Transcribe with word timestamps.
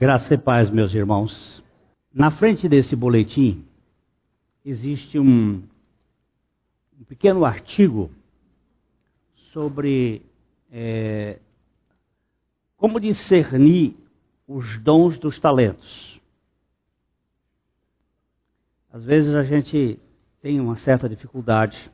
Graça 0.00 0.34
e 0.34 0.38
paz, 0.38 0.70
meus 0.70 0.94
irmãos. 0.94 1.60
Na 2.14 2.30
frente 2.30 2.68
desse 2.68 2.94
boletim 2.94 3.66
existe 4.64 5.18
um, 5.18 5.60
um 7.00 7.04
pequeno 7.04 7.44
artigo 7.44 8.08
sobre 9.50 10.22
é, 10.70 11.40
como 12.76 13.00
discernir 13.00 13.96
os 14.46 14.78
dons 14.78 15.18
dos 15.18 15.40
talentos. 15.40 16.20
Às 18.92 19.02
vezes 19.02 19.34
a 19.34 19.42
gente 19.42 19.98
tem 20.40 20.60
uma 20.60 20.76
certa 20.76 21.08
dificuldade. 21.08 21.90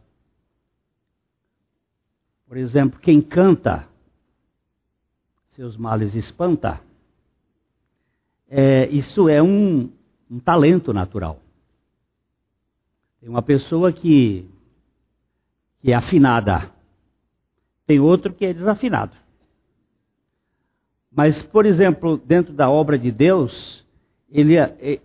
Por 2.46 2.59
exemplo, 2.59 3.00
quem 3.00 3.23
canta, 3.23 3.89
seus 5.55 5.75
males 5.75 6.14
espanta. 6.14 6.82
É, 8.57 8.86
isso 8.86 9.29
é 9.29 9.43
um, 9.43 9.91
um 10.31 10.39
talento 10.39 10.93
natural. 10.93 11.40
Tem 13.21 13.29
uma 13.29 13.43
pessoa 13.43 13.93
que, 13.93 14.49
que 15.81 15.90
é 15.90 15.95
afinada, 15.96 16.71
tem 17.85 17.98
outro 17.98 18.32
que 18.32 18.46
é 18.46 18.53
desafinado. 18.53 19.11
Mas, 21.11 21.43
por 21.43 21.67
exemplo, 21.67 22.17
dentro 22.17 22.53
da 22.53 22.71
obra 22.71 22.96
de 22.96 23.11
Deus, 23.11 23.85
ele, 24.31 24.57
é, 24.57 24.76
é 24.81 25.00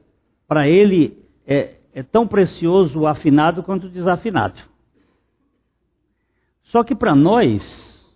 para 0.47 0.67
ele 0.69 1.17
é, 1.47 1.77
é 1.91 2.03
tão 2.03 2.27
precioso 2.27 2.99
o 2.99 3.07
afinado 3.07 3.63
quanto 3.63 3.87
o 3.87 3.89
desafinado. 3.89 4.61
Só 6.65 6.83
que 6.83 6.93
para 6.93 7.15
nós, 7.15 8.15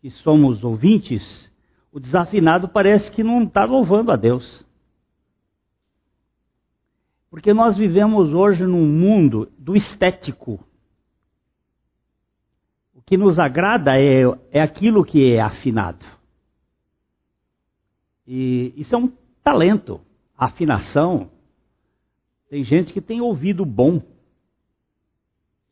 que 0.00 0.10
somos 0.10 0.64
ouvintes, 0.64 1.52
o 1.92 2.00
desafinado 2.00 2.68
parece 2.68 3.12
que 3.12 3.22
não 3.22 3.44
está 3.44 3.64
louvando 3.64 4.10
a 4.10 4.16
Deus. 4.16 4.71
Porque 7.32 7.54
nós 7.54 7.78
vivemos 7.78 8.34
hoje 8.34 8.66
num 8.66 8.86
mundo 8.86 9.50
do 9.58 9.74
estético. 9.74 10.62
O 12.94 13.00
que 13.00 13.16
nos 13.16 13.38
agrada 13.38 13.98
é, 13.98 14.24
é 14.50 14.60
aquilo 14.60 15.02
que 15.02 15.32
é 15.32 15.40
afinado. 15.40 16.04
E 18.26 18.74
isso 18.76 18.94
é 18.94 18.98
um 18.98 19.10
talento, 19.42 19.98
afinação. 20.36 21.30
Tem 22.50 22.62
gente 22.64 22.92
que 22.92 23.00
tem 23.00 23.22
ouvido 23.22 23.64
bom. 23.64 24.02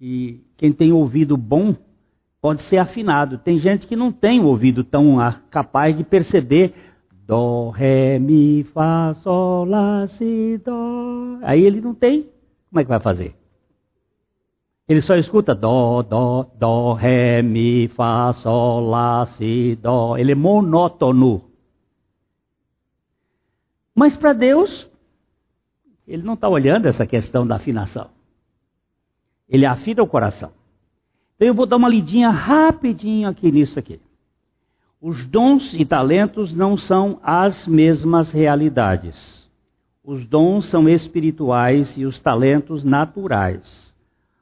E 0.01 0.41
quem 0.56 0.73
tem 0.73 0.93
ouvido 0.93 1.37
bom 1.37 1.77
pode 2.41 2.62
ser 2.62 2.79
afinado. 2.79 3.37
Tem 3.37 3.59
gente 3.59 3.87
que 3.87 3.95
não 3.95 4.11
tem 4.11 4.41
ouvido 4.41 4.83
tão 4.83 5.19
capaz 5.51 5.95
de 5.95 6.05
perceber 6.05 6.73
Dó, 7.31 7.70
Ré, 7.70 8.19
Mi, 8.19 8.64
Fá, 8.64 9.14
Sol, 9.14 9.64
Lá, 9.64 10.05
Si, 10.09 10.61
Dó. 10.64 11.39
Aí 11.42 11.64
ele 11.64 11.81
não 11.81 11.95
tem. 11.95 12.28
Como 12.69 12.81
é 12.81 12.83
que 12.83 12.89
vai 12.89 12.98
fazer? 12.98 13.37
Ele 14.89 15.00
só 15.00 15.14
escuta 15.14 15.55
Dó, 15.55 16.03
Dó, 16.03 16.50
Dó, 16.59 16.92
Ré, 16.92 17.41
Mi, 17.41 17.87
Fá, 17.87 18.33
Sol, 18.33 18.81
Lá, 18.81 19.25
Si, 19.27 19.78
Dó. 19.81 20.17
Ele 20.17 20.33
é 20.33 20.34
monótono. 20.34 21.45
Mas 23.94 24.17
para 24.17 24.33
Deus, 24.33 24.91
ele 26.09 26.25
não 26.25 26.34
está 26.34 26.48
olhando 26.48 26.87
essa 26.87 27.06
questão 27.06 27.47
da 27.47 27.55
afinação. 27.55 28.11
Ele 29.48 29.67
afina 29.67 30.03
o 30.03 30.09
coração. 30.09 30.50
Então 31.37 31.47
eu 31.47 31.55
vou 31.55 31.65
dar 31.65 31.77
uma 31.77 31.89
lidinha 31.89 32.28
rapidinho 32.28 33.28
aqui 33.28 33.53
nisso 33.53 33.78
aqui. 33.78 34.00
Os 35.03 35.27
dons 35.27 35.73
e 35.73 35.83
talentos 35.84 36.55
não 36.55 36.77
são 36.77 37.19
as 37.23 37.67
mesmas 37.67 38.31
realidades. 38.31 39.48
Os 40.05 40.27
dons 40.27 40.67
são 40.67 40.87
espirituais 40.87 41.97
e 41.97 42.05
os 42.05 42.20
talentos 42.20 42.84
naturais. 42.84 43.95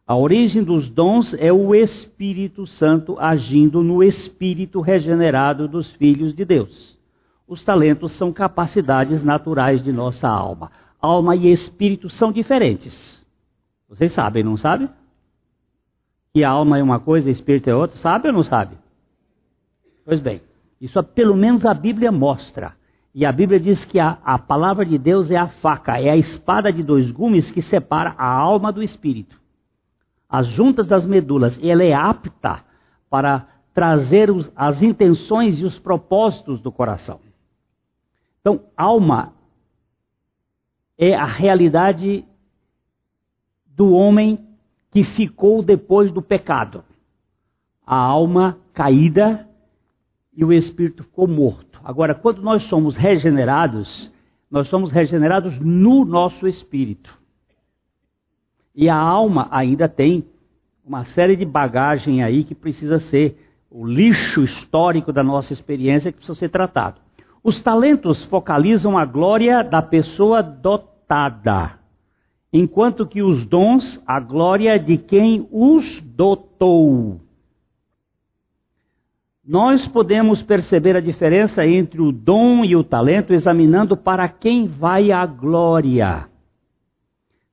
A 0.05 0.17
origem 0.17 0.64
dos 0.64 0.91
dons 0.91 1.33
é 1.34 1.53
o 1.53 1.75
Espírito 1.77 2.67
Santo 2.67 3.17
agindo 3.20 3.85
no 3.85 4.02
espírito 4.02 4.80
regenerado 4.80 5.69
dos 5.69 5.92
filhos 5.92 6.35
de 6.35 6.45
Deus. 6.45 6.98
Os 7.46 7.63
talentos 7.63 8.13
são 8.13 8.33
capacidades 8.33 9.23
naturais 9.23 9.80
de 9.80 9.92
nossa 9.92 10.27
alma. 10.29 10.73
Alma 11.01 11.36
e 11.36 11.52
espírito 11.52 12.08
são 12.08 12.33
diferentes. 12.33 13.25
Vocês 13.89 14.11
sabem, 14.13 14.42
não 14.42 14.57
sabem? 14.57 14.89
Que 16.35 16.42
a 16.42 16.51
alma 16.51 16.79
é 16.79 16.83
uma 16.83 16.98
coisa 16.98 17.29
e 17.29 17.33
espírito 17.33 17.70
é 17.70 17.75
outra. 17.77 17.96
Sabe 17.96 18.27
ou 18.27 18.35
não 18.35 18.42
sabe? 18.42 18.77
Pois 20.05 20.20
bem, 20.20 20.40
isso 20.80 21.02
pelo 21.02 21.36
menos 21.36 21.66
a 21.66 21.74
Bíblia 21.74 22.12
mostra. 22.12 22.77
E 23.14 23.27
a 23.27 23.33
Bíblia 23.33 23.58
diz 23.58 23.84
que 23.84 23.98
a, 23.98 24.18
a 24.24 24.39
palavra 24.39 24.84
de 24.84 24.96
Deus 24.96 25.30
é 25.30 25.36
a 25.36 25.48
faca, 25.48 26.00
é 26.00 26.11
a 26.11 26.16
espada 26.16 26.72
de 26.72 26.83
dois 26.83 27.11
gumes 27.11 27.50
que 27.50 27.61
separa 27.61 28.14
a 28.16 28.30
alma 28.30 28.72
do 28.72 28.83
espírito. 28.83 29.40
As 30.28 30.46
juntas 30.46 30.86
das 30.86 31.06
medulas, 31.06 31.58
ela 31.62 31.83
é 31.83 31.94
apta 31.94 32.62
para 33.08 33.46
trazer 33.72 34.30
os, 34.30 34.52
as 34.55 34.83
intenções 34.83 35.58
e 35.58 35.64
os 35.64 35.78
propósitos 35.78 36.61
do 36.61 36.70
coração. 36.70 37.20
Então, 38.40 38.60
alma 38.77 39.33
é 40.96 41.14
a 41.14 41.24
realidade 41.24 42.24
do 43.66 43.92
homem 43.92 44.39
que 44.90 45.02
ficou 45.02 45.62
depois 45.62 46.10
do 46.10 46.20
pecado. 46.20 46.84
A 47.86 47.96
alma 47.96 48.58
caída 48.74 49.48
e 50.39 50.45
o 50.45 50.53
espírito 50.53 51.03
ficou 51.03 51.27
morto. 51.27 51.81
Agora, 51.83 52.15
quando 52.15 52.41
nós 52.41 52.63
somos 52.63 52.95
regenerados, 52.95 54.09
nós 54.49 54.69
somos 54.69 54.93
regenerados 54.93 55.59
no 55.59 56.05
nosso 56.05 56.47
espírito. 56.47 57.13
E 58.73 58.89
a 58.89 58.95
alma 58.95 59.49
ainda 59.51 59.89
tem 59.89 60.25
uma 60.87 61.05
série 61.05 61.35
de 61.35 61.45
bagagem 61.45 62.23
aí 62.23 62.45
que 62.45 62.55
precisa 62.55 63.01
ser 63.01 63.37
o 63.69 63.85
lixo 63.85 64.41
histórico 64.41 65.13
da 65.13 65.25
nossa 65.25 65.53
experiência 65.53 66.13
que 66.13 66.19
precisa 66.19 66.39
ser 66.39 66.51
tratado. 66.51 67.01
Os 67.43 67.61
talentos 67.61 68.25
focalizam 68.27 68.97
a 68.97 69.05
glória 69.05 69.65
da 69.65 69.83
pessoa 69.83 70.41
dotada, 70.41 71.81
enquanto 72.53 73.05
que 73.05 73.23
os 73.23 73.45
dons, 73.45 74.01
a 74.07 74.20
glória 74.20 74.79
de 74.79 74.99
quem 74.99 75.49
os 75.51 76.01
dotou. 76.01 77.27
Nós 79.48 79.89
podemos 79.89 80.42
perceber 80.42 80.95
a 80.95 81.01
diferença 81.01 81.67
entre 81.67 82.03
o 82.03 82.13
dom 82.13 82.63
e 82.67 82.77
o 82.77 82.85
talento 82.85 83.33
examinando 83.33 83.97
para 83.97 84.29
quem 84.29 84.67
vai 84.67 85.11
a 85.11 85.25
glória. 85.25 86.29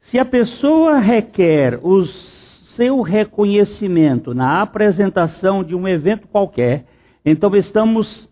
Se 0.01 0.19
a 0.19 0.25
pessoa 0.25 0.99
requer 0.99 1.79
o 1.81 2.03
seu 2.03 3.01
reconhecimento 3.01 4.33
na 4.33 4.61
apresentação 4.61 5.63
de 5.63 5.73
um 5.73 5.87
evento 5.87 6.27
qualquer, 6.27 6.83
então 7.25 7.55
estamos 7.55 8.29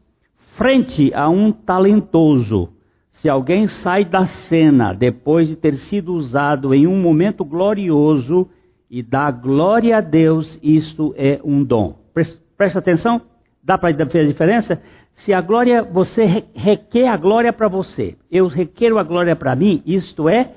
frente 0.57 1.13
a 1.13 1.29
um 1.29 1.49
talentoso. 1.49 2.67
Se 3.13 3.29
alguém 3.29 3.67
sai 3.67 4.03
da 4.03 4.25
cena 4.25 4.91
depois 4.91 5.47
de 5.47 5.55
ter 5.55 5.75
sido 5.75 6.13
usado 6.15 6.73
em 6.73 6.85
um 6.85 7.01
momento 7.01 7.45
glorioso 7.45 8.45
e 8.91 9.01
dá 9.01 9.31
glória 9.31 9.99
a 9.99 10.01
Deus, 10.01 10.59
isto 10.61 11.15
é 11.17 11.39
um 11.45 11.63
dom. 11.63 11.95
Presta 12.57 12.79
atenção. 12.79 13.32
Dá 13.63 13.77
para 13.77 13.93
ver 13.93 14.19
a 14.19 14.27
diferença? 14.27 14.81
Se 15.15 15.31
a 15.31 15.39
glória, 15.39 15.83
você 15.83 16.45
requer 16.53 17.07
a 17.07 17.15
glória 17.15 17.53
para 17.53 17.67
você, 17.67 18.17
eu 18.29 18.47
requero 18.47 18.97
a 18.97 19.03
glória 19.03 19.35
para 19.35 19.55
mim, 19.55 19.81
isto 19.85 20.27
é 20.27 20.53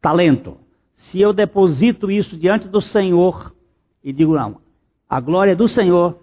talento. 0.00 0.56
Se 0.94 1.20
eu 1.20 1.32
deposito 1.32 2.10
isso 2.10 2.36
diante 2.36 2.66
do 2.68 2.80
Senhor 2.80 3.54
e 4.02 4.12
digo, 4.12 4.34
não, 4.34 4.60
a 5.08 5.20
glória 5.20 5.54
do 5.54 5.68
Senhor, 5.68 6.18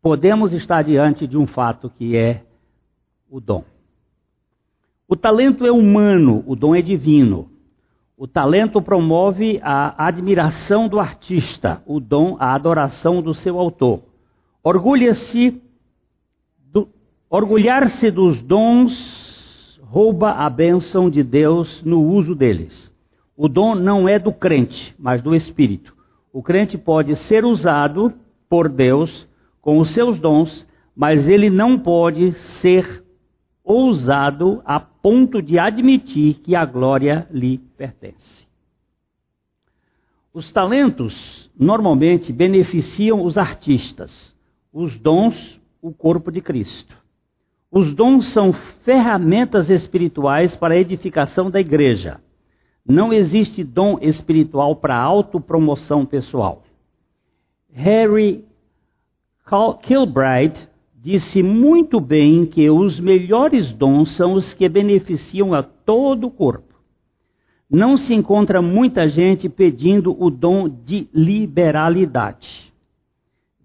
podemos 0.00 0.52
estar 0.52 0.82
diante 0.82 1.26
de 1.26 1.36
um 1.36 1.46
fato 1.46 1.90
que 1.90 2.16
é 2.16 2.42
o 3.28 3.40
dom. 3.40 3.64
O 5.06 5.16
talento 5.16 5.66
é 5.66 5.72
humano, 5.72 6.44
o 6.46 6.54
dom 6.54 6.74
é 6.74 6.82
divino. 6.82 7.50
O 8.16 8.26
talento 8.26 8.82
promove 8.82 9.60
a 9.62 10.06
admiração 10.06 10.88
do 10.88 10.98
artista, 10.98 11.82
o 11.86 12.00
dom 12.00 12.36
a 12.38 12.54
adoração 12.54 13.22
do 13.22 13.32
seu 13.32 13.58
autor. 13.58 14.02
Orgulha-se, 14.62 15.62
do, 16.72 16.88
orgulhar-se 17.30 18.10
dos 18.10 18.40
dons 18.42 19.80
rouba 19.82 20.32
a 20.32 20.50
bênção 20.50 21.08
de 21.08 21.22
Deus 21.22 21.82
no 21.82 22.02
uso 22.02 22.34
deles. 22.34 22.92
O 23.36 23.48
dom 23.48 23.74
não 23.74 24.08
é 24.08 24.18
do 24.18 24.32
crente, 24.32 24.94
mas 24.98 25.22
do 25.22 25.34
Espírito. 25.34 25.96
O 26.32 26.42
crente 26.42 26.76
pode 26.76 27.16
ser 27.16 27.44
usado 27.44 28.12
por 28.48 28.68
Deus 28.68 29.28
com 29.60 29.78
os 29.78 29.90
seus 29.90 30.20
dons, 30.20 30.66
mas 30.94 31.28
ele 31.28 31.48
não 31.48 31.78
pode 31.78 32.32
ser 32.32 33.04
ousado 33.62 34.62
a 34.64 34.80
ponto 34.80 35.40
de 35.40 35.58
admitir 35.58 36.34
que 36.40 36.56
a 36.56 36.64
glória 36.64 37.28
lhe 37.30 37.58
pertence. 37.58 38.46
Os 40.32 40.52
talentos 40.52 41.50
normalmente 41.58 42.32
beneficiam 42.32 43.22
os 43.22 43.36
artistas, 43.36 44.34
os 44.78 44.96
dons, 44.96 45.60
o 45.82 45.92
corpo 45.92 46.30
de 46.30 46.40
Cristo. 46.40 46.96
Os 47.68 47.92
dons 47.92 48.26
são 48.26 48.52
ferramentas 48.52 49.68
espirituais 49.68 50.54
para 50.54 50.74
a 50.74 50.78
edificação 50.78 51.50
da 51.50 51.58
igreja. 51.58 52.20
Não 52.86 53.12
existe 53.12 53.64
dom 53.64 53.98
espiritual 54.00 54.76
para 54.76 54.96
autopromoção 54.96 56.06
pessoal. 56.06 56.62
Harry 57.72 58.44
Kilbride 59.82 60.68
disse 60.94 61.42
muito 61.42 61.98
bem 61.98 62.46
que 62.46 62.70
os 62.70 63.00
melhores 63.00 63.72
dons 63.72 64.12
são 64.12 64.34
os 64.34 64.54
que 64.54 64.68
beneficiam 64.68 65.54
a 65.54 65.62
todo 65.64 66.28
o 66.28 66.30
corpo. 66.30 66.74
Não 67.68 67.96
se 67.96 68.14
encontra 68.14 68.62
muita 68.62 69.08
gente 69.08 69.48
pedindo 69.48 70.16
o 70.22 70.30
dom 70.30 70.68
de 70.68 71.08
liberalidade. 71.12 72.67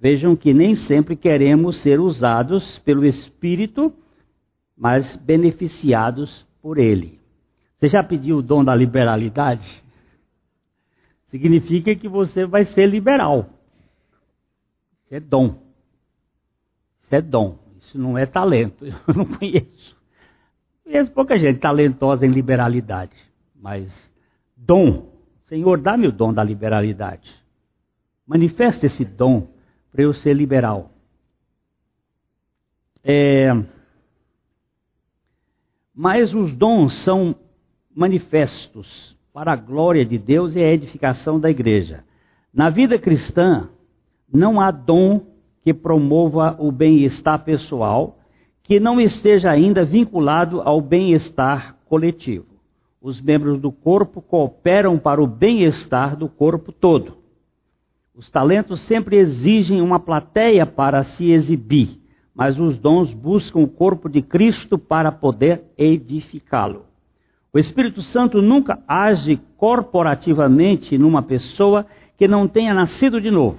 Vejam 0.03 0.35
que 0.35 0.53
nem 0.53 0.75
sempre 0.75 1.15
queremos 1.15 1.77
ser 1.77 1.97
usados 1.97 2.77
pelo 2.79 3.05
Espírito, 3.05 3.93
mas 4.75 5.15
beneficiados 5.15 6.45
por 6.61 6.77
Ele. 6.77 7.21
Você 7.77 7.87
já 7.87 8.03
pediu 8.03 8.39
o 8.39 8.41
dom 8.41 8.65
da 8.65 8.75
liberalidade? 8.75 9.81
Significa 11.27 11.95
que 11.95 12.09
você 12.09 12.45
vai 12.45 12.65
ser 12.65 12.85
liberal. 12.85 13.49
Isso 15.05 15.15
é 15.15 15.21
dom. 15.21 15.55
Isso 17.01 17.15
é 17.15 17.21
dom. 17.21 17.57
Isso 17.77 17.97
não 17.97 18.17
é 18.17 18.25
talento. 18.25 18.83
Eu 19.07 19.13
não 19.15 19.23
conheço. 19.23 19.95
Conheço 20.83 21.11
pouca 21.13 21.37
gente 21.37 21.61
talentosa 21.61 22.25
em 22.25 22.29
liberalidade. 22.29 23.15
Mas 23.55 24.11
dom. 24.57 25.13
Senhor, 25.45 25.79
dá-me 25.79 26.09
o 26.09 26.11
dom 26.11 26.33
da 26.33 26.43
liberalidade. 26.43 27.33
Manifesta 28.27 28.85
esse 28.85 29.05
dom 29.05 29.52
para 29.93 30.01
eu 30.01 30.11
ser 30.11 30.33
liberal. 30.33 30.89
É, 33.03 33.51
mas 35.93 36.33
os 36.33 36.55
dons 36.55 36.95
são 36.95 37.35
manifestos 37.95 39.15
para 39.31 39.53
a 39.53 39.55
glória 39.55 40.03
de 40.03 40.17
Deus 40.17 40.55
e 40.55 40.59
a 40.59 40.73
edificação 40.73 41.39
da 41.39 41.49
igreja. 41.49 42.03
Na 42.51 42.71
vida 42.71 42.97
cristã, 42.97 43.69
não 44.31 44.59
há 44.59 44.71
dom 44.71 45.21
que 45.63 45.73
promova 45.73 46.55
o 46.59 46.71
bem-estar 46.71 47.43
pessoal 47.43 48.19
que 48.63 48.79
não 48.79 48.99
esteja 48.99 49.51
ainda 49.51 49.85
vinculado 49.85 50.61
ao 50.61 50.81
bem-estar 50.81 51.77
coletivo. 51.85 52.47
Os 52.99 53.21
membros 53.21 53.59
do 53.59 53.71
corpo 53.71 54.21
cooperam 54.21 54.97
para 54.97 55.21
o 55.21 55.27
bem-estar 55.27 56.15
do 56.15 56.27
corpo 56.27 56.71
todo. 56.71 57.22
Os 58.15 58.29
talentos 58.29 58.81
sempre 58.81 59.15
exigem 59.17 59.81
uma 59.81 59.99
plateia 59.99 60.67
para 60.67 61.03
se 61.03 61.31
exibir, 61.31 61.99
mas 62.35 62.59
os 62.59 62.77
dons 62.77 63.11
buscam 63.11 63.59
o 63.59 63.67
corpo 63.67 64.07
de 64.07 64.21
Cristo 64.21 64.77
para 64.77 65.11
poder 65.11 65.63
edificá-lo. 65.75 66.85
O 67.51 67.57
Espírito 67.57 68.03
Santo 68.03 68.39
nunca 68.39 68.83
age 68.87 69.39
corporativamente 69.57 70.95
numa 70.95 71.23
pessoa 71.23 71.87
que 72.15 72.27
não 72.27 72.47
tenha 72.47 72.73
nascido 72.73 73.19
de 73.19 73.31
novo. 73.31 73.57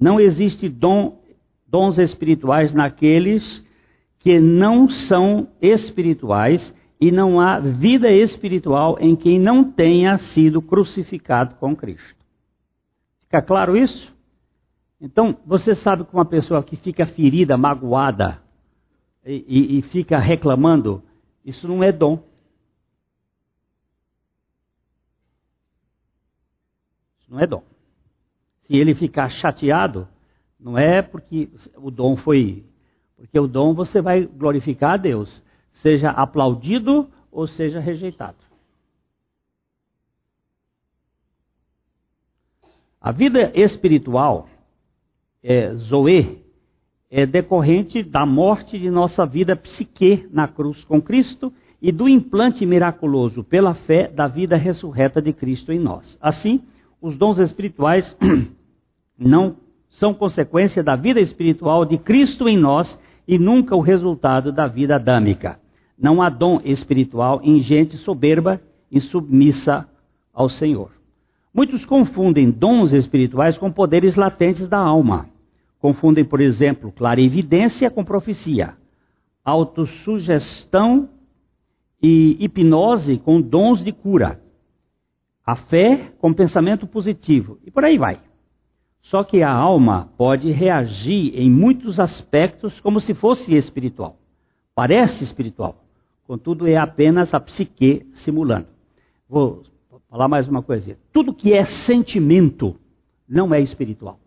Não 0.00 0.20
existe 0.20 0.68
dom 0.68 1.20
dons 1.66 1.98
espirituais 1.98 2.72
naqueles 2.72 3.64
que 4.20 4.38
não 4.38 4.88
são 4.88 5.48
espirituais 5.60 6.72
e 7.00 7.10
não 7.10 7.40
há 7.40 7.58
vida 7.58 8.10
espiritual 8.10 8.96
em 9.00 9.16
quem 9.16 9.40
não 9.40 9.64
tenha 9.64 10.16
sido 10.18 10.62
crucificado 10.62 11.56
com 11.56 11.74
Cristo. 11.74 12.17
Fica 13.28 13.42
claro 13.42 13.76
isso? 13.76 14.16
Então, 14.98 15.36
você 15.44 15.74
sabe 15.74 16.04
que 16.04 16.14
uma 16.14 16.24
pessoa 16.24 16.62
que 16.62 16.76
fica 16.76 17.06
ferida, 17.06 17.58
magoada 17.58 18.42
e, 19.22 19.44
e, 19.46 19.78
e 19.78 19.82
fica 19.82 20.18
reclamando, 20.18 21.02
isso 21.44 21.68
não 21.68 21.84
é 21.84 21.92
dom. 21.92 22.24
Isso 27.20 27.30
não 27.30 27.38
é 27.38 27.46
dom. 27.46 27.62
Se 28.62 28.74
ele 28.74 28.94
ficar 28.94 29.28
chateado, 29.28 30.08
não 30.58 30.78
é 30.78 31.02
porque 31.02 31.50
o 31.76 31.90
dom 31.90 32.16
foi. 32.16 32.64
Porque 33.14 33.38
o 33.38 33.46
dom 33.46 33.74
você 33.74 34.00
vai 34.00 34.24
glorificar 34.24 34.94
a 34.94 34.96
Deus, 34.96 35.44
seja 35.74 36.10
aplaudido 36.10 37.10
ou 37.30 37.46
seja 37.46 37.78
rejeitado. 37.78 38.47
A 43.00 43.12
vida 43.12 43.52
espiritual, 43.54 44.48
é, 45.42 45.72
Zoe, 45.74 46.42
é 47.10 47.24
decorrente 47.24 48.02
da 48.02 48.26
morte 48.26 48.78
de 48.78 48.90
nossa 48.90 49.24
vida 49.24 49.54
psique 49.54 50.28
na 50.32 50.48
cruz 50.48 50.84
com 50.84 51.00
Cristo 51.00 51.52
e 51.80 51.92
do 51.92 52.08
implante 52.08 52.66
miraculoso 52.66 53.44
pela 53.44 53.72
fé 53.72 54.08
da 54.08 54.26
vida 54.26 54.56
ressurreta 54.56 55.22
de 55.22 55.32
Cristo 55.32 55.72
em 55.72 55.78
nós. 55.78 56.18
Assim, 56.20 56.60
os 57.00 57.16
dons 57.16 57.38
espirituais 57.38 58.16
não 59.16 59.56
são 59.88 60.12
consequência 60.12 60.82
da 60.82 60.96
vida 60.96 61.20
espiritual 61.20 61.84
de 61.84 61.98
Cristo 61.98 62.48
em 62.48 62.58
nós 62.58 62.98
e 63.26 63.38
nunca 63.38 63.76
o 63.76 63.80
resultado 63.80 64.52
da 64.52 64.66
vida 64.66 64.96
adâmica. 64.96 65.60
Não 65.96 66.20
há 66.20 66.28
dom 66.28 66.60
espiritual 66.64 67.40
em 67.44 67.60
gente 67.60 67.96
soberba 67.96 68.60
e 68.90 69.00
submissa 69.00 69.88
ao 70.34 70.48
Senhor. 70.48 70.97
Muitos 71.52 71.84
confundem 71.84 72.50
dons 72.50 72.92
espirituais 72.92 73.56
com 73.56 73.72
poderes 73.72 74.16
latentes 74.16 74.68
da 74.68 74.78
alma. 74.78 75.28
Confundem, 75.80 76.24
por 76.24 76.40
exemplo, 76.40 76.92
clarividência 76.92 77.90
com 77.90 78.04
profecia, 78.04 78.76
autossugestão 79.44 81.08
e 82.02 82.36
hipnose 82.40 83.18
com 83.18 83.40
dons 83.40 83.82
de 83.82 83.92
cura, 83.92 84.40
a 85.44 85.56
fé 85.56 86.12
com 86.18 86.32
pensamento 86.32 86.86
positivo 86.86 87.58
e 87.64 87.70
por 87.70 87.84
aí 87.84 87.96
vai. 87.96 88.20
Só 89.02 89.24
que 89.24 89.42
a 89.42 89.50
alma 89.50 90.12
pode 90.18 90.50
reagir 90.50 91.32
em 91.34 91.50
muitos 91.50 91.98
aspectos 91.98 92.78
como 92.80 93.00
se 93.00 93.14
fosse 93.14 93.54
espiritual. 93.54 94.18
Parece 94.74 95.24
espiritual, 95.24 95.82
contudo 96.26 96.66
é 96.66 96.76
apenas 96.76 97.32
a 97.32 97.40
psique 97.40 98.06
simulando. 98.12 98.66
Vou 99.28 99.62
falar 100.08 100.28
mais 100.28 100.48
uma 100.48 100.62
coisa. 100.62 100.98
Tudo 101.12 101.34
que 101.34 101.52
é 101.52 101.64
sentimento 101.64 102.78
não 103.28 103.52
é 103.52 103.60
espiritual. 103.60 104.18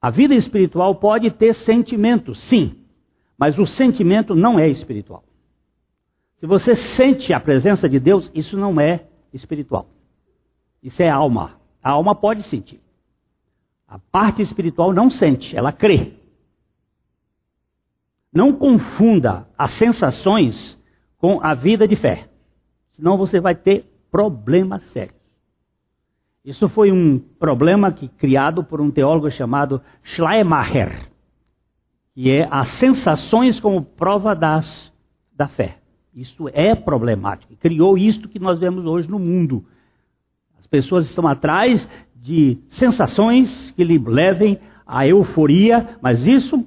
A 0.00 0.10
vida 0.10 0.34
espiritual 0.34 0.94
pode 0.94 1.30
ter 1.30 1.54
sentimento, 1.54 2.34
sim, 2.34 2.84
mas 3.36 3.58
o 3.58 3.66
sentimento 3.66 4.34
não 4.34 4.58
é 4.58 4.68
espiritual. 4.68 5.22
Se 6.38 6.46
você 6.46 6.74
sente 6.74 7.34
a 7.34 7.40
presença 7.40 7.86
de 7.86 8.00
Deus, 8.00 8.30
isso 8.34 8.56
não 8.56 8.80
é 8.80 9.06
espiritual. 9.32 9.86
Isso 10.82 11.02
é 11.02 11.10
alma. 11.10 11.60
A 11.82 11.90
alma 11.90 12.14
pode 12.14 12.42
sentir. 12.44 12.80
A 13.86 13.98
parte 13.98 14.40
espiritual 14.40 14.92
não 14.92 15.10
sente, 15.10 15.54
ela 15.54 15.70
crê. 15.70 16.14
Não 18.32 18.54
confunda 18.54 19.46
as 19.58 19.72
sensações 19.72 20.78
com 21.18 21.44
a 21.44 21.52
vida 21.54 21.86
de 21.86 21.96
fé. 21.96 22.29
Senão 23.00 23.16
você 23.16 23.40
vai 23.40 23.54
ter 23.54 23.86
problemas 24.12 24.82
sérios. 24.92 25.18
Isso 26.44 26.68
foi 26.68 26.92
um 26.92 27.18
problema 27.18 27.90
que, 27.90 28.06
criado 28.06 28.62
por 28.62 28.80
um 28.80 28.90
teólogo 28.90 29.30
chamado 29.30 29.80
Schleiermacher, 30.02 31.08
que 32.14 32.30
é 32.30 32.46
as 32.50 32.68
sensações 32.68 33.58
como 33.58 33.82
prova 33.82 34.34
das, 34.34 34.92
da 35.34 35.48
fé. 35.48 35.78
Isso 36.14 36.48
é 36.52 36.74
problemático. 36.74 37.56
Criou 37.56 37.96
isto 37.96 38.28
que 38.28 38.38
nós 38.38 38.58
vemos 38.58 38.84
hoje 38.84 39.10
no 39.10 39.18
mundo 39.18 39.64
pessoas 40.70 41.06
estão 41.06 41.26
atrás 41.26 41.88
de 42.14 42.58
sensações 42.68 43.72
que 43.72 43.82
lhe 43.82 43.98
levem 43.98 44.58
à 44.86 45.06
euforia, 45.06 45.98
mas 46.00 46.26
isso 46.26 46.66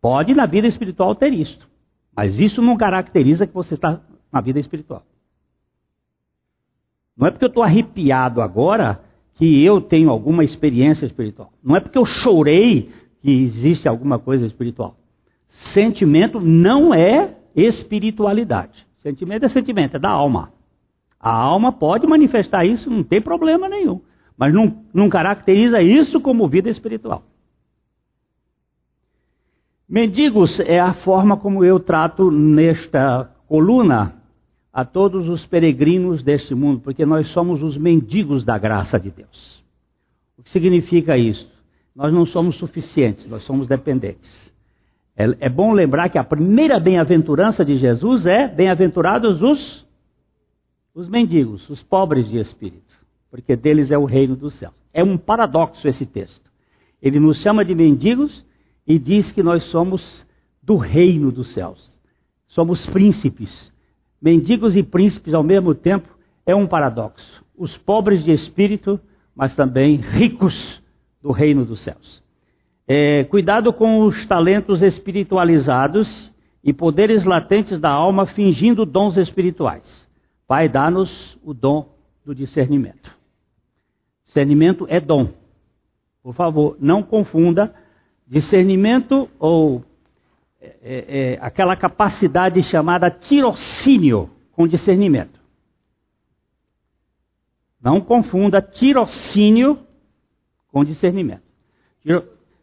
pode 0.00 0.34
na 0.34 0.46
vida 0.46 0.66
espiritual 0.66 1.14
ter 1.14 1.32
isto. 1.32 1.68
Mas 2.16 2.40
isso 2.40 2.62
não 2.62 2.76
caracteriza 2.76 3.46
que 3.46 3.54
você 3.54 3.74
está 3.74 4.00
na 4.32 4.40
vida 4.40 4.58
espiritual. 4.58 5.04
Não 7.22 7.28
é 7.28 7.30
porque 7.30 7.44
eu 7.44 7.48
estou 7.50 7.62
arrepiado 7.62 8.42
agora 8.42 9.00
que 9.34 9.64
eu 9.64 9.80
tenho 9.80 10.10
alguma 10.10 10.42
experiência 10.42 11.06
espiritual. 11.06 11.52
Não 11.62 11.76
é 11.76 11.78
porque 11.78 11.96
eu 11.96 12.04
chorei 12.04 12.90
que 13.20 13.30
existe 13.30 13.86
alguma 13.88 14.18
coisa 14.18 14.44
espiritual. 14.44 14.96
Sentimento 15.48 16.40
não 16.40 16.92
é 16.92 17.36
espiritualidade. 17.54 18.84
Sentimento 18.98 19.44
é 19.44 19.48
sentimento, 19.48 19.94
é 19.94 20.00
da 20.00 20.10
alma. 20.10 20.52
A 21.20 21.32
alma 21.32 21.70
pode 21.70 22.08
manifestar 22.08 22.64
isso, 22.64 22.90
não 22.90 23.04
tem 23.04 23.22
problema 23.22 23.68
nenhum. 23.68 24.00
Mas 24.36 24.52
não, 24.52 24.82
não 24.92 25.08
caracteriza 25.08 25.80
isso 25.80 26.20
como 26.20 26.48
vida 26.48 26.68
espiritual. 26.68 27.22
Mendigos 29.88 30.58
é 30.58 30.80
a 30.80 30.92
forma 30.92 31.36
como 31.36 31.64
eu 31.64 31.78
trato 31.78 32.32
nesta 32.32 33.30
coluna 33.46 34.21
a 34.72 34.84
todos 34.84 35.28
os 35.28 35.44
peregrinos 35.44 36.22
deste 36.22 36.54
mundo, 36.54 36.80
porque 36.80 37.04
nós 37.04 37.28
somos 37.28 37.62
os 37.62 37.76
mendigos 37.76 38.44
da 38.44 38.56
graça 38.56 38.98
de 38.98 39.10
Deus. 39.10 39.62
O 40.38 40.42
que 40.42 40.50
significa 40.50 41.18
isso? 41.18 41.50
Nós 41.94 42.12
não 42.12 42.24
somos 42.24 42.56
suficientes, 42.56 43.28
nós 43.28 43.44
somos 43.44 43.66
dependentes. 43.66 44.52
É, 45.14 45.24
é 45.40 45.48
bom 45.48 45.72
lembrar 45.72 46.08
que 46.08 46.16
a 46.16 46.24
primeira 46.24 46.80
bem-aventurança 46.80 47.64
de 47.64 47.76
Jesus 47.76 48.24
é: 48.24 48.48
bem-aventurados 48.48 49.42
os, 49.42 49.86
os 50.94 51.08
mendigos, 51.08 51.68
os 51.68 51.82
pobres 51.82 52.28
de 52.28 52.38
espírito, 52.38 52.94
porque 53.30 53.54
deles 53.54 53.90
é 53.90 53.98
o 53.98 54.06
reino 54.06 54.34
dos 54.34 54.54
céus. 54.54 54.74
É 54.92 55.04
um 55.04 55.18
paradoxo 55.18 55.86
esse 55.86 56.06
texto. 56.06 56.50
Ele 57.00 57.20
nos 57.20 57.38
chama 57.38 57.64
de 57.64 57.74
mendigos 57.74 58.44
e 58.86 58.98
diz 58.98 59.32
que 59.32 59.42
nós 59.42 59.64
somos 59.64 60.26
do 60.62 60.76
reino 60.76 61.30
dos 61.30 61.52
céus. 61.52 62.00
Somos 62.46 62.86
príncipes. 62.86 63.71
Mendigos 64.22 64.76
e 64.76 64.84
príncipes 64.84 65.34
ao 65.34 65.42
mesmo 65.42 65.74
tempo 65.74 66.08
é 66.46 66.54
um 66.54 66.66
paradoxo. 66.66 67.44
Os 67.56 67.76
pobres 67.76 68.22
de 68.22 68.30
espírito, 68.30 69.00
mas 69.34 69.56
também 69.56 69.96
ricos 69.96 70.80
do 71.20 71.32
reino 71.32 71.64
dos 71.64 71.80
céus. 71.80 72.22
É, 72.86 73.24
cuidado 73.24 73.72
com 73.72 74.02
os 74.02 74.24
talentos 74.26 74.80
espiritualizados 74.80 76.32
e 76.62 76.72
poderes 76.72 77.24
latentes 77.24 77.80
da 77.80 77.90
alma 77.90 78.24
fingindo 78.26 78.86
dons 78.86 79.16
espirituais. 79.16 80.08
Pai, 80.46 80.68
dá-nos 80.68 81.36
o 81.42 81.52
dom 81.52 81.88
do 82.24 82.34
discernimento. 82.34 83.10
Discernimento 84.24 84.86
é 84.88 85.00
dom. 85.00 85.28
Por 86.22 86.34
favor, 86.34 86.76
não 86.78 87.02
confunda 87.02 87.74
discernimento 88.26 89.28
ou 89.38 89.84
é, 90.62 90.76
é, 90.80 91.32
é, 91.32 91.38
aquela 91.40 91.74
capacidade 91.74 92.62
chamada 92.62 93.10
tirocínio 93.10 94.30
com 94.52 94.68
discernimento. 94.68 95.40
Não 97.82 98.00
confunda 98.00 98.62
tirocínio 98.62 99.76
com 100.70 100.84
discernimento. 100.84 101.42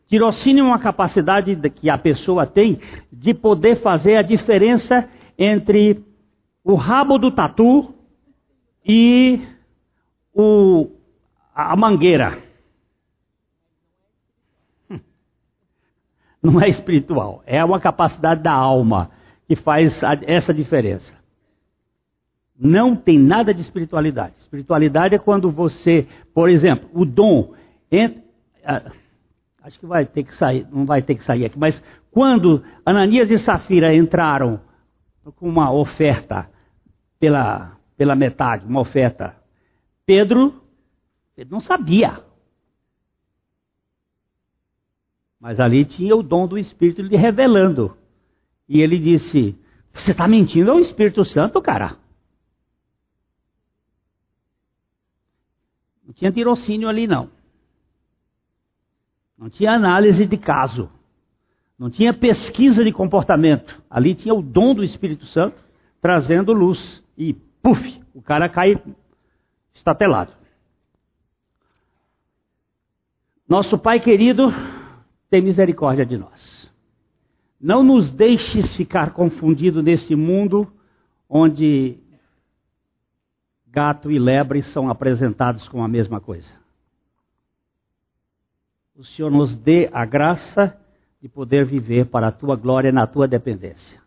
Tirocínio 0.07 0.63
é 0.63 0.67
uma 0.67 0.79
capacidade 0.79 1.57
que 1.71 1.89
a 1.89 1.97
pessoa 1.97 2.47
tem 2.47 2.79
de 3.11 3.33
poder 3.33 3.81
fazer 3.81 4.15
a 4.15 4.21
diferença 4.21 5.09
entre 5.37 6.01
o 6.63 6.75
rabo 6.75 7.17
do 7.17 7.31
tatu 7.31 7.93
e 8.85 9.41
o, 10.33 10.89
a 11.53 11.75
mangueira. 11.75 12.48
não 16.43 16.61
é 16.61 16.69
espiritual, 16.69 17.43
é 17.45 17.63
uma 17.63 17.79
capacidade 17.79 18.41
da 18.41 18.53
alma 18.53 19.11
que 19.47 19.55
faz 19.55 20.01
essa 20.25 20.53
diferença. 20.53 21.17
Não 22.57 22.95
tem 22.95 23.17
nada 23.17 23.53
de 23.53 23.61
espiritualidade. 23.61 24.35
Espiritualidade 24.39 25.15
é 25.15 25.17
quando 25.17 25.49
você, 25.49 26.07
por 26.33 26.49
exemplo, 26.49 26.89
o 26.93 27.05
dom. 27.05 27.53
Entra, 27.89 28.21
acho 29.63 29.79
que 29.79 29.85
vai 29.85 30.05
ter 30.05 30.23
que 30.23 30.35
sair, 30.35 30.67
não 30.71 30.85
vai 30.85 31.01
ter 31.01 31.15
que 31.15 31.23
sair 31.23 31.45
aqui, 31.45 31.57
mas 31.57 31.81
quando 32.11 32.63
Ananias 32.85 33.31
e 33.31 33.37
Safira 33.37 33.95
entraram 33.95 34.59
com 35.35 35.47
uma 35.47 35.71
oferta 35.71 36.49
pela, 37.19 37.71
pela 37.95 38.15
metade, 38.15 38.65
uma 38.65 38.81
oferta, 38.81 39.35
Pedro, 40.05 40.61
Pedro 41.35 41.53
não 41.53 41.59
sabia. 41.59 42.28
Mas 45.39 45.59
ali 45.59 45.85
tinha 45.85 46.15
o 46.15 46.21
dom 46.21 46.47
do 46.47 46.57
Espírito 46.57 47.01
lhe 47.01 47.15
revelando. 47.15 47.95
E 48.67 48.81
ele 48.81 48.99
disse: 48.99 49.57
Você 49.93 50.11
está 50.11 50.27
mentindo 50.27 50.71
ao 50.71 50.79
Espírito 50.79 51.23
Santo, 51.23 51.61
cara? 51.61 51.97
Não 56.05 56.13
tinha 56.13 56.31
tirocínio 56.31 56.89
ali, 56.89 57.07
não. 57.07 57.29
Não 59.37 59.49
tinha 59.49 59.71
análise 59.71 60.25
de 60.25 60.37
caso. 60.37 60.89
Não 61.77 61.89
tinha 61.89 62.13
pesquisa 62.13 62.83
de 62.83 62.91
comportamento. 62.91 63.81
Ali 63.89 64.13
tinha 64.13 64.33
o 64.33 64.41
dom 64.41 64.75
do 64.75 64.83
Espírito 64.83 65.25
Santo 65.27 65.63
trazendo 66.01 66.51
luz. 66.51 67.01
E, 67.17 67.33
puf, 67.61 68.01
o 68.13 68.21
cara 68.21 68.49
cai 68.49 68.81
estatelado. 69.73 70.33
Nosso 73.47 73.77
Pai 73.77 73.99
querido 73.99 74.51
tem 75.29 75.41
misericórdia 75.41 76.05
de 76.05 76.17
nós. 76.17 76.71
Não 77.59 77.83
nos 77.83 78.09
deixes 78.09 78.75
ficar 78.75 79.13
confundidos 79.13 79.83
nesse 79.83 80.15
mundo 80.15 80.71
onde 81.29 81.97
gato 83.67 84.09
e 84.09 84.17
lebre 84.17 84.61
são 84.63 84.89
apresentados 84.89 85.67
com 85.67 85.83
a 85.83 85.87
mesma 85.87 86.19
coisa. 86.19 86.49
O 88.95 89.03
Senhor 89.03 89.29
nos 89.29 89.55
dê 89.55 89.89
a 89.93 90.03
graça 90.05 90.77
de 91.21 91.29
poder 91.29 91.65
viver 91.65 92.05
para 92.05 92.27
a 92.27 92.31
tua 92.31 92.55
glória 92.55 92.89
e 92.89 92.93
na 92.93 93.05
tua 93.05 93.27
dependência. 93.27 94.01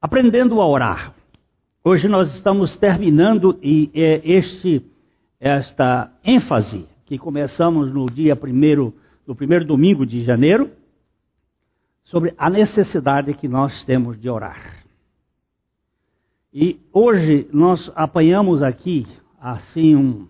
Aprendendo 0.00 0.60
a 0.60 0.66
orar. 0.66 1.12
Hoje 1.82 2.06
nós 2.06 2.32
estamos 2.32 2.76
terminando 2.76 3.58
e 3.60 3.90
é 3.92 4.20
este, 4.22 4.80
esta 5.40 6.12
ênfase 6.24 6.86
que 7.04 7.18
começamos 7.18 7.92
no 7.92 8.06
dia 8.06 8.36
primeiro, 8.36 8.94
no 9.26 9.34
primeiro 9.34 9.64
domingo 9.64 10.06
de 10.06 10.22
janeiro, 10.22 10.70
sobre 12.04 12.32
a 12.38 12.48
necessidade 12.48 13.34
que 13.34 13.48
nós 13.48 13.84
temos 13.84 14.16
de 14.20 14.30
orar. 14.30 14.84
E 16.54 16.78
hoje 16.92 17.48
nós 17.52 17.90
apanhamos 17.96 18.62
aqui, 18.62 19.04
assim, 19.40 19.96
um, 19.96 20.28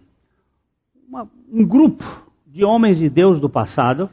uma, 1.07 1.31
um 1.53 1.63
grupo 1.63 2.05
de 2.47 2.65
homens 2.65 2.97
de 2.97 3.11
Deus 3.11 3.39
do 3.39 3.51
passado, 3.51 4.09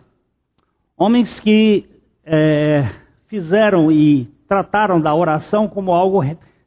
homens 0.97 1.39
que 1.39 1.85
é, 2.25 2.93
fizeram 3.27 3.89
e 3.89 4.34
trataram 4.47 4.99
da 4.99 5.13
oração 5.13 5.67
como 5.67 5.91
algo 5.93 6.21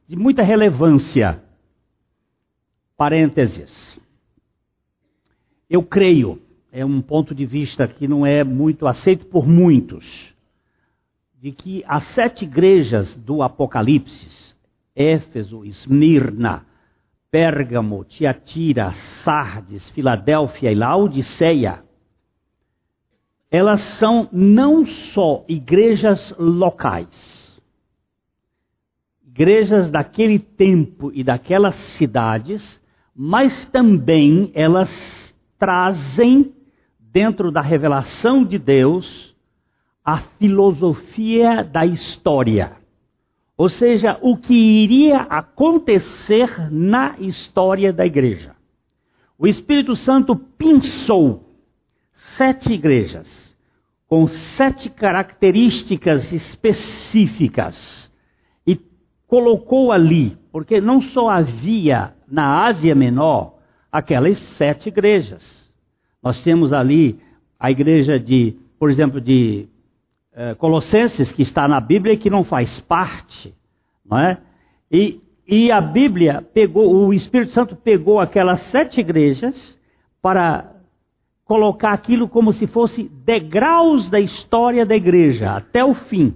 de 0.07 0.17
muita 0.17 0.43
relevância. 0.43 1.43
Parênteses. 2.97 3.99
Eu 5.69 5.83
creio, 5.83 6.41
é 6.73 6.85
um 6.85 7.01
ponto 7.01 7.35
de 7.35 7.45
vista 7.45 7.87
que 7.87 8.09
não 8.09 8.25
é 8.25 8.43
muito 8.43 8.87
aceito 8.87 9.27
por 9.27 9.47
muitos, 9.47 10.35
de 11.41 11.53
que 11.53 11.85
as 11.87 12.05
sete 12.05 12.45
igrejas 12.45 13.15
do 13.17 13.43
Apocalipse, 13.43 14.57
Éfeso, 14.97 15.65
Esmirna, 15.65 16.67
Pérgamo, 17.31 18.05
Tiatira, 18.05 18.93
Sardes, 18.93 19.89
Filadélfia 19.91 20.73
e 20.73 20.75
Laodiceia, 20.75 21.85
elas 23.51 23.81
são 23.81 24.29
não 24.33 24.85
só 24.85 25.45
igrejas 25.49 26.35
locais, 26.39 27.48
igrejas 29.39 29.89
daquele 29.89 30.41
tempo 30.41 31.13
e 31.15 31.23
daquelas 31.23 31.77
cidades, 31.97 32.83
mas 33.15 33.67
também 33.67 34.51
elas 34.53 35.33
trazem 35.57 36.53
dentro 36.99 37.53
da 37.53 37.61
revelação 37.61 38.45
de 38.45 38.59
Deus 38.59 39.37
a 40.05 40.19
filosofia 40.41 41.63
da 41.63 41.87
história. 41.87 42.79
Ou 43.57 43.69
seja, 43.69 44.19
o 44.23 44.37
que 44.37 44.55
iria 44.55 45.19
acontecer 45.19 46.69
na 46.73 47.15
história 47.21 47.93
da 47.93 48.05
igreja. 48.05 48.57
O 49.39 49.47
Espírito 49.47 49.95
Santo 49.95 50.35
pensou 50.35 51.49
sete 52.37 52.73
igrejas 52.73 53.57
com 54.09 54.27
sete 54.27 54.91
características 54.91 56.33
específicas 56.33 58.08
colocou 59.29 59.93
ali, 59.93 60.37
porque 60.51 60.81
não 60.81 61.01
só 61.01 61.29
havia 61.29 62.15
na 62.27 62.65
Ásia 62.65 62.95
Menor 62.95 63.59
aquelas 63.93 64.39
sete 64.39 64.89
igrejas. 64.89 65.71
Nós 66.23 66.43
temos 66.43 66.73
ali 66.73 67.21
a 67.61 67.71
igreja 67.71 68.19
de, 68.19 68.57
por 68.79 68.91
exemplo, 68.91 69.21
de 69.21 69.69
eh, 70.33 70.55
Colossenses, 70.55 71.31
que 71.31 71.43
está 71.43 71.69
na 71.69 71.79
Bíblia 71.79 72.15
e 72.15 72.19
que 72.19 72.31
não 72.31 72.43
faz 72.43 72.81
parte, 72.81 73.55
não 74.05 74.19
é? 74.19 74.39
E, 74.91 75.21
e 75.47 75.71
a 75.71 75.81
Bíblia 75.81 76.43
pegou, 76.55 77.07
o 77.07 77.13
Espírito 77.13 77.53
Santo 77.53 77.77
pegou 77.77 78.19
aquelas 78.19 78.61
sete 78.63 79.01
igrejas 79.01 79.79
para 80.23 80.73
colocar 81.45 81.93
aquilo 81.93 82.29
como 82.29 82.53
se 82.53 82.67
fosse 82.67 83.05
degraus 83.25 84.11
da 84.11 84.21
história 84.21 84.87
da 84.87 84.97
igreja 84.97 85.53
até 85.53 85.85
o 85.85 85.95
fim. 85.95 86.35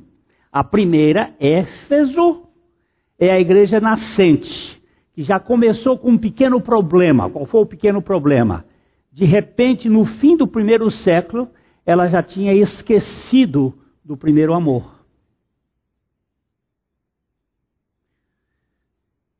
A 0.50 0.62
primeira, 0.62 1.34
Éfeso, 1.40 2.51
é 3.18 3.30
a 3.30 3.40
igreja 3.40 3.80
nascente, 3.80 4.82
que 5.14 5.22
já 5.22 5.38
começou 5.38 5.98
com 5.98 6.10
um 6.10 6.18
pequeno 6.18 6.60
problema. 6.60 7.30
Qual 7.30 7.46
foi 7.46 7.60
o 7.60 7.66
pequeno 7.66 8.02
problema? 8.02 8.64
De 9.12 9.24
repente, 9.24 9.88
no 9.88 10.04
fim 10.04 10.36
do 10.36 10.46
primeiro 10.46 10.90
século, 10.90 11.48
ela 11.84 12.08
já 12.08 12.22
tinha 12.22 12.54
esquecido 12.54 13.74
do 14.04 14.16
primeiro 14.16 14.54
amor. 14.54 15.02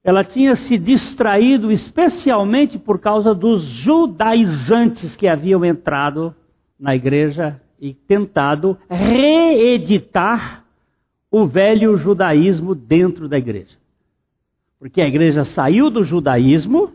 ela 0.05 0.25
tinha 0.25 0.57
se 0.57 0.79
distraído 0.79 1.71
especialmente 1.71 2.79
por 2.79 2.99
causa 2.99 3.35
dos 3.35 3.63
judaizantes 3.63 5.15
que 5.15 5.29
haviam 5.29 5.65
entrado 5.65 6.35
na 6.79 6.95
igreja 6.97 7.61
e 7.81 7.95
tentado 7.95 8.77
reeditar 8.91 10.62
o 11.33 11.47
velho 11.47 11.97
judaísmo 11.97 12.75
dentro 12.75 13.27
da 13.27 13.39
igreja. 13.39 13.79
Porque 14.79 15.01
a 15.01 15.09
igreja 15.09 15.45
saiu 15.45 15.89
do 15.89 16.05
judaísmo, 16.05 16.93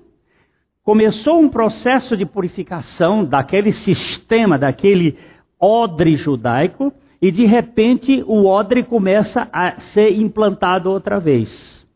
começou 0.83 1.39
um 1.39 1.49
processo 1.49 2.15
de 2.15 2.23
purificação 2.23 3.25
daquele 3.25 3.71
sistema, 3.71 4.57
daquele 4.57 5.17
odre 5.59 6.15
judaico, 6.15 6.93
e 7.19 7.31
de 7.31 7.45
repente 7.45 8.23
o 8.27 8.45
odre 8.45 8.83
começa 8.83 9.49
a 9.51 9.79
ser 9.79 10.11
implantado 10.11 10.91
outra 10.91 11.19
vez. 11.19 11.87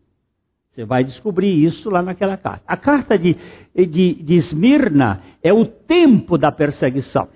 Você 0.71 0.83
vai 0.83 1.03
descobrir 1.03 1.63
isso 1.63 1.91
lá 1.91 2.01
naquela 2.01 2.37
carta. 2.37 2.63
A 2.65 2.77
carta 2.77 3.19
de, 3.19 3.37
de, 3.75 4.15
de 4.15 4.33
Esmirna 4.33 5.21
é 5.43 5.53
o 5.53 5.65
tempo 5.65 6.39
da 6.39 6.51
perseguição. 6.51 7.27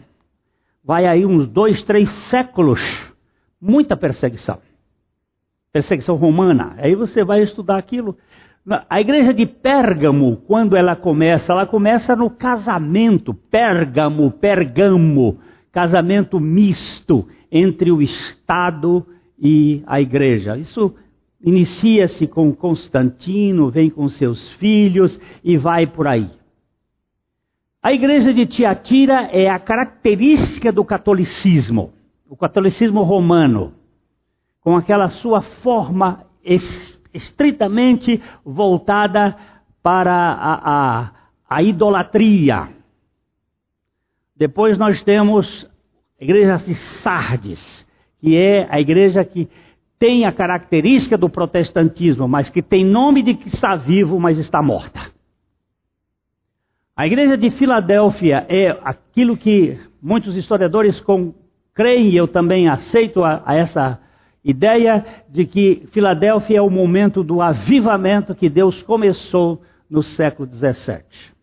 Vai 0.83 1.05
aí 1.05 1.25
uns 1.25 1.47
dois, 1.47 1.83
três 1.83 2.09
séculos, 2.29 2.79
muita 3.61 3.95
perseguição. 3.95 4.59
Perseguição 5.75 6.15
romana. 6.15 6.73
Aí 6.77 6.95
você 6.95 7.21
vai 7.21 7.41
estudar 7.41 7.75
aquilo. 7.75 8.15
A 8.89 9.01
igreja 9.01 9.33
de 9.33 9.45
Pérgamo, 9.45 10.37
quando 10.47 10.77
ela 10.77 10.95
começa, 10.95 11.51
ela 11.51 11.65
começa 11.65 12.15
no 12.15 12.29
casamento. 12.29 13.33
Pérgamo, 13.33 14.31
Pergamo, 14.31 15.37
casamento 15.73 16.39
misto 16.39 17.27
entre 17.51 17.91
o 17.91 18.01
Estado 18.01 19.05
e 19.37 19.83
a 19.85 19.99
igreja. 19.99 20.57
Isso 20.57 20.95
inicia-se 21.43 22.25
com 22.25 22.55
Constantino, 22.55 23.69
vem 23.69 23.89
com 23.89 24.07
seus 24.07 24.53
filhos 24.53 25.19
e 25.43 25.57
vai 25.57 25.85
por 25.85 26.07
aí. 26.07 26.29
A 27.83 27.91
igreja 27.91 28.33
de 28.33 28.45
Tiatira 28.45 29.23
é 29.23 29.49
a 29.49 29.59
característica 29.59 30.71
do 30.71 30.85
catolicismo, 30.85 31.91
o 32.29 32.37
catolicismo 32.37 33.03
romano, 33.03 33.73
com 34.65 34.75
aquela 34.75 35.09
sua 35.09 35.43
forma 35.43 36.25
estritamente 37.13 38.19
voltada 38.43 39.37
para 39.83 40.11
a, 40.11 40.53
a, 40.63 41.11
a 41.47 41.61
idolatria. 41.61 42.69
Depois 44.35 44.79
nós 44.79 45.03
temos 45.03 45.69
a 46.19 46.23
igreja 46.23 46.57
de 46.57 46.73
Sardes, 46.73 47.85
que 48.19 48.35
é 48.35 48.67
a 48.67 48.81
igreja 48.81 49.23
que 49.23 49.47
tem 49.99 50.25
a 50.25 50.31
característica 50.31 51.15
do 51.15 51.29
protestantismo, 51.29 52.27
mas 52.27 52.49
que 52.49 52.63
tem 52.63 52.83
nome 52.83 53.21
de 53.21 53.35
que 53.35 53.49
está 53.49 53.75
vivo, 53.75 54.19
mas 54.19 54.39
está 54.39 54.63
morta. 54.63 55.11
A 56.95 57.05
igreja 57.05 57.37
de 57.37 57.51
Filadélfia 57.51 58.47
é 58.49 58.69
aquilo 58.83 59.37
que 59.37 59.79
muitos 60.01 60.35
historiadores 60.35 60.99
com, 60.99 61.35
creem, 61.71 62.09
e 62.09 62.17
eu 62.17 62.27
também 62.27 62.67
aceito 62.67 63.23
a, 63.23 63.43
a 63.45 63.53
essa 63.53 64.03
ideia 64.45 65.03
de 65.27 65.47
que 65.47 65.87
Filadélfia 65.91 66.59
é 66.59 66.61
o 66.61 66.69
momento 66.69 67.23
do 67.23 67.41
avivamento 67.41 68.35
que 68.35 68.47
Deus 68.47 68.83
começou 68.83 69.63
no 69.89 70.03
século 70.03 70.47
XVII. 70.47 71.33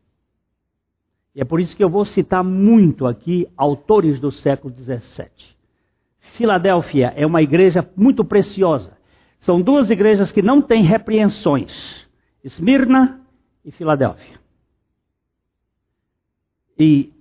E 1.34 1.40
é 1.40 1.44
por 1.44 1.58
isso 1.58 1.76
que 1.76 1.82
eu 1.82 1.88
vou 1.88 2.04
citar 2.04 2.44
muito 2.44 3.04
aqui 3.04 3.48
autores 3.56 4.20
do 4.20 4.30
século 4.30 4.72
XVII. 4.72 5.28
Filadélfia 6.20 7.12
é 7.16 7.26
uma 7.26 7.42
igreja 7.42 7.86
muito 7.96 8.24
preciosa. 8.24 8.96
São 9.40 9.60
duas 9.60 9.90
igrejas 9.90 10.30
que 10.30 10.40
não 10.40 10.62
têm 10.62 10.84
repreensões: 10.84 12.08
Esmirna 12.44 13.20
e 13.64 13.72
Filadélfia. 13.72 14.40
E 16.78 17.12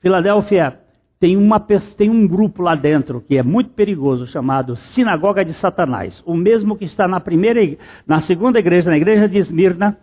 Filadélfia 0.00 0.78
tem, 1.22 1.36
uma, 1.36 1.60
tem 1.96 2.10
um 2.10 2.26
grupo 2.26 2.62
lá 2.64 2.74
dentro 2.74 3.20
que 3.20 3.38
é 3.38 3.44
muito 3.44 3.70
perigoso, 3.70 4.26
chamado 4.26 4.74
Sinagoga 4.74 5.44
de 5.44 5.54
Satanás. 5.54 6.20
O 6.26 6.34
mesmo 6.34 6.76
que 6.76 6.84
está 6.84 7.06
na 7.06 7.20
primeira, 7.20 7.60
na 8.04 8.20
segunda 8.20 8.58
igreja, 8.58 8.90
na 8.90 8.96
igreja 8.96 9.28
de 9.28 9.38
Esmirna, 9.38 9.96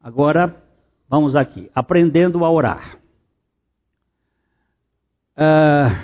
Agora, 0.04 0.62
vamos 1.08 1.34
aqui, 1.34 1.72
aprendendo 1.74 2.44
a 2.44 2.52
orar. 2.52 2.98
Uh, 5.38 5.96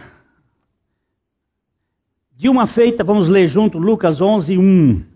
de 2.32 2.48
uma 2.48 2.66
feita, 2.66 3.04
vamos 3.04 3.28
ler 3.28 3.48
junto 3.48 3.78
Lucas 3.78 4.22
11, 4.22 4.58
1. 4.58 5.15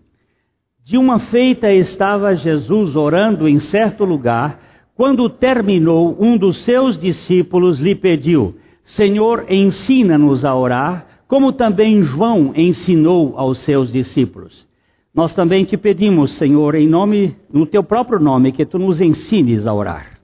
De 0.84 0.96
uma 0.98 1.18
feita 1.18 1.72
estava 1.72 2.34
Jesus 2.34 2.96
orando 2.96 3.48
em 3.48 3.58
certo 3.58 4.04
lugar, 4.04 4.60
quando 4.94 5.28
terminou, 5.30 6.16
um 6.20 6.36
dos 6.36 6.58
seus 6.58 6.98
discípulos 6.98 7.80
lhe 7.80 7.94
pediu: 7.94 8.56
Senhor, 8.84 9.46
ensina-nos 9.48 10.44
a 10.44 10.54
orar, 10.54 11.06
como 11.26 11.52
também 11.52 12.02
João 12.02 12.52
ensinou 12.56 13.34
aos 13.36 13.58
seus 13.60 13.92
discípulos. 13.92 14.68
Nós 15.14 15.34
também 15.34 15.64
te 15.64 15.76
pedimos, 15.76 16.32
Senhor, 16.32 16.74
em 16.74 16.88
nome, 16.88 17.36
no 17.52 17.66
teu 17.66 17.82
próprio 17.82 18.20
nome, 18.20 18.52
que 18.52 18.64
tu 18.64 18.78
nos 18.78 19.00
ensines 19.00 19.66
a 19.66 19.74
orar. 19.74 20.20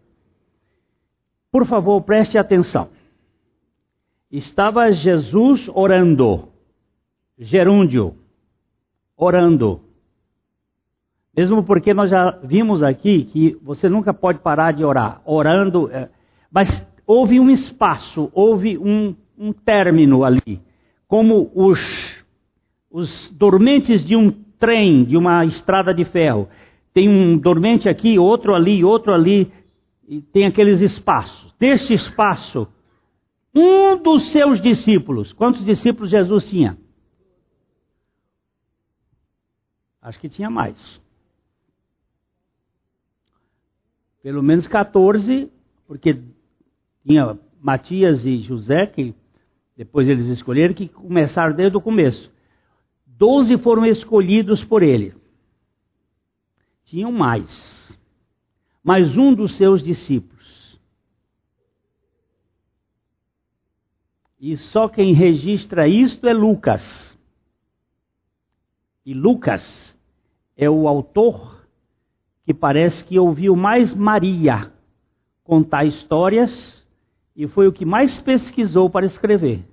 Por 1.51 1.65
favor, 1.65 2.03
preste 2.03 2.37
atenção. 2.37 2.89
Estava 4.31 4.93
Jesus 4.93 5.71
orando, 5.73 6.49
gerúndio, 7.39 8.15
orando. 9.17 9.86
Mesmo 11.37 11.63
porque 11.63 11.93
nós 11.93 12.11
já 12.11 12.31
vimos 12.43 12.83
aqui 12.83 13.25
que 13.25 13.59
você 13.63 13.91
nunca 13.91 14.15
pode 14.15 14.39
parar 14.39 14.73
de 14.73 14.83
orar, 14.83 15.21
orando, 15.27 15.91
é, 15.91 16.09
mas 16.51 16.87
houve 17.07 17.39
um 17.39 17.51
espaço, 17.51 18.31
houve 18.33 18.79
um, 18.79 19.15
um 19.39 19.53
término 19.53 20.25
ali, 20.25 20.63
como 21.07 21.51
os, 21.55 22.25
os 22.91 23.31
dormentes 23.33 24.03
de 24.03 24.17
um 24.17 24.31
trem, 24.59 25.05
de 25.05 25.15
uma 25.15 25.45
estrada 25.45 25.93
de 25.93 26.05
ferro. 26.05 26.49
Tem 26.95 27.07
um 27.07 27.37
dormente 27.37 27.87
aqui, 27.87 28.19
outro 28.19 28.55
ali, 28.55 28.83
outro 28.83 29.13
ali, 29.13 29.53
e 30.09 30.23
tem 30.23 30.47
aqueles 30.47 30.81
espaços. 30.81 31.55
Deste 31.59 31.93
espaço 31.93 32.67
um 33.55 33.97
dos 34.03 34.33
seus 34.33 34.59
discípulos. 34.61 35.35
Quantos 35.35 35.65
discípulos 35.65 36.11
Jesus 36.11 36.49
tinha? 36.49 36.79
Acho 40.01 40.19
que 40.19 40.29
tinha 40.29 40.49
mais. 40.49 41.05
Pelo 44.27 44.43
menos 44.43 44.67
14, 44.67 45.53
porque 45.87 46.21
tinha 47.05 47.39
Matias 47.61 48.27
e 48.27 48.39
José, 48.39 48.85
que 48.85 49.15
depois 49.77 50.09
eles 50.09 50.27
escolheram, 50.27 50.75
que 50.75 50.89
começaram 50.89 51.55
desde 51.55 51.77
o 51.77 51.81
começo. 51.81 52.29
Doze 53.07 53.57
foram 53.57 53.87
escolhidos 53.87 54.65
por 54.65 54.83
ele. 54.83 55.15
Tinham 56.87 57.13
mais. 57.13 57.97
Mas 58.83 59.17
um 59.17 59.33
dos 59.33 59.57
seus 59.57 59.81
discípulos. 59.81 60.77
E 64.41 64.57
só 64.57 64.89
quem 64.89 65.15
registra 65.15 65.87
isto 65.87 66.27
é 66.27 66.33
Lucas. 66.33 67.17
E 69.05 69.15
Lucas 69.15 69.97
é 70.57 70.69
o 70.69 70.89
autor 70.89 71.56
que 72.47 72.55
parece 72.55 73.05
que 73.05 73.19
ouviu 73.19 73.57
mais 73.57 73.93
Maria 73.93 74.73
contar 75.43 75.85
histórias 75.85 76.87
e 77.35 77.49
foi 77.49 77.67
o 77.67 77.73
que 77.73 77.85
mais 77.85 78.21
pesquisou 78.21 78.89
para 78.89 79.05
escrever. 79.05 79.65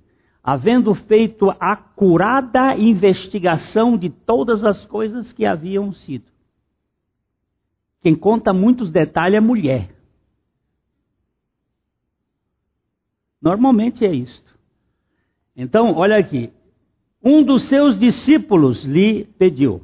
Havendo 0.42 0.92
feito 0.92 1.50
a 1.52 1.72
acurada 1.72 2.76
investigação 2.76 3.96
de 3.96 4.10
todas 4.10 4.64
as 4.64 4.84
coisas 4.84 5.32
que 5.32 5.46
haviam 5.46 5.92
sido. 5.92 6.26
Quem 8.00 8.14
conta 8.14 8.52
muitos 8.52 8.90
detalhes 8.90 9.38
é 9.38 9.40
mulher. 9.40 9.94
Normalmente 13.40 14.04
é 14.04 14.12
isto. 14.12 14.52
Então, 15.56 15.94
olha 15.94 16.16
aqui. 16.16 16.52
Um 17.22 17.42
dos 17.42 17.62
seus 17.62 17.98
discípulos 17.98 18.84
lhe 18.84 19.24
pediu: 19.38 19.80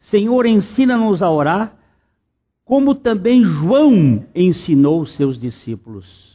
Senhor, 0.00 0.44
ensina-nos 0.44 1.22
a 1.22 1.30
orar, 1.30 1.73
como 2.64 2.94
também 2.94 3.42
João 3.42 4.24
ensinou 4.34 5.04
seus 5.06 5.38
discípulos 5.38 6.34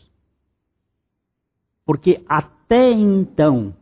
porque 1.89 2.21
até 2.29 2.91
então 2.91 3.73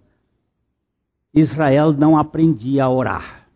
Israel 1.33 1.91
não 1.91 2.17
aprendia 2.17 2.85
a 2.85 2.89
orar. 2.89 3.49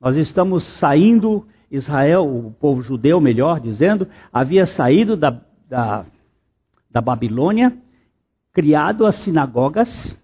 Nós 0.00 0.16
estamos 0.16 0.62
saindo, 0.62 1.44
Israel, 1.68 2.24
o 2.24 2.52
povo 2.52 2.82
judeu, 2.82 3.20
melhor 3.20 3.58
dizendo, 3.58 4.06
havia 4.32 4.64
saído 4.64 5.16
da, 5.16 5.40
da, 5.68 6.06
da 6.88 7.00
Babilônia, 7.00 7.76
criado 8.52 9.04
as 9.06 9.16
sinagogas, 9.16 10.16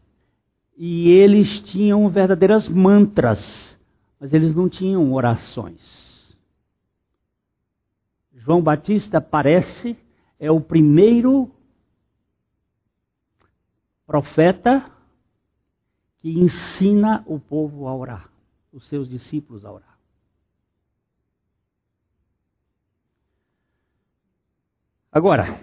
e 0.79 1.09
eles 1.09 1.59
tinham 1.59 2.09
verdadeiras 2.09 2.68
mantras, 2.68 3.77
mas 4.20 4.33
eles 4.33 4.55
não 4.55 4.68
tinham 4.68 5.12
orações. 5.12 6.10
João 8.40 8.62
Batista 8.62 9.20
parece 9.20 9.98
é 10.38 10.50
o 10.50 10.61
primeiro 10.61 11.50
profeta 14.07 14.90
que 16.20 16.31
ensina 16.31 17.22
o 17.26 17.38
povo 17.38 17.87
a 17.87 17.94
orar, 17.94 18.31
os 18.72 18.88
seus 18.88 19.09
discípulos 19.09 19.64
a 19.64 19.72
orar. 19.72 19.98
Agora, 25.12 25.61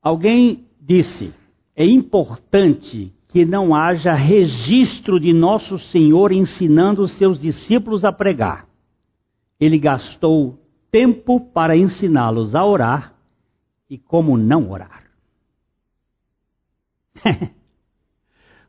alguém 0.00 0.66
disse: 0.80 1.34
é 1.74 1.84
importante 1.84 3.12
que 3.28 3.44
não 3.44 3.74
haja 3.74 4.14
registro 4.14 5.20
de 5.20 5.34
nosso 5.34 5.78
Senhor 5.78 6.32
ensinando 6.32 7.02
os 7.02 7.12
seus 7.12 7.38
discípulos 7.38 8.02
a 8.02 8.10
pregar. 8.10 8.66
Ele 9.60 9.78
gastou 9.78 10.65
tempo 10.96 11.38
para 11.38 11.76
ensiná-los 11.76 12.54
a 12.54 12.64
orar 12.64 13.12
e 13.90 13.98
como 13.98 14.38
não 14.38 14.70
orar. 14.70 15.02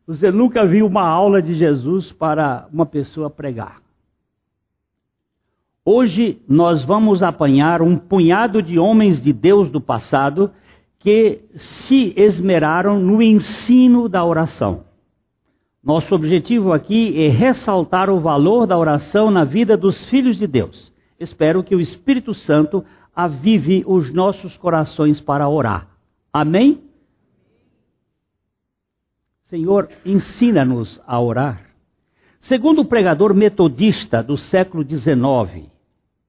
Você 0.05 0.29
nunca 0.29 0.65
viu 0.65 0.87
uma 0.87 1.07
aula 1.07 1.41
de 1.41 1.53
Jesus 1.53 2.11
para 2.11 2.67
uma 2.69 2.85
pessoa 2.85 3.29
pregar. 3.29 3.81
Hoje 5.85 6.41
nós 6.49 6.83
vamos 6.83 7.23
apanhar 7.23 7.81
um 7.81 7.97
punhado 7.97 8.61
de 8.61 8.77
homens 8.77 9.21
de 9.21 9.31
Deus 9.31 9.71
do 9.71 9.79
passado 9.79 10.51
que 10.99 11.45
se 11.55 12.13
esmeraram 12.17 12.99
no 12.99 13.21
ensino 13.21 14.09
da 14.09 14.25
oração. 14.25 14.83
Nosso 15.81 16.13
objetivo 16.13 16.73
aqui 16.73 17.23
é 17.23 17.29
ressaltar 17.29 18.09
o 18.09 18.19
valor 18.19 18.67
da 18.67 18.77
oração 18.77 19.31
na 19.31 19.45
vida 19.45 19.77
dos 19.77 20.09
filhos 20.09 20.35
de 20.37 20.45
Deus. 20.45 20.96
Espero 21.19 21.63
que 21.63 21.75
o 21.75 21.79
Espírito 21.79 22.33
Santo 22.33 22.85
avive 23.15 23.83
os 23.87 24.13
nossos 24.13 24.55
corações 24.57 25.19
para 25.19 25.49
orar. 25.49 25.87
Amém? 26.31 26.83
Senhor, 29.45 29.89
ensina-nos 30.05 31.01
a 31.07 31.19
orar. 31.19 31.65
Segundo 32.41 32.81
o 32.81 32.85
pregador 32.85 33.33
metodista 33.33 34.21
do 34.21 34.37
século 34.37 34.87
XIX, 34.87 35.69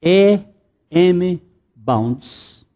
E. 0.00 0.40
M. 0.90 1.42
Bounds, 1.76 2.66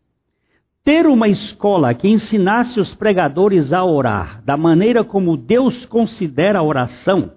ter 0.85 1.07
uma 1.07 1.29
escola 1.29 1.95
que 1.95 2.09
ensinasse 2.09 2.79
os 2.79 2.95
pregadores 2.95 3.73
a 3.73 3.85
orar 3.85 4.43
da 4.45 4.57
maneira 4.57 5.03
como 5.05 5.37
Deus 5.37 5.87
considera 5.87 6.59
a 6.59 6.63
oração 6.63 7.33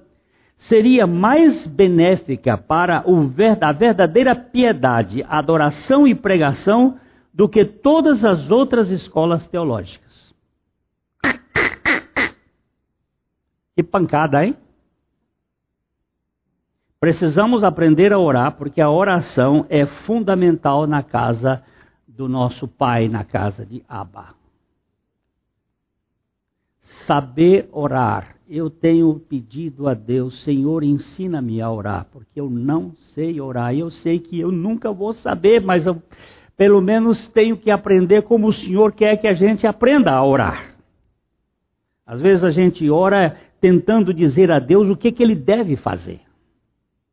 seria 0.58 1.06
mais 1.06 1.68
benéfica 1.68 2.58
para 2.58 3.04
a 3.62 3.72
verdadeira 3.72 4.36
piedade, 4.36 5.24
adoração 5.28 6.08
e 6.08 6.16
pregação 6.16 7.00
do 7.34 7.50
que 7.50 7.66
todas 7.66 8.24
as 8.24 8.50
outras 8.50 8.90
escolas 8.90 9.48
teológicas. 9.48 10.34
Que 13.76 13.84
pancada, 13.84 14.46
hein? 14.46 14.56
Precisamos 16.98 17.64
aprender 17.64 18.14
a 18.14 18.18
orar, 18.18 18.54
porque 18.54 18.80
a 18.80 18.90
oração 18.90 19.66
é 19.70 19.86
fundamental 19.86 20.88
na 20.88 21.04
casa 21.04 21.62
do 22.08 22.30
nosso 22.30 22.68
Pai, 22.68 23.10
na 23.10 23.26
casa 23.26 23.66
de 23.66 23.84
Abba. 23.88 24.34
Saber 27.06 27.70
orar. 27.74 28.35
Eu 28.48 28.70
tenho 28.70 29.20
pedido 29.20 29.88
a 29.88 29.94
Deus, 29.94 30.44
Senhor, 30.44 30.84
ensina-me 30.84 31.62
a 31.62 31.72
orar, 31.72 32.08
porque 32.12 32.40
eu 32.40 32.50
não 32.50 32.96
sei 32.96 33.42
orar. 33.42 33.76
Eu 33.76 33.90
sei 33.90 34.20
que 34.20 34.40
eu 34.40 34.52
nunca 34.52 34.92
vou 34.92 35.14
saber, 35.14 35.62
mas 35.62 35.86
eu 35.86 36.02
pelo 36.56 36.80
menos 36.80 37.28
tenho 37.30 37.58
que 37.58 37.70
aprender 37.70 38.22
como 38.22 38.48
o 38.48 38.54
Senhor 38.54 38.94
quer 38.94 39.18
que 39.18 39.28
a 39.28 39.34
gente 39.34 39.68
aprenda 39.68 40.12
a 40.12 40.24
orar. 40.24 40.76
Às 42.06 42.22
vezes 42.22 42.44
a 42.44 42.50
gente 42.50 42.90
ora 42.90 43.38
tentando 43.60 44.14
dizer 44.14 44.52
a 44.52 44.60
Deus 44.60 44.90
o 44.90 44.96
que, 44.96 45.12
que 45.12 45.24
ele 45.24 45.36
deve 45.36 45.76
fazer. 45.76 46.22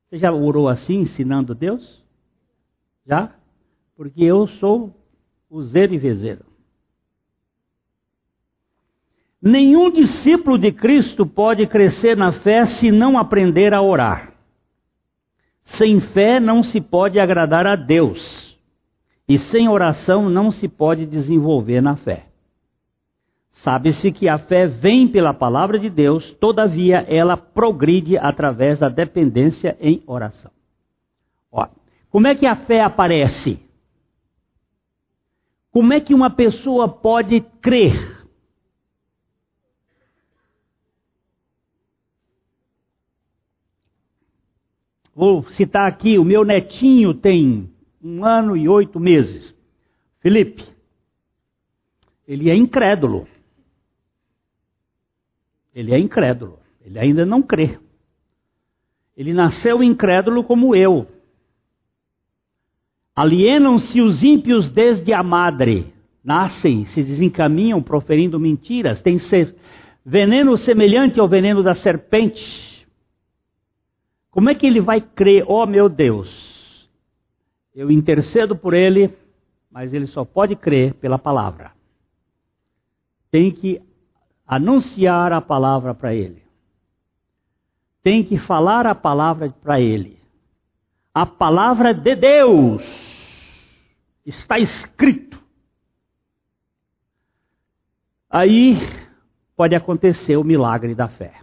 Você 0.08 0.18
já 0.18 0.30
orou 0.30 0.68
assim, 0.68 1.00
ensinando 1.00 1.54
Deus? 1.54 2.04
Já? 3.06 3.34
Porque 3.96 4.22
eu 4.22 4.46
sou 4.46 4.94
o 5.48 5.62
zero 5.62 5.94
e 5.94 5.98
vezeiro. 5.98 6.51
Nenhum 9.42 9.90
discípulo 9.90 10.56
de 10.56 10.70
Cristo 10.70 11.26
pode 11.26 11.66
crescer 11.66 12.16
na 12.16 12.30
fé 12.30 12.64
se 12.64 12.92
não 12.92 13.18
aprender 13.18 13.74
a 13.74 13.82
orar. 13.82 14.34
Sem 15.64 15.98
fé 15.98 16.38
não 16.38 16.62
se 16.62 16.80
pode 16.80 17.18
agradar 17.18 17.66
a 17.66 17.74
Deus. 17.74 18.56
E 19.26 19.36
sem 19.36 19.68
oração 19.68 20.30
não 20.30 20.52
se 20.52 20.68
pode 20.68 21.06
desenvolver 21.06 21.80
na 21.80 21.96
fé. 21.96 22.26
Sabe-se 23.50 24.12
que 24.12 24.28
a 24.28 24.38
fé 24.38 24.66
vem 24.66 25.08
pela 25.08 25.34
palavra 25.34 25.76
de 25.76 25.90
Deus, 25.90 26.32
todavia 26.34 27.04
ela 27.08 27.36
progride 27.36 28.16
através 28.16 28.78
da 28.78 28.88
dependência 28.88 29.76
em 29.80 30.02
oração. 30.06 30.52
Ó, 31.50 31.66
como 32.10 32.28
é 32.28 32.34
que 32.34 32.46
a 32.46 32.54
fé 32.54 32.80
aparece? 32.80 33.60
Como 35.72 35.92
é 35.92 36.00
que 36.00 36.14
uma 36.14 36.30
pessoa 36.30 36.88
pode 36.88 37.40
crer? 37.60 38.21
Vou 45.14 45.44
citar 45.50 45.86
aqui: 45.86 46.18
o 46.18 46.24
meu 46.24 46.44
netinho 46.44 47.14
tem 47.14 47.70
um 48.02 48.24
ano 48.24 48.56
e 48.56 48.68
oito 48.68 48.98
meses. 48.98 49.54
Felipe, 50.20 50.64
ele 52.26 52.50
é 52.50 52.54
incrédulo. 52.54 53.26
Ele 55.74 55.94
é 55.94 55.98
incrédulo, 55.98 56.58
ele 56.84 56.98
ainda 56.98 57.24
não 57.24 57.42
crê. 57.42 57.78
Ele 59.16 59.32
nasceu 59.32 59.82
incrédulo 59.82 60.44
como 60.44 60.74
eu. 60.74 61.06
Alienam-se 63.14 64.00
os 64.00 64.22
ímpios 64.22 64.70
desde 64.70 65.12
a 65.12 65.22
madre. 65.22 65.92
nascem, 66.24 66.84
se 66.86 67.02
desencaminham 67.02 67.82
proferindo 67.82 68.38
mentiras, 68.38 69.02
tem 69.02 69.18
veneno 70.04 70.56
semelhante 70.56 71.18
ao 71.18 71.28
veneno 71.28 71.62
da 71.62 71.74
serpente. 71.74 72.71
Como 74.32 74.48
é 74.48 74.54
que 74.54 74.66
ele 74.66 74.80
vai 74.80 74.98
crer, 74.98 75.44
oh 75.46 75.66
meu 75.66 75.90
Deus, 75.90 76.90
eu 77.74 77.90
intercedo 77.90 78.56
por 78.56 78.72
ele, 78.72 79.14
mas 79.70 79.92
ele 79.92 80.06
só 80.06 80.24
pode 80.24 80.56
crer 80.56 80.94
pela 80.94 81.18
palavra. 81.18 81.72
Tem 83.30 83.52
que 83.52 83.82
anunciar 84.46 85.34
a 85.34 85.40
palavra 85.42 85.94
para 85.94 86.14
ele. 86.14 86.42
Tem 88.02 88.24
que 88.24 88.38
falar 88.38 88.86
a 88.86 88.94
palavra 88.94 89.50
para 89.50 89.78
ele. 89.78 90.18
A 91.12 91.26
palavra 91.26 91.92
de 91.92 92.16
Deus 92.16 92.82
está 94.24 94.58
escrito. 94.58 95.38
Aí 98.30 98.78
pode 99.54 99.74
acontecer 99.74 100.38
o 100.38 100.44
milagre 100.44 100.94
da 100.94 101.06
fé. 101.06 101.41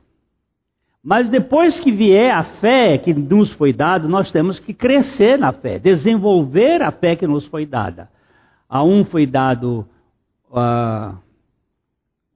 Mas 1.04 1.30
depois 1.30 1.80
que 1.80 1.92
vier 1.92 2.32
a 2.32 2.44
fé 2.44 2.98
que 2.98 3.14
nos 3.14 3.52
foi 3.54 3.72
dada, 3.72 4.08
nós 4.08 4.32
temos 4.32 4.60
que 4.60 4.74
crescer 4.74 5.40
na 5.40 5.54
fé, 5.54 5.80
desenvolver 5.80 6.82
a 6.82 6.92
fé 6.92 7.16
que 7.16 7.26
nos 7.26 7.46
foi 7.46 7.66
dada. 7.66 8.10
A 8.68 8.84
um 8.84 9.06
foi 9.06 9.26
dado 9.26 9.88
uh, 10.52 11.16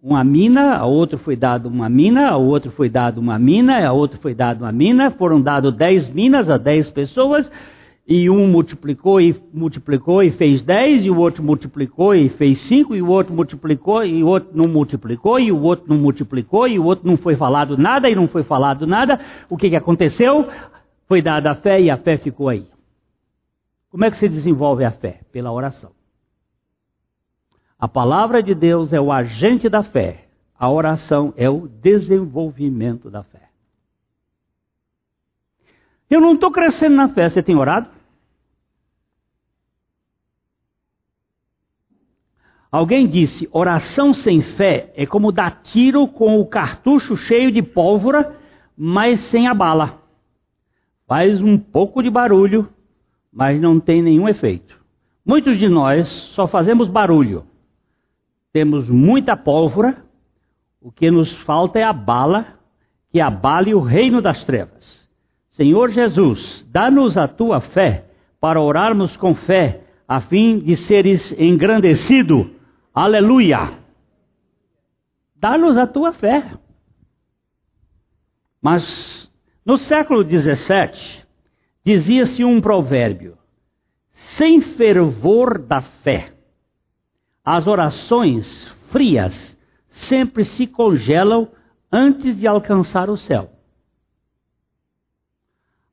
uma 0.02 0.24
mina, 0.24 0.78
a 0.78 0.86
outro 0.86 1.18
foi 1.18 1.36
dado 1.36 1.68
uma 1.68 1.90
mina, 1.90 2.30
a 2.30 2.38
outro 2.38 2.72
foi 2.72 2.90
dado 2.90 3.20
uma 3.20 3.38
mina, 3.38 3.86
a 3.86 3.92
outro 3.92 4.20
foi 4.20 4.34
dado 4.34 4.62
uma 4.62 4.72
mina, 4.72 5.12
foram 5.12 5.42
dados 5.42 5.74
dez 5.74 6.10
minas 6.10 6.50
a 6.50 6.58
dez 6.58 6.90
pessoas, 6.90 7.52
e 8.06 8.30
um 8.30 8.48
multiplicou 8.48 9.22
e 9.22 9.34
multiplicou 9.54 10.22
e 10.22 10.32
fez 10.32 10.62
dez, 10.62 11.06
e 11.06 11.10
o 11.10 11.18
outro 11.18 11.42
multiplicou 11.42 12.14
e 12.14 12.28
fez 12.30 12.58
cinco, 12.60 12.96
e 12.96 13.02
o 13.02 13.08
outro 13.08 13.34
multiplicou 13.34 14.04
e 14.04 14.24
o 14.24 14.28
outro 14.28 14.50
não 14.54 14.68
multiplicou, 14.68 15.40
e 15.40 15.52
o 15.52 15.62
outro 15.62 15.86
não 15.88 15.98
multiplicou, 15.98 16.68
e 16.68 16.78
o 16.78 16.84
outro 16.84 17.08
não 17.08 17.16
foi 17.16 17.36
falado 17.36 17.78
nada, 17.78 18.10
e 18.10 18.16
não 18.16 18.28
foi 18.28 18.44
falado 18.44 18.86
nada. 18.86 19.20
O 19.50 19.56
que, 19.56 19.70
que 19.70 19.76
aconteceu? 19.76 20.48
Foi 21.08 21.22
dada 21.22 21.52
a 21.52 21.56
fé 21.56 21.82
e 21.82 21.90
a 21.90 21.98
fé 21.98 22.18
ficou 22.18 22.50
aí. 22.50 22.68
Como 23.90 24.04
é 24.04 24.12
que 24.12 24.18
se 24.18 24.28
desenvolve 24.28 24.84
a 24.84 24.92
fé? 24.92 25.22
Pela 25.32 25.52
oração. 25.52 25.92
A 27.80 27.88
palavra 27.88 28.42
de 28.42 28.56
Deus 28.56 28.92
é 28.92 29.00
o 29.00 29.12
agente 29.12 29.70
da 29.70 29.84
fé. 29.84 30.28
A 30.58 30.70
oração 30.70 31.34
é 31.38 31.50
o 31.50 31.68
desenvolvimento 31.68 33.10
da 33.10 33.24
fé. 33.24 33.50
Eu 36.10 36.22
não 36.22 36.34
estou 36.34 36.52
crescendo 36.52 36.96
na 36.96 37.10
fé. 37.10 37.30
Você 37.30 37.44
tem 37.44 37.56
orado? 37.56 37.90
Alguém 42.74 43.08
disse: 43.08 43.48
oração 43.52 44.16
sem 44.16 44.42
fé 44.42 44.92
é 44.96 45.06
como 45.06 45.32
dar 45.32 45.62
tiro 45.62 46.08
com 46.08 46.40
o 46.40 46.48
cartucho 46.48 47.16
cheio 47.16 47.52
de 47.52 47.62
pólvora, 47.62 48.36
mas 48.76 49.20
sem 49.20 49.48
a 49.48 49.54
bala. 49.54 50.02
Faz 51.08 51.40
um 51.40 51.56
pouco 51.56 52.02
de 52.02 52.10
barulho, 52.10 52.68
mas 53.32 53.62
não 53.62 53.80
tem 53.80 54.02
nenhum 54.02 54.28
efeito. 54.28 54.76
Muitos 55.24 55.60
de 55.60 55.70
nós 55.70 56.08
só 56.34 56.48
fazemos 56.48 56.90
barulho. 56.90 57.46
Temos 58.52 58.90
muita 58.90 59.38
pólvora, 59.38 60.04
o 60.82 60.92
que 60.92 61.12
nos 61.12 61.32
falta 61.44 61.78
é 61.78 61.84
a 61.84 61.94
bala 61.94 62.58
que 63.12 63.22
abale 63.22 63.76
o 63.76 63.82
reino 63.82 64.20
das 64.20 64.46
trevas. 64.46 65.08
Senhor 65.52 65.92
Jesus, 65.92 66.68
dá-nos 66.72 67.20
a 67.20 67.28
tua 67.28 67.60
fé 67.60 68.06
para 68.42 68.60
orarmos 68.60 69.16
com 69.16 69.36
fé, 69.36 69.82
a 70.08 70.22
fim 70.22 70.58
de 70.58 70.76
seres 70.76 71.32
engrandecido. 71.40 72.53
Aleluia! 72.94 73.80
Dá-nos 75.36 75.78
a 75.78 75.88
tua 75.88 76.14
fé. 76.14 76.58
Mas 78.62 79.32
no 79.66 79.78
século 79.78 80.24
XVII, 80.24 81.26
dizia-se 81.84 82.46
um 82.46 82.62
provérbio: 82.62 83.38
sem 84.38 84.62
fervor 84.62 85.60
da 85.60 85.82
fé, 85.82 86.34
as 87.44 87.68
orações 87.68 88.68
frias 88.92 89.58
sempre 89.90 90.46
se 90.46 90.68
congelam 90.68 91.52
antes 91.92 92.38
de 92.38 92.48
alcançar 92.48 93.10
o 93.10 93.18
céu. 93.18 93.52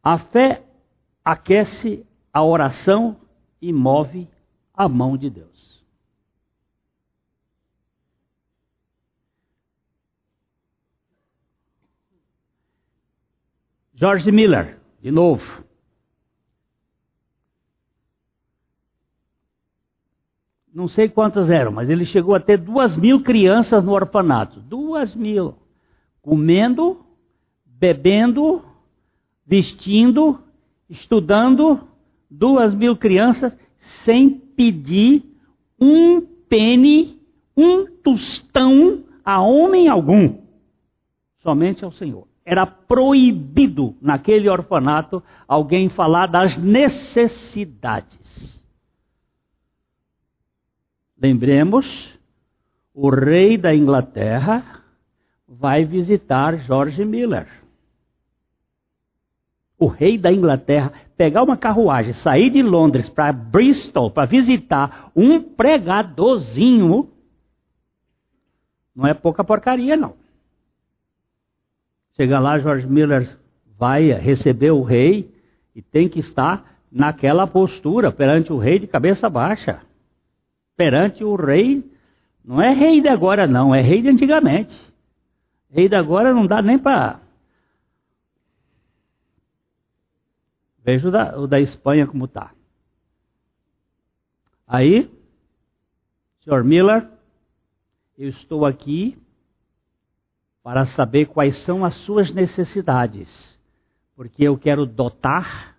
A 0.03 0.19
fé 0.19 0.65
aquece 1.25 2.07
a 2.33 2.43
oração 2.43 3.17
e 3.61 3.73
move 3.73 4.29
a 4.73 4.89
mão 4.89 5.17
de 5.17 5.29
Deus. 5.29 5.50
George 14.01 14.33
Miller, 14.33 14.79
de 15.03 15.11
novo. 15.11 15.63
Não 20.73 20.89
sei 20.89 21.09
quantas 21.09 21.51
eram, 21.51 21.71
mas 21.71 21.91
ele 21.91 22.07
chegou 22.07 22.35
a 22.35 22.41
ter 22.41 22.57
duas 22.57 22.97
mil 22.97 23.23
crianças 23.23 23.85
no 23.85 23.93
orfanato. 23.93 24.61
Duas 24.61 25.15
mil. 25.15 25.55
Comendo, 26.23 27.05
bebendo 27.67 28.65
vestindo, 29.51 30.39
estudando, 30.89 31.89
duas 32.31 32.73
mil 32.73 32.97
crianças, 32.97 33.59
sem 34.05 34.31
pedir 34.31 35.25
um 35.77 36.21
pene, 36.49 37.21
um 37.57 37.85
tostão 37.85 39.03
a 39.25 39.43
homem 39.43 39.89
algum, 39.89 40.39
somente 41.43 41.85
ao 41.85 41.91
Senhor. 41.91 42.30
Era 42.45 42.67
proibido 42.67 43.97
naquele 44.01 44.49
orfanato 44.49 45.23
alguém 45.47 45.89
falar 45.89 46.27
das 46.27 46.57
necessidades. 46.57 48.65
Lembremos, 51.21 52.19
o 52.95 53.11
rei 53.11 53.59
da 53.59 53.75
Inglaterra 53.75 54.83
vai 55.47 55.85
visitar 55.85 56.57
George 56.59 57.05
Miller 57.05 57.61
o 59.81 59.87
rei 59.87 60.19
da 60.19 60.31
Inglaterra, 60.31 60.93
pegar 61.17 61.43
uma 61.43 61.57
carruagem, 61.57 62.13
sair 62.13 62.51
de 62.51 62.63
Londres 62.63 63.09
para 63.09 63.33
Bristol 63.33 64.11
para 64.11 64.29
visitar 64.29 65.11
um 65.17 65.41
pregadorzinho, 65.41 67.11
não 68.95 69.07
é 69.07 69.15
pouca 69.15 69.43
porcaria, 69.43 69.97
não. 69.97 70.20
Chega 72.21 72.39
lá, 72.39 72.59
George 72.59 72.87
Miller 72.87 73.35
vai 73.79 74.13
receber 74.13 74.73
o 74.73 74.83
rei 74.83 75.35
e 75.75 75.81
tem 75.81 76.07
que 76.07 76.19
estar 76.19 76.79
naquela 76.93 77.47
postura 77.47 78.13
perante 78.13 78.53
o 78.53 78.59
rei 78.59 78.79
de 78.79 78.87
cabeça 78.87 79.27
baixa. 79.31 79.81
Perante 80.77 81.25
o 81.25 81.35
rei, 81.35 81.83
não 82.45 82.61
é 82.61 82.75
rei 82.75 83.01
de 83.01 83.09
agora, 83.09 83.47
não, 83.47 83.75
é 83.75 83.81
rei 83.81 84.03
de 84.03 84.11
antigamente. 84.11 84.79
Rei 85.71 85.89
de 85.89 85.95
agora 85.97 86.35
não 86.35 86.47
dá 86.47 86.61
nem 86.61 86.79
para 86.79 87.21
Veja 90.85 91.09
o 91.09 91.11
da, 91.11 91.39
o 91.39 91.47
da 91.47 91.59
Espanha 91.59 92.07
como 92.07 92.27
está. 92.27 92.53
Aí, 94.67 95.11
senhor 96.45 96.65
Miller, 96.65 97.09
eu 98.19 98.29
estou 98.29 98.67
aqui 98.67 99.17
para 100.63 100.87
saber 100.87 101.27
quais 101.27 101.57
são 101.59 101.85
as 101.85 101.95
suas 101.97 102.33
necessidades, 102.33 103.59
porque 104.15 104.45
eu 104.45 104.59
quero 104.59 104.85
dotar 104.85 105.77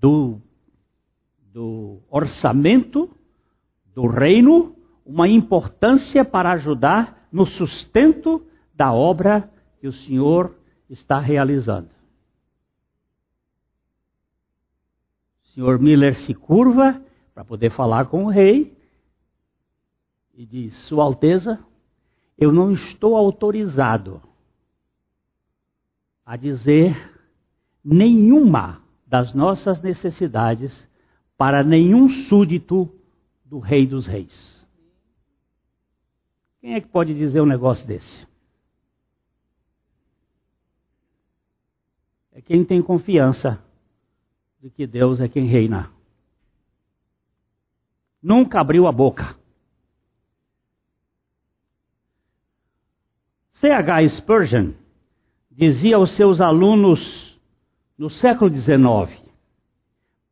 do, 0.00 0.40
do 1.52 2.00
orçamento 2.10 3.10
do 3.94 4.06
reino 4.06 4.74
uma 5.06 5.28
importância 5.28 6.24
para 6.24 6.52
ajudar 6.52 7.28
no 7.30 7.46
sustento 7.46 8.44
da 8.74 8.92
obra 8.92 9.50
que 9.80 9.86
o 9.86 9.92
Senhor 9.92 10.56
está 10.88 11.18
realizando. 11.18 11.94
senhor 15.54 15.78
Miller 15.78 16.16
se 16.16 16.34
curva 16.34 17.00
para 17.32 17.44
poder 17.44 17.70
falar 17.70 18.06
com 18.06 18.24
o 18.24 18.28
rei 18.28 18.76
e 20.34 20.44
diz: 20.44 20.74
Sua 20.88 21.04
Alteza, 21.04 21.64
eu 22.36 22.52
não 22.52 22.72
estou 22.72 23.16
autorizado 23.16 24.20
a 26.24 26.36
dizer 26.36 26.96
nenhuma 27.84 28.82
das 29.06 29.34
nossas 29.34 29.80
necessidades 29.80 30.88
para 31.36 31.62
nenhum 31.62 32.08
súdito 32.08 32.90
do 33.44 33.58
Rei 33.58 33.86
dos 33.86 34.06
Reis. 34.06 34.66
Quem 36.60 36.74
é 36.74 36.80
que 36.80 36.88
pode 36.88 37.14
dizer 37.14 37.40
um 37.40 37.46
negócio 37.46 37.86
desse? 37.86 38.26
É 42.32 42.40
quem 42.40 42.64
tem 42.64 42.82
confiança 42.82 43.62
de 44.60 44.70
que 44.70 44.86
Deus 44.86 45.20
é 45.20 45.28
quem 45.28 45.44
reina. 45.44 45.92
Nunca 48.22 48.60
abriu 48.60 48.86
a 48.86 48.92
boca. 48.92 49.36
C.H. 53.64 54.08
Spurgeon 54.10 54.72
dizia 55.50 55.96
aos 55.96 56.10
seus 56.10 56.42
alunos 56.42 57.40
no 57.96 58.10
século 58.10 58.54
XIX: 58.54 59.18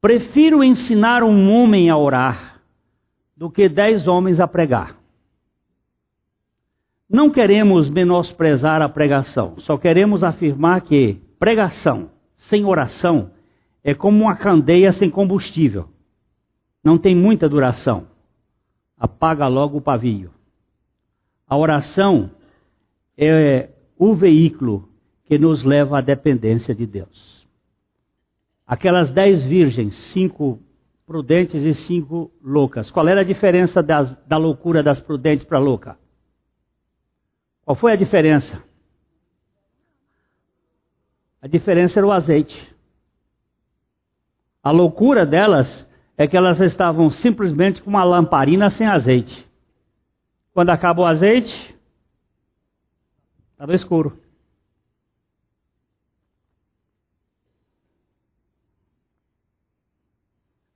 Prefiro 0.03 0.63
ensinar 0.63 1.23
um 1.23 1.51
homem 1.51 1.89
a 1.89 1.97
orar 1.97 2.61
do 3.35 3.51
que 3.51 3.71
dez 3.71 4.07
homens 4.07 4.39
a 4.39 4.47
pregar. 4.47 4.99
Não 7.09 7.31
queremos 7.31 7.89
menosprezar 7.89 8.83
a 8.83 8.89
pregação, 8.91 9.55
só 9.61 9.79
queremos 9.79 10.23
afirmar 10.23 10.83
que 10.83 11.19
pregação 11.39 12.11
sem 12.37 12.67
oração 12.67 13.31
é 13.83 13.95
como 13.95 14.25
uma 14.25 14.37
candeia 14.37 14.93
sem 14.93 15.09
combustível. 15.09 15.89
Não 16.85 16.99
tem 16.99 17.17
muita 17.17 17.49
duração. 17.49 18.09
Apaga 18.99 19.47
logo 19.47 19.79
o 19.79 19.83
pavio. 19.83 20.31
A 21.49 21.57
oração 21.57 22.31
é 23.29 23.71
o 23.99 24.15
veículo 24.15 24.89
que 25.25 25.39
nos 25.39 25.65
leva 25.65 25.99
à 25.99 26.01
dependência 26.01 26.75
de 26.75 26.87
Deus. 26.87 27.47
Aquelas 28.67 29.11
dez 29.11 29.43
virgens, 29.43 29.95
cinco 29.95 30.59
prudentes 31.07 31.63
e 31.63 31.75
cinco 31.75 32.31
loucas. 32.43 32.91
Qual 32.91 33.07
era 33.07 33.21
a 33.21 33.25
diferença 33.25 33.83
das, 33.83 34.15
da 34.27 34.37
loucura 34.37 34.83
das 34.83 35.01
prudentes 35.01 35.45
para 35.45 35.59
a 35.59 35.61
louca? 35.61 35.99
Qual 37.65 37.75
foi 37.75 37.93
a 37.93 37.97
diferença? 37.97 38.63
A 41.41 41.47
diferença 41.47 41.99
era 41.99 42.07
o 42.07 42.13
azeite. 42.13 42.73
A 44.63 44.71
loucura 44.71 45.27
delas 45.27 45.89
é 46.17 46.27
que 46.27 46.37
elas 46.37 46.61
estavam 46.61 47.11
simplesmente 47.11 47.83
com 47.83 47.91
uma 47.91 48.05
lamparina 48.05 48.71
sem 48.71 48.87
azeite. 48.87 49.47
Quando 50.55 50.71
acaba 50.71 51.03
o 51.03 51.07
azeite, 51.07 51.77
estava 53.63 53.77
escuro. 53.77 54.19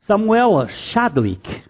Samuel 0.02 0.68
Chadwick, 0.68 1.64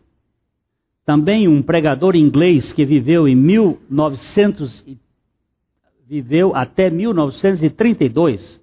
também 1.07 1.49
um 1.49 1.63
pregador 1.63 2.15
inglês 2.15 2.71
que 2.71 2.85
viveu 2.85 3.27
em 3.27 3.35
1900 3.35 4.85
viveu 6.07 6.55
até 6.55 6.91
1932, 6.91 8.63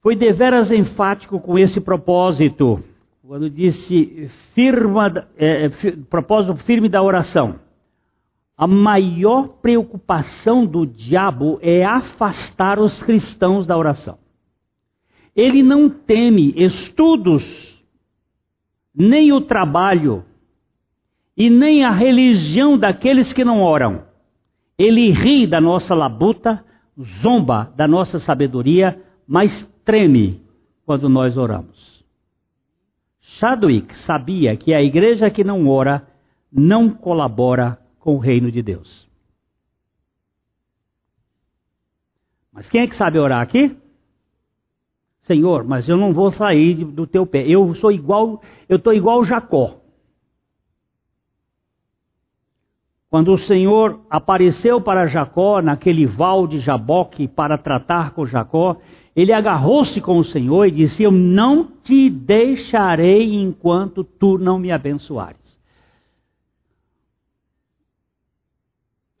foi 0.00 0.14
deveras 0.14 0.70
enfático 0.70 1.40
com 1.40 1.58
esse 1.58 1.80
propósito, 1.80 2.82
quando 3.26 3.50
disse 3.50 4.28
firma, 4.54 5.28
é 5.36 5.68
propósito 6.08 6.56
firme 6.58 6.88
da 6.88 7.02
oração. 7.02 7.67
A 8.58 8.66
maior 8.66 9.46
preocupação 9.62 10.66
do 10.66 10.84
diabo 10.84 11.60
é 11.62 11.84
afastar 11.84 12.80
os 12.80 13.00
cristãos 13.00 13.68
da 13.68 13.78
oração. 13.78 14.18
Ele 15.36 15.62
não 15.62 15.88
teme 15.88 16.52
estudos, 16.56 17.44
nem 18.92 19.32
o 19.32 19.40
trabalho, 19.40 20.24
e 21.36 21.48
nem 21.48 21.84
a 21.84 21.92
religião 21.92 22.76
daqueles 22.76 23.32
que 23.32 23.44
não 23.44 23.62
oram. 23.62 24.02
Ele 24.76 25.12
ri 25.12 25.46
da 25.46 25.60
nossa 25.60 25.94
labuta, 25.94 26.64
zomba 27.22 27.72
da 27.76 27.86
nossa 27.86 28.18
sabedoria, 28.18 29.00
mas 29.24 29.72
treme 29.84 30.42
quando 30.84 31.08
nós 31.08 31.38
oramos. 31.38 32.04
Chadwick 33.20 33.96
sabia 33.98 34.56
que 34.56 34.74
a 34.74 34.82
igreja 34.82 35.30
que 35.30 35.44
não 35.44 35.68
ora 35.68 36.08
não 36.52 36.90
colabora 36.90 37.78
com 38.08 38.14
o 38.14 38.18
reino 38.18 38.50
de 38.50 38.62
Deus. 38.62 39.06
Mas 42.50 42.66
quem 42.70 42.80
é 42.80 42.86
que 42.86 42.96
sabe 42.96 43.18
orar 43.18 43.42
aqui? 43.42 43.76
Senhor, 45.20 45.62
mas 45.62 45.86
eu 45.90 45.98
não 45.98 46.14
vou 46.14 46.30
sair 46.30 46.86
do 46.86 47.06
teu 47.06 47.26
pé. 47.26 47.46
Eu 47.46 47.74
sou 47.74 47.92
igual, 47.92 48.42
eu 48.66 48.78
estou 48.78 48.94
igual 48.94 49.22
Jacó. 49.24 49.82
Quando 53.10 53.30
o 53.30 53.36
Senhor 53.36 54.00
apareceu 54.08 54.80
para 54.80 55.06
Jacó 55.06 55.60
naquele 55.60 56.06
val 56.06 56.46
de 56.46 56.60
Jaboque 56.60 57.28
para 57.28 57.58
tratar 57.58 58.12
com 58.12 58.24
Jacó, 58.24 58.78
ele 59.14 59.34
agarrou-se 59.34 60.00
com 60.00 60.16
o 60.16 60.24
Senhor 60.24 60.64
e 60.64 60.70
disse: 60.70 61.02
Eu 61.02 61.12
não 61.12 61.70
te 61.82 62.08
deixarei 62.08 63.34
enquanto 63.34 64.02
tu 64.02 64.38
não 64.38 64.58
me 64.58 64.72
abençoares. 64.72 65.47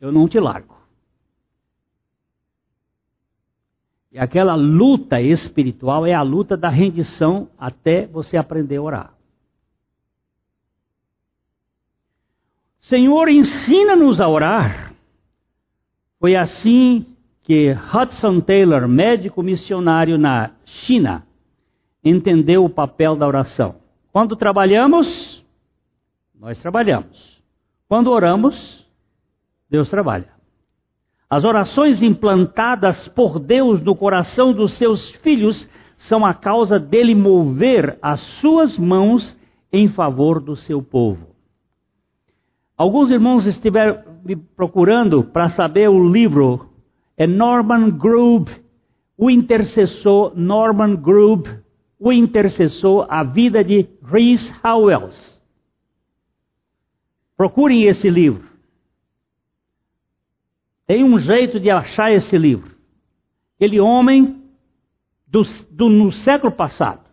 Eu 0.00 0.12
não 0.12 0.28
te 0.28 0.38
largo. 0.38 0.76
E 4.10 4.18
aquela 4.18 4.54
luta 4.54 5.20
espiritual 5.20 6.06
é 6.06 6.14
a 6.14 6.22
luta 6.22 6.56
da 6.56 6.68
rendição 6.68 7.50
até 7.58 8.06
você 8.06 8.36
aprender 8.36 8.76
a 8.76 8.82
orar. 8.82 9.14
Senhor, 12.80 13.28
ensina-nos 13.28 14.20
a 14.20 14.28
orar. 14.28 14.94
Foi 16.18 16.34
assim 16.34 17.04
que 17.42 17.72
Hudson 17.72 18.40
Taylor, 18.40 18.88
médico 18.88 19.42
missionário 19.42 20.16
na 20.16 20.52
China, 20.64 21.26
entendeu 22.02 22.64
o 22.64 22.70
papel 22.70 23.14
da 23.14 23.26
oração. 23.26 23.76
Quando 24.10 24.36
trabalhamos, 24.36 25.44
nós 26.34 26.58
trabalhamos. 26.60 27.42
Quando 27.86 28.10
oramos, 28.10 28.87
Deus 29.70 29.90
trabalha. 29.90 30.30
As 31.28 31.44
orações 31.44 32.02
implantadas 32.02 33.06
por 33.08 33.38
Deus 33.38 33.82
no 33.82 33.94
coração 33.94 34.52
dos 34.52 34.72
seus 34.74 35.10
filhos 35.10 35.68
são 35.98 36.24
a 36.24 36.32
causa 36.32 36.78
dele 36.78 37.14
mover 37.14 37.98
as 38.00 38.20
suas 38.20 38.78
mãos 38.78 39.36
em 39.70 39.88
favor 39.88 40.40
do 40.40 40.56
seu 40.56 40.82
povo. 40.82 41.28
Alguns 42.76 43.10
irmãos 43.10 43.44
estiveram 43.44 44.02
me 44.24 44.36
procurando 44.36 45.24
para 45.24 45.48
saber 45.48 45.88
o 45.88 46.08
livro. 46.08 46.68
É 47.16 47.26
Norman 47.26 47.90
Grube, 47.90 48.52
o 49.16 49.28
intercessor 49.28 50.32
Norman 50.36 50.94
Grube, 50.94 51.50
o 51.98 52.12
intercessor, 52.12 53.06
a 53.10 53.24
vida 53.24 53.64
de 53.64 53.88
Rhys 54.02 54.54
Howells. 54.64 55.42
Procurem 57.36 57.82
esse 57.82 58.08
livro. 58.08 58.48
Tem 60.88 61.04
um 61.04 61.16
jeito 61.18 61.60
de 61.60 61.70
achar 61.70 62.10
esse 62.10 62.36
livro. 62.36 62.76
Aquele 63.54 63.78
homem 63.78 64.42
do, 65.24 65.42
do, 65.70 65.88
no 65.88 66.10
século 66.10 66.50
passado 66.50 67.08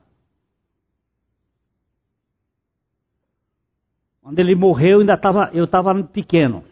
Quando 4.26 4.40
ele 4.40 4.56
morreu, 4.56 5.02
ainda 5.02 5.16
tava, 5.16 5.52
eu 5.54 5.66
estava 5.66 6.04
pequeno. 6.04 6.64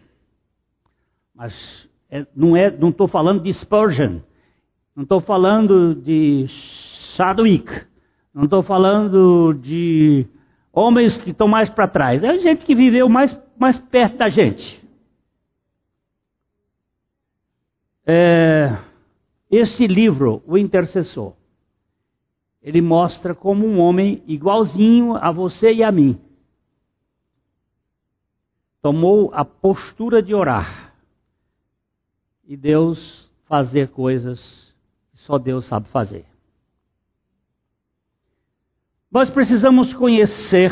Mas 1.35 1.87
é, 2.09 2.25
não 2.35 2.57
é, 2.57 2.69
estou 2.69 3.07
falando 3.07 3.43
de 3.43 3.53
Spurgeon, 3.53 4.21
não 4.95 5.03
estou 5.03 5.21
falando 5.21 5.93
de 5.93 6.47
Chadwick, 7.15 7.85
não 8.33 8.45
estou 8.45 8.63
falando 8.63 9.53
de 9.53 10.25
homens 10.73 11.15
que 11.15 11.29
estão 11.29 11.47
mais 11.47 11.69
para 11.69 11.87
trás. 11.87 12.23
É 12.23 12.39
gente 12.39 12.65
que 12.65 12.73
viveu 12.73 13.07
mais, 13.07 13.39
mais 13.55 13.77
perto 13.77 14.17
da 14.17 14.29
gente. 14.29 14.82
É, 18.05 18.77
esse 19.49 19.87
livro, 19.87 20.43
O 20.45 20.57
Intercessor, 20.57 21.33
ele 22.61 22.81
mostra 22.81 23.35
como 23.35 23.65
um 23.65 23.79
homem 23.79 24.23
igualzinho 24.27 25.15
a 25.15 25.31
você 25.31 25.73
e 25.73 25.83
a 25.83 25.91
mim 25.91 26.19
tomou 28.83 29.33
a 29.33 29.45
postura 29.45 30.21
de 30.21 30.35
orar 30.35 30.93
e 32.45 32.57
Deus 32.57 33.31
fazer 33.45 33.87
coisas 33.87 34.75
que 35.09 35.19
só 35.19 35.37
Deus 35.37 35.65
sabe 35.65 35.87
fazer. 35.87 36.25
Nós 39.09 39.29
precisamos 39.29 39.93
conhecer 39.93 40.69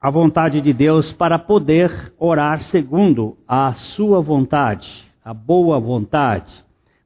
a 0.00 0.08
vontade 0.08 0.60
de 0.60 0.72
Deus 0.72 1.12
para 1.12 1.36
poder 1.36 2.14
orar 2.16 2.62
segundo 2.62 3.36
a 3.48 3.72
sua 3.72 4.20
vontade, 4.20 5.12
a 5.24 5.32
boa 5.32 5.80
vontade. 5.80 6.52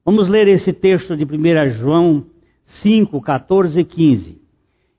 Vamos 0.04 0.28
ler 0.28 0.48
esse 0.48 0.72
texto 0.72 1.16
de 1.16 1.24
1 1.24 1.70
João 1.70 2.24
5, 2.64 3.20
14 3.20 3.78
e 3.78 3.84
15. 3.84 4.42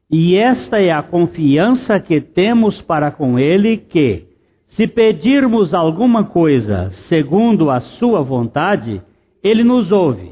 E 0.09 0.35
esta 0.37 0.79
é 0.79 0.91
a 0.91 1.03
confiança 1.03 1.99
que 1.99 2.21
temos 2.21 2.81
para 2.81 3.11
com 3.11 3.37
Ele, 3.37 3.75
que, 3.75 4.25
se 4.67 4.87
pedirmos 4.87 5.73
alguma 5.73 6.23
coisa 6.23 6.89
segundo 6.91 7.69
a 7.69 7.81
Sua 7.81 8.21
vontade, 8.21 9.01
Ele 9.43 9.65
nos 9.65 9.91
ouve. 9.91 10.31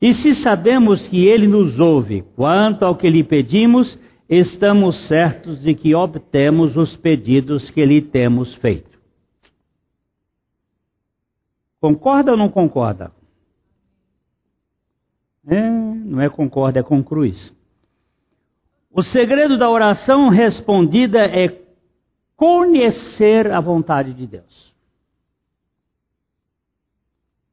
E 0.00 0.14
se 0.14 0.32
sabemos 0.36 1.08
que 1.08 1.26
Ele 1.26 1.48
nos 1.48 1.80
ouve 1.80 2.22
quanto 2.36 2.84
ao 2.84 2.94
que 2.94 3.10
lhe 3.10 3.24
pedimos, 3.24 3.98
estamos 4.30 4.96
certos 5.08 5.60
de 5.60 5.74
que 5.74 5.92
obtemos 5.92 6.76
os 6.76 6.96
pedidos 6.96 7.68
que 7.68 7.84
lhe 7.84 8.00
temos 8.00 8.54
feito. 8.54 8.87
Concorda 11.80 12.32
ou 12.32 12.36
não 12.36 12.50
concorda? 12.50 13.12
É, 15.46 15.70
não 15.70 16.20
é 16.20 16.28
concorda, 16.28 16.80
é 16.80 16.82
com 16.82 17.02
cruz. 17.02 17.56
O 18.90 19.02
segredo 19.02 19.56
da 19.56 19.70
oração 19.70 20.28
respondida 20.28 21.20
é 21.20 21.64
conhecer 22.36 23.50
a 23.50 23.60
vontade 23.60 24.12
de 24.12 24.26
Deus. 24.26 24.74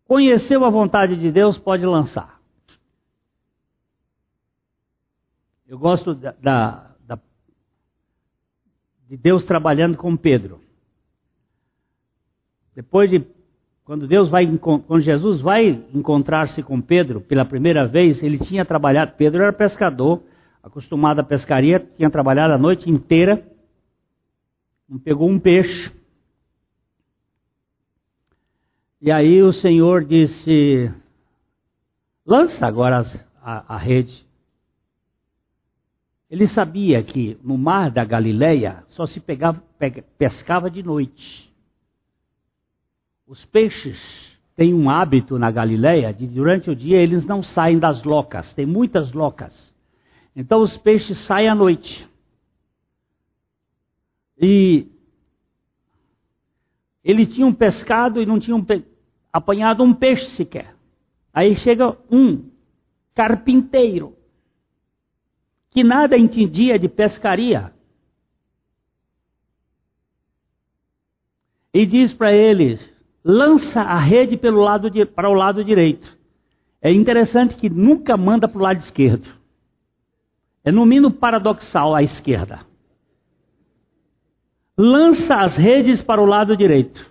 Conheceu 0.05 0.63
a 0.65 0.69
vontade 0.69 1.15
de 1.19 1.31
Deus, 1.31 1.57
pode 1.57 1.85
lançar. 1.85 2.39
Eu 5.67 5.79
gosto 5.79 6.13
da, 6.13 6.31
da, 6.33 6.95
da, 6.99 7.19
de 9.07 9.17
Deus 9.17 9.45
trabalhando 9.45 9.97
com 9.97 10.15
Pedro. 10.15 10.61
Depois 12.75 13.09
de 13.09 13.34
quando 13.85 14.07
Deus 14.07 14.29
vai, 14.29 14.47
quando 14.57 14.99
Jesus 14.99 15.41
vai 15.41 15.85
encontrar-se 15.93 16.63
com 16.63 16.81
Pedro 16.81 17.21
pela 17.21 17.45
primeira 17.45 17.87
vez, 17.87 18.21
ele 18.23 18.39
tinha 18.39 18.65
trabalhado, 18.65 19.13
Pedro 19.15 19.43
era 19.43 19.53
pescador, 19.53 20.23
acostumado 20.63 21.19
à 21.19 21.23
pescaria, 21.23 21.79
tinha 21.79 22.09
trabalhado 22.09 22.51
a 22.51 22.57
noite 22.57 22.89
inteira, 22.89 23.47
pegou 25.03 25.29
um 25.29 25.39
peixe. 25.39 25.93
E 28.99 29.11
aí 29.11 29.43
o 29.43 29.53
Senhor 29.53 30.03
disse: 30.03 30.91
lança 32.25 32.65
agora 32.65 33.03
a, 33.39 33.75
a 33.75 33.77
rede. 33.77 34.25
Ele 36.27 36.47
sabia 36.47 37.03
que 37.03 37.37
no 37.43 37.55
mar 37.55 37.91
da 37.91 38.03
Galileia 38.03 38.83
só 38.87 39.05
se 39.05 39.19
pegava, 39.19 39.63
pescava 40.17 40.71
de 40.71 40.81
noite. 40.81 41.54
Os 43.27 43.43
peixes 43.43 44.37
têm 44.55 44.73
um 44.73 44.89
hábito 44.89 45.39
na 45.39 45.49
Galileia 45.49 46.13
de 46.13 46.27
durante 46.27 46.69
o 46.69 46.75
dia 46.75 46.97
eles 46.97 47.25
não 47.25 47.41
saem 47.41 47.79
das 47.79 48.03
locas, 48.03 48.53
tem 48.53 48.65
muitas 48.65 49.13
locas. 49.13 49.73
Então 50.35 50.61
os 50.61 50.77
peixes 50.77 51.17
saem 51.19 51.49
à 51.49 51.55
noite. 51.55 52.07
E 54.37 54.87
ele 57.03 57.25
tinha 57.25 57.47
um 57.47 57.53
pescado 57.53 58.21
e 58.21 58.25
não 58.25 58.39
tinha 58.39 58.55
um 58.55 58.65
apanhado 59.33 59.83
um 59.83 59.93
peixe 59.93 60.29
sequer. 60.31 60.75
Aí 61.33 61.55
chega 61.55 61.97
um 62.11 62.49
carpinteiro 63.15 64.15
que 65.71 65.83
nada 65.83 66.17
entendia 66.17 66.77
de 66.77 66.87
pescaria. 66.87 67.73
E 71.73 71.85
diz 71.85 72.13
para 72.13 72.33
eles: 72.33 72.94
lança 73.27 73.81
a 73.81 73.97
rede 73.97 74.37
pelo 74.37 74.61
lado 74.61 74.87
de, 74.91 75.03
para 75.03 75.27
o 75.27 75.33
lado 75.33 75.63
direito. 75.63 76.15
É 76.79 76.91
interessante 76.93 77.55
que 77.55 77.67
nunca 77.67 78.15
manda 78.15 78.47
para 78.47 78.59
o 78.59 78.61
lado 78.61 78.77
esquerdo. 78.77 79.27
É 80.63 80.71
no 80.71 80.85
mínimo 80.85 81.11
paradoxal 81.11 81.95
à 81.95 82.03
esquerda. 82.03 82.63
Lança 84.77 85.37
as 85.37 85.55
redes 85.55 86.03
para 86.03 86.21
o 86.21 86.25
lado 86.25 86.55
direito. 86.55 87.09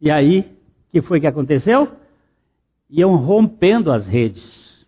E 0.00 0.10
aí, 0.10 0.40
o 0.40 0.90
que 0.90 1.02
foi 1.02 1.20
que 1.20 1.26
aconteceu? 1.26 1.96
Iam 2.88 3.14
rompendo 3.14 3.92
as 3.92 4.08
redes. 4.08 4.84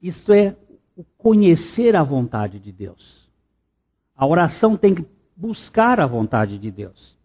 Isso 0.00 0.32
é 0.32 0.54
o 0.94 1.02
conhecer 1.16 1.96
a 1.96 2.04
vontade 2.04 2.60
de 2.60 2.70
Deus. 2.70 3.27
A 4.18 4.26
oração 4.26 4.76
tem 4.76 4.96
que 4.96 5.06
buscar 5.36 6.00
a 6.00 6.06
vontade 6.06 6.58
de 6.58 6.72
Deus. 6.72 7.16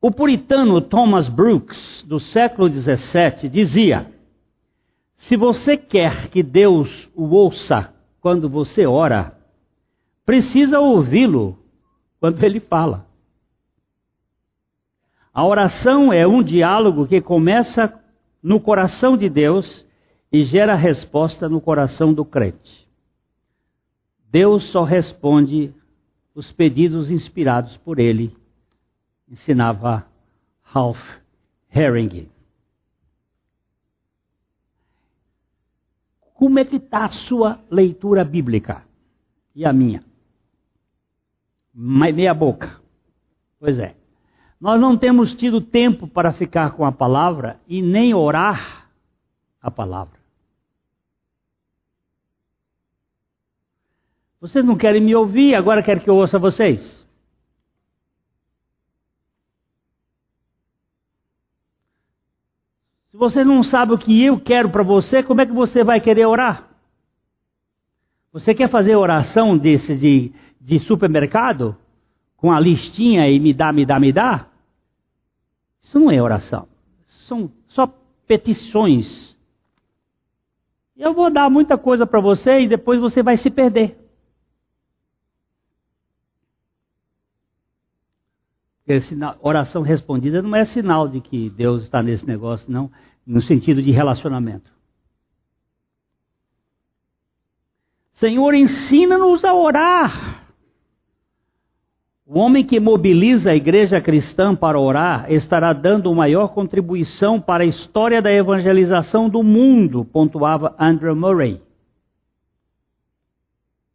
O 0.00 0.10
puritano 0.10 0.80
Thomas 0.80 1.28
Brooks, 1.28 2.04
do 2.08 2.18
século 2.18 2.68
XVII, 2.68 3.48
dizia: 3.48 4.12
Se 5.16 5.36
você 5.36 5.76
quer 5.76 6.28
que 6.28 6.42
Deus 6.42 7.08
o 7.14 7.28
ouça 7.28 7.94
quando 8.20 8.48
você 8.48 8.84
ora, 8.84 9.38
precisa 10.26 10.80
ouvi-lo 10.80 11.56
quando 12.18 12.42
ele 12.42 12.58
fala. 12.58 13.06
A 15.32 15.46
oração 15.46 16.12
é 16.12 16.26
um 16.26 16.42
diálogo 16.42 17.06
que 17.06 17.20
começa 17.20 17.94
no 18.42 18.58
coração 18.58 19.16
de 19.16 19.28
Deus 19.28 19.86
e 20.32 20.42
gera 20.42 20.74
resposta 20.74 21.48
no 21.48 21.60
coração 21.60 22.12
do 22.12 22.24
crente. 22.24 22.88
Deus 24.30 24.64
só 24.64 24.82
responde 24.82 25.72
os 26.38 26.52
pedidos 26.52 27.10
inspirados 27.10 27.76
por 27.78 27.98
ele, 27.98 28.32
ensinava 29.28 30.06
Ralph 30.62 31.18
Herring. 31.68 32.28
Como 36.34 36.60
é 36.60 36.64
que 36.64 36.76
está 36.76 37.06
a 37.06 37.08
sua 37.08 37.60
leitura 37.68 38.22
bíblica? 38.22 38.84
E 39.52 39.66
a 39.66 39.72
minha? 39.72 40.04
Meia 41.74 42.32
boca. 42.32 42.80
Pois 43.58 43.76
é. 43.80 43.96
Nós 44.60 44.80
não 44.80 44.96
temos 44.96 45.34
tido 45.34 45.60
tempo 45.60 46.06
para 46.06 46.32
ficar 46.32 46.70
com 46.70 46.84
a 46.84 46.92
palavra 46.92 47.58
e 47.66 47.82
nem 47.82 48.14
orar 48.14 48.88
a 49.60 49.72
palavra. 49.72 50.17
Vocês 54.40 54.64
não 54.64 54.76
querem 54.76 55.02
me 55.02 55.14
ouvir, 55.14 55.54
agora 55.54 55.82
querem 55.82 56.02
que 56.02 56.08
eu 56.08 56.16
ouça 56.16 56.38
vocês? 56.38 56.80
Se 63.10 63.16
você 63.16 63.42
não 63.42 63.64
sabe 63.64 63.94
o 63.94 63.98
que 63.98 64.22
eu 64.22 64.38
quero 64.38 64.70
para 64.70 64.84
você, 64.84 65.24
como 65.24 65.40
é 65.40 65.46
que 65.46 65.52
você 65.52 65.82
vai 65.82 66.00
querer 66.00 66.26
orar? 66.26 66.68
Você 68.32 68.54
quer 68.54 68.68
fazer 68.68 68.94
oração 68.94 69.58
desse 69.58 69.96
de, 69.96 70.32
de 70.60 70.78
supermercado? 70.78 71.76
Com 72.36 72.52
a 72.52 72.60
listinha 72.60 73.28
e 73.28 73.40
me 73.40 73.52
dá, 73.52 73.72
me 73.72 73.84
dá, 73.84 73.98
me 73.98 74.12
dá? 74.12 74.46
Isso 75.82 75.98
não 75.98 76.12
é 76.12 76.22
oração. 76.22 76.68
São 77.26 77.50
só 77.66 77.92
petições. 78.28 79.36
Eu 80.96 81.12
vou 81.12 81.28
dar 81.28 81.50
muita 81.50 81.76
coisa 81.76 82.06
para 82.06 82.20
você 82.20 82.60
e 82.60 82.68
depois 82.68 83.00
você 83.00 83.20
vai 83.20 83.36
se 83.36 83.50
perder. 83.50 84.07
Oração 89.40 89.82
respondida 89.82 90.40
não 90.42 90.56
é 90.56 90.64
sinal 90.64 91.08
de 91.08 91.20
que 91.20 91.50
Deus 91.50 91.84
está 91.84 92.02
nesse 92.02 92.26
negócio, 92.26 92.70
não, 92.70 92.90
no 93.26 93.42
sentido 93.42 93.82
de 93.82 93.90
relacionamento. 93.90 94.70
Senhor, 98.12 98.54
ensina-nos 98.54 99.44
a 99.44 99.54
orar. 99.54 100.44
O 102.26 102.38
homem 102.38 102.64
que 102.64 102.80
mobiliza 102.80 103.52
a 103.52 103.56
igreja 103.56 104.00
cristã 104.00 104.54
para 104.54 104.78
orar 104.78 105.32
estará 105.32 105.72
dando 105.72 106.14
maior 106.14 106.48
contribuição 106.48 107.40
para 107.40 107.62
a 107.62 107.66
história 107.66 108.20
da 108.20 108.32
evangelização 108.32 109.28
do 109.28 109.42
mundo, 109.42 110.04
pontuava 110.04 110.74
Andrew 110.78 111.14
Murray 111.14 111.67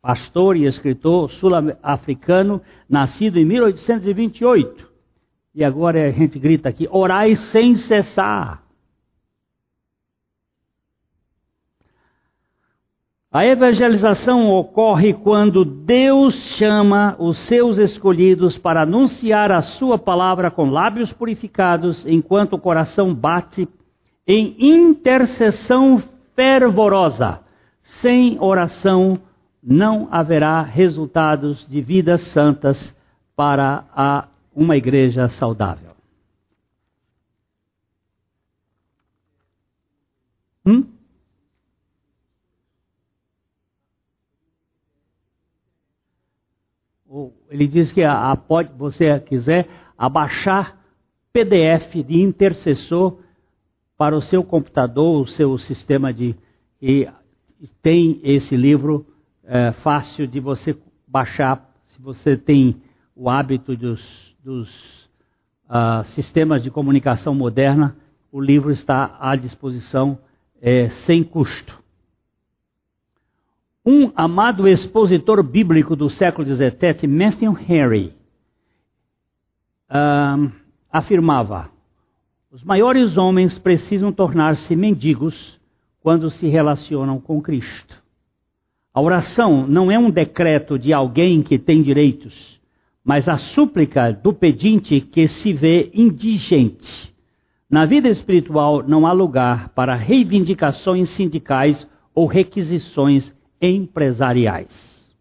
pastor 0.03 0.57
e 0.57 0.65
escritor 0.65 1.31
sul-africano, 1.31 2.61
nascido 2.89 3.39
em 3.39 3.45
1828. 3.45 4.91
E 5.55 5.63
agora 5.63 6.07
a 6.07 6.11
gente 6.11 6.37
grita 6.37 6.67
aqui: 6.67 6.89
orai 6.91 7.35
sem 7.35 7.77
cessar. 7.77 8.61
A 13.31 13.47
evangelização 13.47 14.51
ocorre 14.51 15.13
quando 15.13 15.65
Deus 15.65 16.35
chama 16.55 17.15
os 17.17 17.37
seus 17.37 17.79
escolhidos 17.79 18.59
para 18.59 18.83
anunciar 18.83 19.51
a 19.51 19.61
sua 19.61 19.97
palavra 19.97 20.51
com 20.51 20.69
lábios 20.69 21.11
purificados, 21.13 22.05
enquanto 22.05 22.53
o 22.53 22.59
coração 22.59 23.15
bate 23.15 23.67
em 24.27 24.55
intercessão 24.59 26.03
fervorosa, 26.35 27.39
sem 27.81 28.37
oração 28.39 29.19
não 29.63 30.09
haverá 30.11 30.61
resultados 30.61 31.65
de 31.67 31.79
vidas 31.79 32.21
santas 32.21 32.93
para 33.35 33.85
a, 33.95 34.27
uma 34.53 34.75
igreja 34.75 35.27
saudável. 35.29 35.93
Hum? 40.65 40.85
Ele 47.49 47.67
diz 47.67 47.93
que 47.93 48.03
a, 48.03 48.31
a, 48.31 48.35
pode, 48.35 48.73
você 48.73 49.17
quiser 49.21 49.69
abaixar 49.97 50.77
PDF 51.31 52.03
de 52.05 52.21
intercessor 52.21 53.19
para 53.97 54.15
o 54.15 54.21
seu 54.21 54.43
computador, 54.43 55.21
o 55.21 55.27
seu 55.27 55.57
sistema 55.57 56.13
de 56.13 56.35
e 56.81 57.07
tem 57.81 58.19
esse 58.23 58.57
livro 58.57 59.12
é, 59.45 59.71
fácil 59.71 60.27
de 60.27 60.39
você 60.39 60.77
baixar 61.07 61.69
se 61.85 62.01
você 62.01 62.35
tem 62.35 62.81
o 63.15 63.29
hábito 63.29 63.75
dos, 63.75 64.35
dos 64.43 65.03
uh, 65.69 66.03
sistemas 66.05 66.63
de 66.63 66.71
comunicação 66.71 67.35
moderna, 67.35 67.95
o 68.31 68.41
livro 68.41 68.71
está 68.71 69.15
à 69.19 69.35
disposição 69.35 70.17
é, 70.59 70.89
sem 70.89 71.23
custo. 71.23 71.81
Um 73.85 74.11
amado 74.15 74.67
expositor 74.67 75.43
bíblico 75.43 75.95
do 75.95 76.09
século 76.09 76.47
XVII, 76.47 77.07
Matthew 77.07 77.57
Henry, 77.69 78.13
uh, 79.89 80.51
afirmava: 80.91 81.69
os 82.49 82.63
maiores 82.63 83.17
homens 83.17 83.59
precisam 83.59 84.11
tornar-se 84.11 84.75
mendigos 84.75 85.59
quando 86.01 86.31
se 86.31 86.47
relacionam 86.47 87.19
com 87.19 87.41
Cristo. 87.41 88.02
A 88.93 89.01
oração 89.01 89.65
não 89.65 89.91
é 89.91 89.97
um 89.97 90.11
decreto 90.11 90.77
de 90.77 90.93
alguém 90.93 91.41
que 91.41 91.57
tem 91.57 91.81
direitos, 91.81 92.61
mas 93.03 93.27
a 93.27 93.37
súplica 93.37 94.11
do 94.13 94.31
pedinte 94.31 95.01
que 95.01 95.27
se 95.27 95.51
vê 95.51 95.89
indigente. 95.95 97.11
Na 97.67 97.85
vida 97.85 98.07
espiritual 98.07 98.83
não 98.87 99.07
há 99.07 99.11
lugar 99.11 99.69
para 99.69 99.95
reivindicações 99.95 101.09
sindicais 101.09 101.89
ou 102.13 102.27
requisições 102.27 103.35
empresariais. 103.59 105.15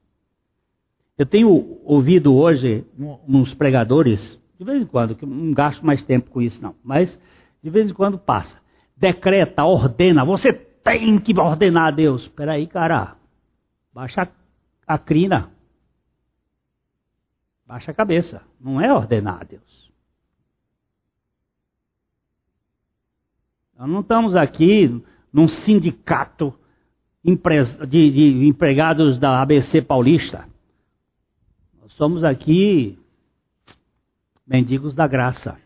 Eu 1.16 1.24
tenho 1.24 1.78
ouvido 1.82 2.34
hoje 2.34 2.84
uns 3.26 3.54
pregadores, 3.54 4.38
de 4.58 4.66
vez 4.66 4.82
em 4.82 4.86
quando, 4.86 5.14
que 5.14 5.24
não 5.24 5.52
gasto 5.52 5.84
mais 5.86 6.02
tempo 6.02 6.30
com 6.30 6.42
isso 6.42 6.62
não, 6.62 6.74
mas 6.84 7.18
de 7.62 7.70
vez 7.70 7.88
em 7.90 7.94
quando 7.94 8.18
passa. 8.18 8.60
Decreta, 8.94 9.64
ordena, 9.64 10.26
você 10.26 10.52
tem 10.52 11.18
que 11.18 11.38
ordenar 11.40 11.88
a 11.88 11.90
Deus. 11.90 12.22
Espera 12.22 12.52
aí, 12.52 12.66
cara. 12.66 13.21
Baixa 13.92 14.28
a 14.86 14.98
crina. 14.98 15.52
Baixa 17.66 17.90
a 17.90 17.94
cabeça. 17.94 18.42
Não 18.60 18.80
é 18.80 18.92
ordenar 18.92 19.40
a 19.40 19.44
Deus. 19.44 19.92
Nós 23.76 23.88
não 23.88 24.00
estamos 24.00 24.36
aqui 24.36 25.02
num 25.32 25.48
sindicato 25.48 26.54
de, 27.24 28.10
de 28.10 28.46
empregados 28.46 29.18
da 29.18 29.40
ABC 29.40 29.82
Paulista. 29.82 30.48
Nós 31.80 31.92
somos 31.94 32.24
aqui 32.24 32.98
mendigos 34.46 34.94
da 34.94 35.06
graça. 35.06 35.58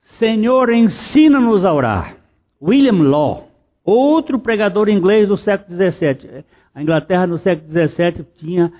Senhor, 0.00 0.70
ensina-nos 0.70 1.64
a 1.64 1.72
orar. 1.72 2.16
William 2.62 3.02
Law, 3.02 3.45
outro 3.86 4.38
pregador 4.38 4.88
inglês 4.88 5.28
do 5.28 5.36
século 5.36 5.76
XVII. 5.76 6.44
A 6.74 6.82
Inglaterra 6.82 7.26
no 7.26 7.38
século 7.38 7.70
XVII 7.70 8.26
tinha 8.34 8.72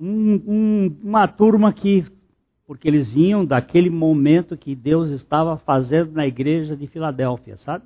um, 0.00 0.42
um, 0.46 0.98
uma 1.04 1.28
turma 1.28 1.72
que, 1.72 2.04
porque 2.66 2.88
eles 2.88 3.12
vinham 3.12 3.44
daquele 3.44 3.90
momento 3.90 4.56
que 4.56 4.74
Deus 4.74 5.10
estava 5.10 5.58
fazendo 5.58 6.12
na 6.12 6.26
igreja 6.26 6.74
de 6.74 6.86
Filadélfia, 6.86 7.56
sabe? 7.58 7.84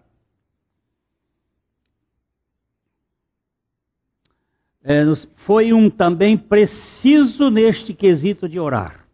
É, 4.89 5.03
foi 5.39 5.73
um 5.73 5.91
também 5.91 6.39
preciso 6.39 7.51
neste 7.51 7.93
quesito 7.93 8.49
de 8.49 8.61
orar. 8.61 9.05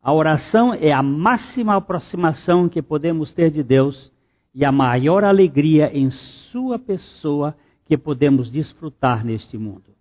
A 0.00 0.14
oração 0.14 0.72
é 0.72 0.92
a 0.92 1.02
máxima 1.02 1.74
aproximação 1.74 2.68
que 2.68 2.80
podemos 2.80 3.32
ter 3.32 3.50
de 3.50 3.64
Deus 3.64 4.09
e 4.54 4.64
a 4.64 4.72
maior 4.72 5.24
alegria 5.24 5.90
em 5.96 6.10
Sua 6.10 6.78
pessoa 6.78 7.56
que 7.86 7.96
podemos 7.96 8.50
desfrutar 8.50 9.24
neste 9.24 9.56
mundo. 9.56 9.94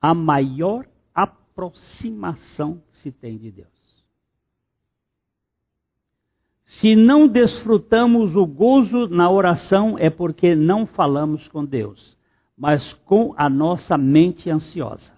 A 0.00 0.14
maior 0.14 0.86
aproximação 1.14 2.82
se 2.90 3.10
tem 3.10 3.36
de 3.36 3.50
Deus. 3.50 3.68
Se 6.64 6.96
não 6.96 7.28
desfrutamos 7.28 8.34
o 8.34 8.44
gozo 8.44 9.08
na 9.08 9.30
oração, 9.30 9.96
é 9.98 10.10
porque 10.10 10.54
não 10.54 10.84
falamos 10.84 11.46
com 11.48 11.64
Deus, 11.64 12.16
mas 12.56 12.92
com 13.04 13.32
a 13.36 13.48
nossa 13.48 13.96
mente 13.96 14.50
ansiosa. 14.50 15.12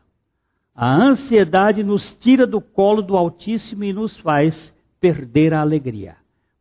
A 0.74 0.95
ansiedade 0.95 1.82
nos 1.82 2.14
tira 2.14 2.47
do 2.47 2.61
colo 2.61 3.03
do 3.03 3.16
Altíssimo 3.16 3.84
e 3.84 3.93
nos 3.93 4.16
faz 4.18 4.74
perder 5.01 5.55
a 5.55 5.61
alegria 5.61 6.16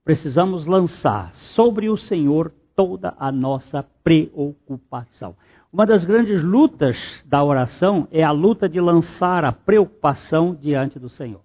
precisamos 0.08 0.66
lançar 0.66 1.34
sobre 1.34 1.90
o 1.90 1.98
Senhor 1.98 2.50
toda 2.74 3.14
a 3.20 3.30
nossa 3.30 3.84
preocupação. 4.06 5.36
Uma 5.72 5.86
das 5.86 6.06
grandes 6.06 6.42
lutas 6.42 7.22
da 7.26 7.44
oração 7.44 8.08
é 8.10 8.24
a 8.24 8.32
luta 8.32 8.70
de 8.70 8.80
lançar 8.80 9.44
a 9.44 9.52
preocupação 9.52 10.56
diante 10.56 10.98
do 10.98 11.10
Senhor. 11.10 11.42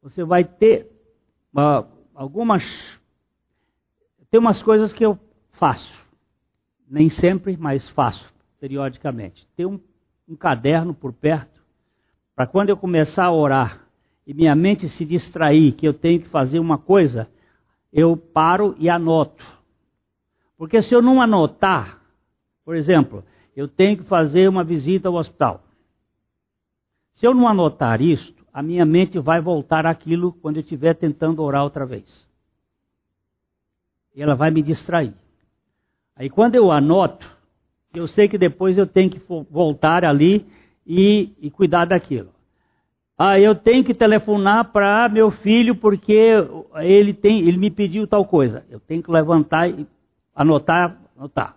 Você 0.00 0.22
vai 0.22 0.44
ter 0.44 0.88
uh, 1.52 1.84
algumas. 2.14 2.62
Tem 4.30 4.38
umas 4.38 4.62
coisas 4.62 4.92
que 4.92 5.04
eu 5.04 5.18
faço, 5.50 6.00
nem 6.88 7.08
sempre, 7.08 7.56
mas 7.56 7.88
faço 7.88 8.32
periodicamente. 8.60 9.48
Tem 9.56 9.66
um, 9.66 9.80
um 10.28 10.36
caderno 10.36 10.94
por 10.94 11.12
perto, 11.12 11.60
para 12.36 12.46
quando 12.46 12.70
eu 12.70 12.76
começar 12.76 13.24
a 13.24 13.32
orar, 13.32 13.85
e 14.26 14.34
minha 14.34 14.54
mente 14.56 14.88
se 14.88 15.04
distrair 15.04 15.72
que 15.72 15.86
eu 15.86 15.94
tenho 15.94 16.20
que 16.20 16.28
fazer 16.28 16.58
uma 16.58 16.76
coisa, 16.76 17.28
eu 17.92 18.16
paro 18.16 18.74
e 18.78 18.90
anoto. 18.90 19.44
Porque 20.58 20.82
se 20.82 20.94
eu 20.94 21.00
não 21.00 21.22
anotar, 21.22 22.00
por 22.64 22.74
exemplo, 22.74 23.22
eu 23.54 23.68
tenho 23.68 23.98
que 23.98 24.04
fazer 24.04 24.48
uma 24.48 24.64
visita 24.64 25.08
ao 25.08 25.14
hospital. 25.14 25.62
Se 27.14 27.26
eu 27.26 27.32
não 27.32 27.46
anotar 27.46 28.02
isto, 28.02 28.44
a 28.52 28.62
minha 28.62 28.84
mente 28.84 29.18
vai 29.18 29.40
voltar 29.40 29.86
àquilo 29.86 30.32
quando 30.32 30.56
eu 30.56 30.62
estiver 30.62 30.94
tentando 30.94 31.42
orar 31.42 31.62
outra 31.62 31.86
vez. 31.86 32.26
E 34.14 34.22
ela 34.22 34.34
vai 34.34 34.50
me 34.50 34.62
distrair. 34.62 35.14
Aí 36.16 36.28
quando 36.28 36.54
eu 36.54 36.72
anoto, 36.72 37.30
eu 37.94 38.06
sei 38.08 38.28
que 38.28 38.36
depois 38.36 38.76
eu 38.76 38.86
tenho 38.86 39.10
que 39.10 39.20
voltar 39.50 40.04
ali 40.04 40.46
e, 40.86 41.32
e 41.40 41.50
cuidar 41.50 41.84
daquilo. 41.84 42.35
Ah, 43.18 43.40
eu 43.40 43.54
tenho 43.54 43.82
que 43.82 43.94
telefonar 43.94 44.72
para 44.72 45.08
meu 45.08 45.30
filho 45.30 45.74
porque 45.74 46.34
ele 46.74 47.14
tem, 47.14 47.40
ele 47.40 47.56
me 47.56 47.70
pediu 47.70 48.06
tal 48.06 48.26
coisa. 48.26 48.66
Eu 48.68 48.78
tenho 48.78 49.02
que 49.02 49.10
levantar 49.10 49.70
e 49.70 49.86
anotar, 50.34 50.98
anotar. 51.16 51.56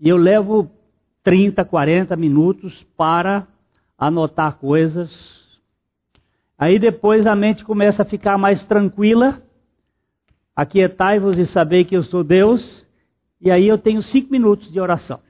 E 0.00 0.08
eu 0.08 0.16
levo 0.16 0.70
30, 1.22 1.62
40 1.66 2.16
minutos 2.16 2.82
para 2.96 3.46
anotar 3.98 4.56
coisas. 4.56 5.42
Aí 6.56 6.78
depois 6.78 7.26
a 7.26 7.36
mente 7.36 7.62
começa 7.62 8.02
a 8.02 8.06
ficar 8.06 8.38
mais 8.38 8.64
tranquila. 8.66 9.42
Aquietai-vos 10.56 11.36
e 11.36 11.46
saber 11.46 11.84
que 11.84 11.96
eu 11.96 12.02
sou 12.02 12.24
Deus. 12.24 12.86
E 13.38 13.50
aí 13.50 13.68
eu 13.68 13.76
tenho 13.76 14.00
cinco 14.00 14.32
minutos 14.32 14.72
de 14.72 14.80
oração. 14.80 15.20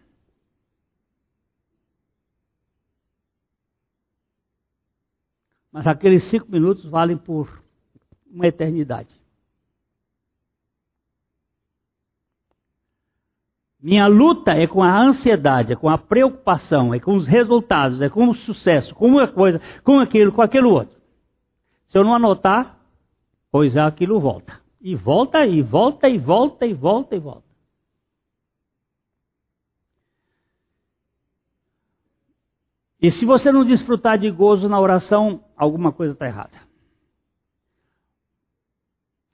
Mas 5.72 5.86
aqueles 5.86 6.24
cinco 6.24 6.50
minutos 6.50 6.84
valem 6.84 7.16
por 7.16 7.62
uma 8.30 8.46
eternidade. 8.46 9.20
Minha 13.80 14.06
luta 14.06 14.52
é 14.52 14.66
com 14.68 14.80
a 14.80 15.02
ansiedade, 15.02 15.72
é 15.72 15.76
com 15.76 15.88
a 15.88 15.98
preocupação, 15.98 16.94
é 16.94 17.00
com 17.00 17.16
os 17.16 17.26
resultados, 17.26 18.00
é 18.00 18.08
com 18.08 18.28
o 18.28 18.34
sucesso, 18.34 18.94
com 18.94 19.08
uma 19.08 19.26
coisa, 19.26 19.60
com 19.82 19.98
aquilo, 19.98 20.30
com 20.30 20.40
aquilo 20.40 20.70
outro. 20.70 20.96
Se 21.88 21.98
eu 21.98 22.04
não 22.04 22.14
anotar, 22.14 22.78
pois 23.50 23.74
é, 23.74 23.80
aquilo 23.80 24.20
volta. 24.20 24.60
E 24.80 24.94
volta, 24.94 25.44
e 25.44 25.60
volta, 25.62 26.08
e 26.08 26.16
volta, 26.16 26.64
e 26.64 26.72
volta, 26.72 27.16
e 27.16 27.18
volta. 27.18 27.52
E 33.02 33.10
se 33.10 33.26
você 33.26 33.50
não 33.50 33.64
desfrutar 33.64 34.16
de 34.16 34.30
gozo 34.30 34.68
na 34.68 34.78
oração, 34.78 35.42
alguma 35.62 35.92
coisa 35.92 36.12
está 36.12 36.26
errada. 36.26 36.58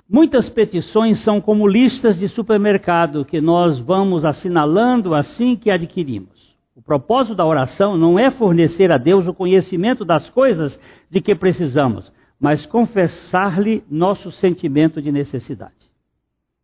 Muitas 0.08 0.48
petições 0.48 1.18
são 1.20 1.40
como 1.40 1.66
listas 1.66 2.18
de 2.18 2.28
supermercado 2.28 3.24
que 3.24 3.40
nós 3.40 3.78
vamos 3.78 4.24
assinalando 4.24 5.14
assim 5.14 5.54
que 5.54 5.70
adquirimos. 5.70 6.56
O 6.74 6.80
propósito 6.80 7.34
da 7.34 7.44
oração 7.44 7.96
não 7.96 8.18
é 8.18 8.30
fornecer 8.30 8.90
a 8.90 8.96
Deus 8.96 9.26
o 9.26 9.34
conhecimento 9.34 10.04
das 10.04 10.30
coisas 10.30 10.80
de 11.10 11.20
que 11.20 11.34
precisamos, 11.34 12.12
mas 12.40 12.64
confessar-lhe 12.64 13.84
nosso 13.90 14.30
sentimento 14.30 15.02
de 15.02 15.12
necessidade. 15.12 15.90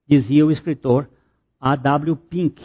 Dizia 0.08 0.46
o 0.46 0.50
escritor 0.50 1.08
A.W. 1.60 2.16
Pink 2.16 2.62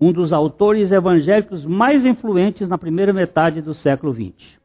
um 0.00 0.12
dos 0.12 0.32
autores 0.32 0.92
evangélicos 0.92 1.64
mais 1.64 2.04
influentes 2.04 2.68
na 2.68 2.76
primeira 2.76 3.12
metade 3.12 3.62
do 3.62 3.72
século 3.72 4.12
XX. 4.12 4.63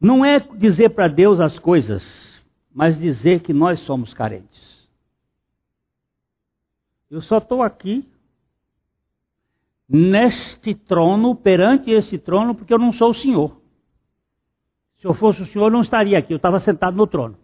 Não 0.00 0.24
é 0.24 0.40
dizer 0.40 0.90
para 0.90 1.08
Deus 1.08 1.40
as 1.40 1.58
coisas, 1.58 2.42
mas 2.72 2.98
dizer 2.98 3.40
que 3.40 3.52
nós 3.52 3.80
somos 3.80 4.14
carentes. 4.14 4.88
Eu 7.10 7.20
só 7.20 7.38
estou 7.38 7.62
aqui 7.62 8.08
neste 9.88 10.74
trono, 10.74 11.34
perante 11.34 11.90
esse 11.90 12.16
trono, 12.16 12.54
porque 12.54 12.72
eu 12.72 12.78
não 12.78 12.92
sou 12.92 13.10
o 13.10 13.14
Senhor. 13.14 13.60
Se 14.98 15.06
eu 15.06 15.12
fosse 15.12 15.42
o 15.42 15.46
Senhor, 15.46 15.66
eu 15.66 15.72
não 15.72 15.80
estaria 15.80 16.16
aqui, 16.16 16.32
eu 16.32 16.36
estava 16.36 16.60
sentado 16.60 16.96
no 16.96 17.06
trono. 17.06 17.36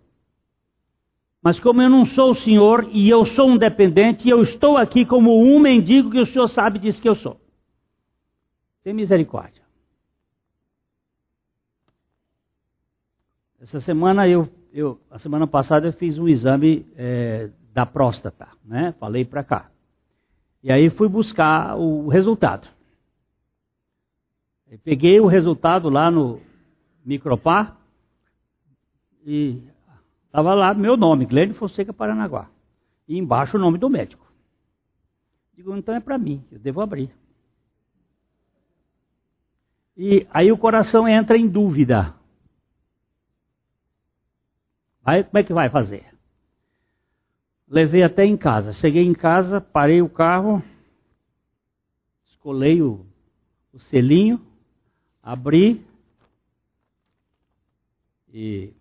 Mas 1.42 1.58
como 1.58 1.82
eu 1.82 1.90
não 1.90 2.04
sou 2.04 2.30
o 2.30 2.34
Senhor 2.34 2.88
e 2.92 3.08
eu 3.08 3.24
sou 3.24 3.48
um 3.48 3.58
dependente, 3.58 4.28
eu 4.28 4.42
estou 4.42 4.76
aqui 4.76 5.04
como 5.04 5.42
um 5.42 5.58
mendigo 5.58 6.10
que 6.10 6.20
o 6.20 6.26
Senhor 6.26 6.48
sabe 6.48 6.78
diz 6.78 7.00
que 7.00 7.08
eu 7.08 7.14
sou. 7.14 7.40
Tem 8.82 8.94
misericórdia. 8.94 9.65
Essa 13.60 13.80
semana 13.80 14.28
eu, 14.28 14.48
eu 14.72 15.00
a 15.10 15.18
semana 15.18 15.46
passada 15.46 15.86
eu 15.86 15.92
fiz 15.92 16.18
um 16.18 16.28
exame 16.28 16.86
é, 16.96 17.50
da 17.72 17.86
próstata, 17.86 18.48
né? 18.64 18.94
Falei 18.98 19.24
para 19.24 19.42
cá. 19.42 19.70
E 20.62 20.72
aí 20.72 20.90
fui 20.90 21.08
buscar 21.08 21.76
o 21.76 22.08
resultado. 22.08 22.68
Eu 24.68 24.78
peguei 24.80 25.20
o 25.20 25.26
resultado 25.26 25.88
lá 25.88 26.10
no 26.10 26.40
Micropar 27.04 27.76
e 29.24 29.62
estava 30.26 30.54
lá 30.54 30.74
meu 30.74 30.96
nome, 30.96 31.24
Glênio 31.24 31.54
Fonseca 31.54 31.92
Paranaguá. 31.92 32.48
E 33.06 33.16
embaixo 33.16 33.56
o 33.56 33.60
nome 33.60 33.78
do 33.78 33.88
médico. 33.88 34.26
Digo, 35.56 35.74
então 35.76 35.94
é 35.94 36.00
para 36.00 36.18
mim, 36.18 36.44
eu 36.50 36.58
devo 36.58 36.80
abrir. 36.80 37.10
E 39.96 40.26
aí 40.30 40.50
o 40.50 40.58
coração 40.58 41.08
entra 41.08 41.38
em 41.38 41.48
dúvida. 41.48 42.15
Aí 45.06 45.22
como 45.22 45.38
é 45.38 45.44
que 45.44 45.52
vai 45.52 45.70
fazer? 45.70 46.04
Levei 47.68 48.02
até 48.02 48.24
em 48.24 48.36
casa. 48.36 48.72
Cheguei 48.72 49.04
em 49.04 49.12
casa, 49.12 49.60
parei 49.60 50.02
o 50.02 50.08
carro, 50.08 50.60
escolei 52.24 52.82
o, 52.82 53.06
o 53.72 53.78
selinho, 53.78 54.44
abri 55.22 55.86
e 58.28 58.74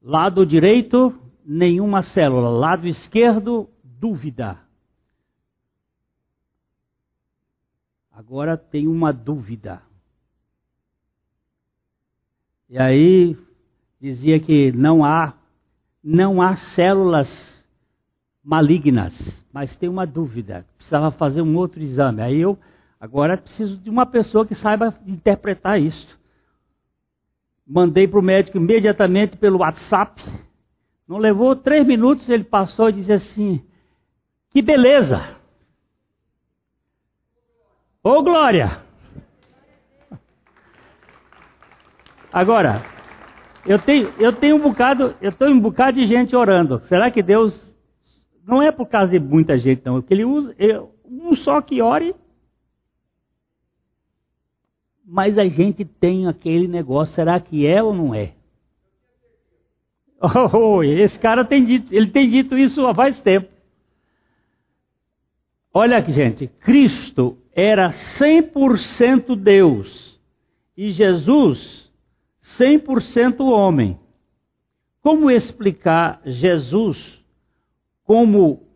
lado 0.00 0.46
direito, 0.46 1.14
nenhuma 1.44 2.00
célula. 2.02 2.48
Lado 2.48 2.88
esquerdo, 2.88 3.68
dúvida. 3.84 4.58
Agora 8.10 8.56
tem 8.56 8.88
uma 8.88 9.12
dúvida. 9.12 9.82
E 12.70 12.78
aí 12.78 13.36
dizia 14.00 14.40
que 14.40 14.72
não 14.72 15.04
há 15.04 15.34
não 16.02 16.40
há 16.40 16.56
células 16.56 17.60
malignas, 18.42 19.44
mas 19.52 19.76
tem 19.76 19.88
uma 19.88 20.06
dúvida, 20.06 20.64
precisava 20.76 21.10
fazer 21.10 21.42
um 21.42 21.56
outro 21.56 21.82
exame. 21.82 22.22
Aí 22.22 22.40
eu 22.40 22.58
agora 22.98 23.36
preciso 23.36 23.76
de 23.76 23.90
uma 23.90 24.06
pessoa 24.06 24.46
que 24.46 24.54
saiba 24.54 24.98
interpretar 25.06 25.78
isso. 25.78 26.18
Mandei 27.66 28.08
para 28.08 28.18
o 28.18 28.22
médico 28.22 28.56
imediatamente 28.56 29.36
pelo 29.36 29.58
WhatsApp. 29.58 30.22
Não 31.06 31.18
levou 31.18 31.54
três 31.54 31.86
minutos, 31.86 32.28
ele 32.28 32.44
passou 32.44 32.88
e 32.88 32.94
disse 32.94 33.12
assim: 33.12 33.62
Que 34.50 34.62
beleza! 34.62 35.36
Ô 38.02 38.10
oh, 38.10 38.22
glória! 38.22 38.82
Agora, 42.32 42.82
eu 43.66 43.78
tenho, 43.78 44.12
eu 44.18 44.32
tenho 44.32 44.56
um 44.56 44.60
bocado, 44.60 45.14
eu 45.20 45.32
tenho 45.32 45.52
um 45.52 45.60
bocado 45.60 45.98
de 45.98 46.06
gente 46.06 46.34
orando. 46.34 46.80
Será 46.80 47.10
que 47.10 47.22
Deus 47.22 47.70
não 48.50 48.60
é 48.60 48.72
por 48.72 48.86
causa 48.88 49.12
de 49.12 49.20
muita 49.20 49.56
gente, 49.58 49.82
não. 49.84 50.00
Porque 50.00 50.14
ele 50.14 50.24
usa 50.24 50.54
um 51.04 51.34
só 51.36 51.60
que 51.60 51.80
ore. 51.80 52.14
Mas 55.06 55.38
a 55.38 55.46
gente 55.46 55.84
tem 55.84 56.26
aquele 56.26 56.68
negócio, 56.68 57.14
será 57.14 57.38
que 57.40 57.66
é 57.66 57.82
ou 57.82 57.94
não 57.94 58.14
é? 58.14 58.34
Oh, 60.52 60.82
esse 60.82 61.18
cara 61.18 61.44
tem 61.44 61.64
dito, 61.64 61.94
ele 61.94 62.10
tem 62.10 62.28
dito 62.28 62.56
isso 62.58 62.86
há 62.86 62.94
faz 62.94 63.20
tempo. 63.20 63.48
Olha 65.72 65.96
aqui, 65.96 66.12
gente, 66.12 66.46
Cristo 66.46 67.38
era 67.54 67.90
100% 67.90 69.36
Deus 69.36 70.20
e 70.76 70.90
Jesus 70.90 71.79
100% 72.58 73.40
homem. 73.40 73.98
Como 75.02 75.30
explicar 75.30 76.20
Jesus 76.24 77.20
como 78.04 78.66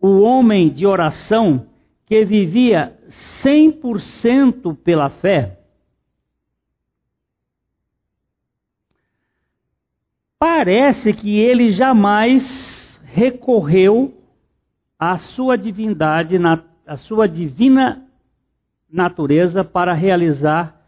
o 0.00 0.20
homem 0.20 0.68
de 0.70 0.86
oração 0.86 1.68
que 2.06 2.24
vivia 2.24 2.98
100% 3.42 4.76
pela 4.76 5.10
fé, 5.10 5.60
parece 10.38 11.12
que 11.12 11.38
ele 11.38 11.70
jamais 11.70 13.00
recorreu 13.04 14.22
à 14.98 15.18
sua 15.18 15.56
divindade, 15.56 16.36
à 16.86 16.96
sua 16.96 17.28
divina 17.28 18.06
natureza 18.90 19.64
para 19.64 19.92
realizar 19.92 20.83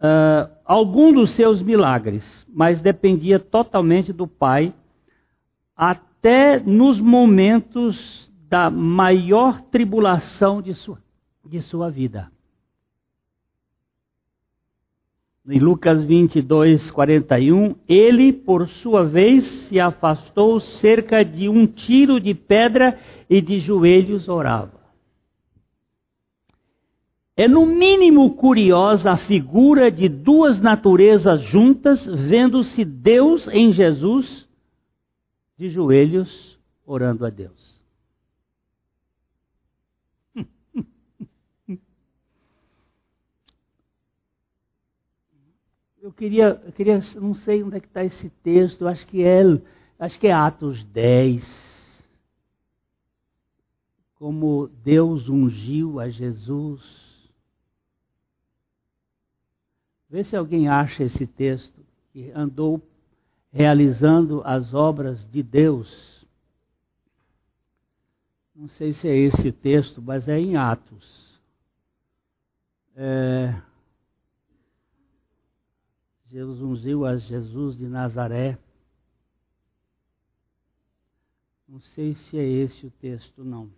uh, 0.00 0.50
algum 0.64 1.12
dos 1.12 1.30
seus 1.32 1.62
milagres, 1.62 2.46
mas 2.52 2.80
dependia 2.80 3.38
totalmente 3.38 4.12
do 4.12 4.26
Pai 4.26 4.72
até 5.76 6.58
nos 6.58 7.00
momentos 7.00 8.30
da 8.48 8.68
maior 8.70 9.60
tribulação 9.60 10.60
de 10.60 10.74
sua, 10.74 10.98
de 11.44 11.60
sua 11.60 11.90
vida. 11.90 12.30
Em 15.48 15.58
Lucas 15.58 16.02
22, 16.04 16.90
41, 16.90 17.74
ele, 17.88 18.32
por 18.32 18.68
sua 18.68 19.04
vez, 19.04 19.44
se 19.44 19.80
afastou 19.80 20.60
cerca 20.60 21.24
de 21.24 21.48
um 21.48 21.66
tiro 21.66 22.20
de 22.20 22.34
pedra 22.34 22.98
e 23.28 23.40
de 23.40 23.58
joelhos 23.58 24.28
orava. 24.28 24.79
É 27.40 27.48
no 27.48 27.64
mínimo 27.64 28.36
curiosa 28.36 29.12
a 29.12 29.16
figura 29.16 29.90
de 29.90 30.10
duas 30.10 30.60
naturezas 30.60 31.40
juntas, 31.40 32.04
vendo-se 32.04 32.84
Deus 32.84 33.48
em 33.48 33.72
Jesus 33.72 34.46
de 35.56 35.70
joelhos 35.70 36.60
orando 36.84 37.24
a 37.24 37.30
Deus. 37.30 37.82
Eu 46.02 46.12
queria, 46.12 46.60
eu 46.66 46.72
queria, 46.72 47.00
não 47.14 47.32
sei 47.32 47.62
onde 47.62 47.76
é 47.78 47.80
que 47.80 47.86
está 47.86 48.04
esse 48.04 48.28
texto, 48.42 48.86
acho 48.86 49.06
que 49.06 49.22
é, 49.22 49.42
acho 49.98 50.20
que 50.20 50.26
é 50.26 50.32
Atos 50.32 50.84
10. 50.84 51.42
Como 54.16 54.68
Deus 54.82 55.26
ungiu 55.30 55.98
a 56.00 56.10
Jesus. 56.10 57.09
Vê 60.10 60.24
se 60.24 60.36
alguém 60.36 60.68
acha 60.68 61.04
esse 61.04 61.24
texto 61.24 61.86
que 62.12 62.32
andou 62.32 62.82
realizando 63.52 64.42
as 64.44 64.74
obras 64.74 65.24
de 65.30 65.40
Deus. 65.40 66.26
Não 68.52 68.66
sei 68.68 68.92
se 68.92 69.06
é 69.06 69.16
esse 69.16 69.52
texto, 69.52 70.02
mas 70.02 70.28
é 70.28 70.38
em 70.38 70.56
Atos. 70.56 71.40
É, 72.96 73.54
Jesus 76.26 76.60
ungiu 76.60 77.06
a 77.06 77.16
Jesus 77.16 77.76
de 77.76 77.86
Nazaré. 77.86 78.58
Não 81.68 81.80
sei 81.80 82.14
se 82.14 82.36
é 82.36 82.44
esse 82.44 82.84
o 82.84 82.90
texto, 82.90 83.44
não. 83.44 83.70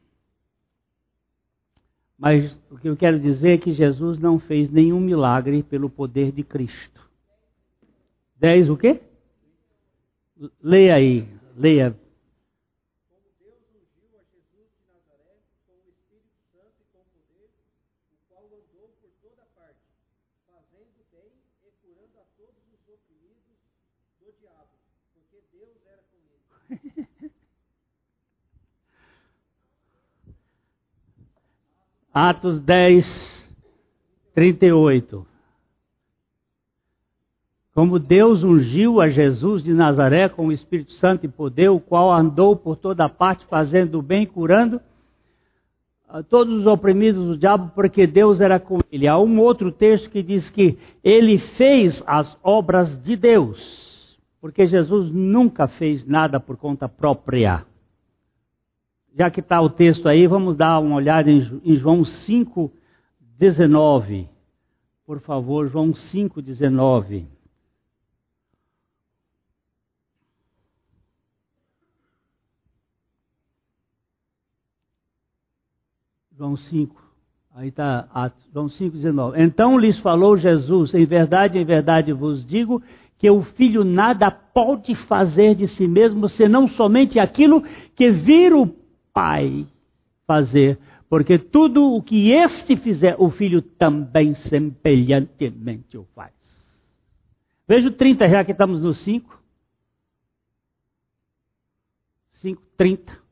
Mas 2.23 2.57
o 2.71 2.79
que 2.79 2.89
eu 2.89 2.97
quero 2.97 3.19
dizer 3.19 3.55
é 3.55 3.59
que 3.59 3.73
Jesus 3.73 4.21
não 4.21 4.39
fez 4.39 4.71
nenhum 4.71 5.01
milagre 5.01 5.61
pelo 5.65 5.91
poder 5.91 6.31
de 6.31 6.45
Cristo. 6.45 7.03
Dez 8.37 8.71
o 8.71 8.77
quê? 8.77 9.03
Leia 10.63 10.95
aí, 10.95 11.27
leia. 11.57 11.99
Como 13.11 13.27
Deus 13.41 13.59
ungiu 13.75 14.07
a 14.15 14.23
Jesus 14.31 14.71
de 14.71 14.87
Nazaré 14.87 15.35
com 15.67 15.75
o 15.75 15.91
Espírito 15.91 16.39
Santo 16.55 16.79
e 16.79 16.87
com 16.95 17.03
poder, 17.11 17.51
o 18.13 18.17
qual 18.29 18.45
andou 18.47 18.87
por 19.03 19.11
toda 19.21 19.43
parte, 19.57 19.83
fazendo 20.47 21.03
bem 21.11 21.27
e 21.67 21.75
curando 21.83 22.21
a 22.23 22.27
todos 22.39 22.63
os 22.71 22.87
oprimidos 22.87 23.59
do 24.21 24.31
diabo, 24.39 24.79
porque 25.13 25.43
Deus 25.51 25.75
era 25.91 26.03
com 26.07 26.23
ele. 26.23 27.33
Atos 32.13 32.61
10, 32.61 33.51
38 34.35 35.33
como 37.75 37.99
Deus 37.99 38.45
ungiu 38.45 39.01
a 39.01 39.09
Jesus 39.09 39.63
de 39.63 39.73
Nazaré 39.73 40.29
com 40.29 40.49
o 40.49 40.53
Espírito 40.53 40.93
Santo 40.93 41.25
e 41.25 41.29
poder, 41.29 41.71
o 41.71 41.81
qual 41.81 42.13
andou 42.13 42.55
por 42.55 42.77
toda 42.77 43.09
parte 43.09 43.47
fazendo 43.47 43.99
o 43.99 44.03
bem, 44.03 44.27
curando 44.27 44.81
a 46.07 46.23
todos 46.23 46.61
os 46.61 46.67
oprimidos 46.67 47.25
do 47.25 47.39
diabo, 47.39 47.73
porque 47.75 48.07
Deus 48.07 48.43
era 48.43 48.61
com 48.61 48.81
ele. 48.93 49.09
Há 49.09 49.19
um 49.19 49.41
outro 49.41 49.73
texto 49.73 50.11
que 50.11 50.23
diz 50.23 50.51
que 50.51 50.77
ele 51.03 51.39
fez 51.39 52.03
as 52.07 52.37
obras 52.43 53.03
de 53.03 53.17
Deus, 53.17 54.19
porque 54.39 54.67
Jesus 54.67 55.11
nunca 55.11 55.67
fez 55.67 56.07
nada 56.07 56.39
por 56.39 56.59
conta 56.59 56.87
própria. 56.87 57.65
Já 59.15 59.31
que 59.31 59.41
está 59.41 59.61
o 59.61 59.69
texto 59.69 60.09
aí, 60.09 60.27
vamos 60.27 60.57
dar 60.57 60.79
uma 60.79 60.97
olhada 60.97 61.31
em 61.31 61.75
João 61.77 62.05
5, 62.05 62.73
19. 63.39 64.29
Por 65.05 65.21
favor, 65.21 65.69
João 65.69 65.95
5, 65.95 66.41
19. 66.41 67.27
João 76.35 76.57
5. 76.57 77.03
Aí 77.55 77.69
está 77.69 78.33
João 78.53 78.69
5, 78.69 78.97
19. 78.97 79.43
Então 79.43 79.79
lhes 79.79 79.99
falou 79.99 80.39
Jesus: 80.39 80.95
Em 80.95 81.05
verdade, 81.05 81.59
em 81.59 81.65
verdade 81.65 82.13
vos 82.15 82.47
digo 82.47 82.83
que 83.19 83.31
o 83.31 83.43
filho 83.43 83.85
nada 83.85 84.31
pode 84.31 84.95
fazer 84.95 85.55
de 85.55 85.69
si 85.69 85.87
mesmo, 85.87 86.29
senão 86.29 86.67
somente 86.67 87.21
aquilo 87.21 87.63
que 87.95 88.11
vir 88.11 88.55
o 88.55 88.82
Pai 89.13 89.67
fazer. 90.27 90.79
Porque 91.09 91.39
tudo 91.39 91.95
o 91.95 92.03
que 92.03 92.31
este 92.31 92.77
fizer, 92.77 93.17
o 93.19 93.31
filho 93.31 93.61
também 93.61 94.35
semelhantemente 94.35 95.99
o 95.99 96.05
faz. 96.15 96.33
Veja 97.69 97.89
o 97.89 97.93
30, 97.93 98.29
já 98.29 98.45
que 98.45 98.53
estamos 98.53 98.83
no 98.83 98.95
5. 98.95 99.43
5, 102.33 102.63
30. 102.77 103.23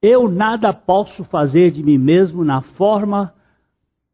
Eu 0.00 0.28
nada 0.28 0.72
posso 0.72 1.24
fazer 1.24 1.70
de 1.70 1.82
mim 1.82 1.98
mesmo 1.98 2.44
na 2.44 2.62
forma 2.62 3.34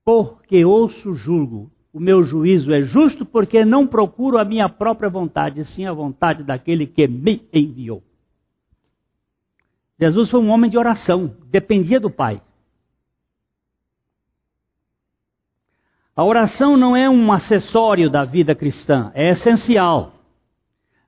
porque 0.04 0.64
ouço 0.64 1.14
julgo. 1.14 1.70
O 1.96 1.98
meu 1.98 2.22
juízo 2.22 2.74
é 2.74 2.82
justo 2.82 3.24
porque 3.24 3.64
não 3.64 3.86
procuro 3.86 4.36
a 4.36 4.44
minha 4.44 4.68
própria 4.68 5.08
vontade, 5.08 5.64
sim 5.64 5.86
a 5.86 5.94
vontade 5.94 6.42
daquele 6.42 6.86
que 6.86 7.08
me 7.08 7.48
enviou. 7.50 8.02
Jesus 9.98 10.30
foi 10.30 10.40
um 10.40 10.50
homem 10.50 10.68
de 10.70 10.76
oração, 10.76 11.34
dependia 11.46 11.98
do 11.98 12.10
Pai. 12.10 12.42
A 16.14 16.22
oração 16.22 16.76
não 16.76 16.94
é 16.94 17.08
um 17.08 17.32
acessório 17.32 18.10
da 18.10 18.26
vida 18.26 18.54
cristã, 18.54 19.10
é 19.14 19.30
essencial. 19.30 20.12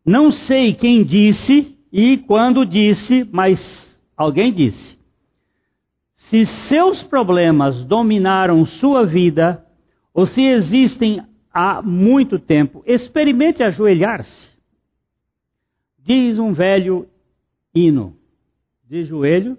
Não 0.02 0.30
sei 0.30 0.72
quem 0.72 1.04
disse 1.04 1.78
e 1.92 2.16
quando 2.16 2.64
disse, 2.64 3.28
mas 3.30 3.86
Alguém 4.18 4.52
disse: 4.52 4.98
se 6.16 6.44
seus 6.44 7.00
problemas 7.04 7.84
dominaram 7.84 8.66
sua 8.66 9.06
vida, 9.06 9.64
ou 10.12 10.26
se 10.26 10.42
existem 10.42 11.22
há 11.52 11.82
muito 11.82 12.38
tempo, 12.38 12.82
experimente 12.86 13.62
ajoelhar-se. 13.62 14.48
Diz 15.98 16.38
um 16.38 16.52
velho 16.52 17.08
hino: 17.74 18.16
de 18.84 19.04
joelho 19.04 19.56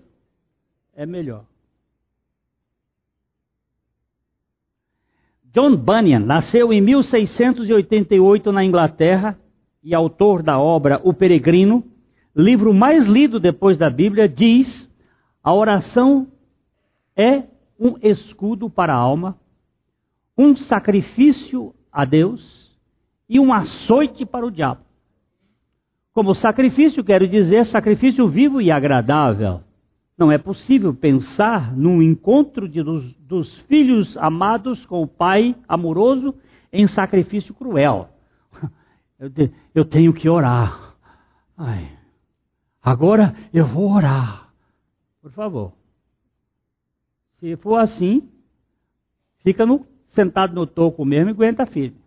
é 0.93 1.05
melhor. 1.05 1.45
John 5.51 5.75
Bunyan 5.75 6.19
nasceu 6.19 6.71
em 6.71 6.79
1688 6.81 8.51
na 8.51 8.63
Inglaterra 8.63 9.39
e 9.83 9.95
autor 9.95 10.43
da 10.43 10.59
obra 10.59 11.01
O 11.03 11.13
Peregrino 11.13 11.83
livro 12.35 12.73
mais 12.73 13.05
lido 13.05 13.39
depois 13.39 13.77
da 13.77 13.89
Bíblia, 13.89 14.27
diz: 14.27 14.89
a 15.43 15.53
oração 15.53 16.27
é 17.15 17.43
um 17.79 17.95
escudo 18.01 18.69
para 18.69 18.93
a 18.93 18.97
alma, 18.97 19.37
um 20.39 20.55
sacrifício 20.55 21.75
a 21.91 22.05
Deus 22.05 22.73
e 23.27 23.37
um 23.37 23.51
açoite 23.51 24.25
para 24.25 24.45
o 24.45 24.49
diabo. 24.49 24.81
Como 26.13 26.33
sacrifício, 26.33 27.03
quero 27.03 27.27
dizer 27.27 27.65
sacrifício 27.65 28.25
vivo 28.25 28.61
e 28.61 28.71
agradável. 28.71 29.61
Não 30.17 30.31
é 30.31 30.37
possível 30.37 30.93
pensar 30.93 31.75
num 31.75 32.01
encontro 32.01 32.69
de, 32.69 32.81
dos, 32.81 33.13
dos 33.15 33.59
filhos 33.61 34.17
amados 34.17 34.85
com 34.85 35.03
o 35.03 35.07
Pai 35.07 35.55
amoroso 35.67 36.33
em 36.71 36.87
sacrifício 36.87 37.53
cruel. 37.53 38.09
Eu, 39.19 39.29
eu 39.75 39.83
tenho 39.83 40.13
que 40.13 40.29
orar. 40.29 40.95
Ai, 41.57 41.89
Agora 42.81 43.35
eu 43.53 43.65
vou 43.65 43.91
orar. 43.91 44.49
Por 45.21 45.31
favor. 45.31 45.73
Se 47.39 47.57
for 47.57 47.75
assim, 47.75 48.29
fica 49.43 49.65
no, 49.65 49.85
sentado 50.09 50.53
no 50.53 50.65
toco 50.65 51.05
mesmo 51.05 51.29
e 51.29 51.33
aguenta 51.33 51.65
firme. 51.65 51.97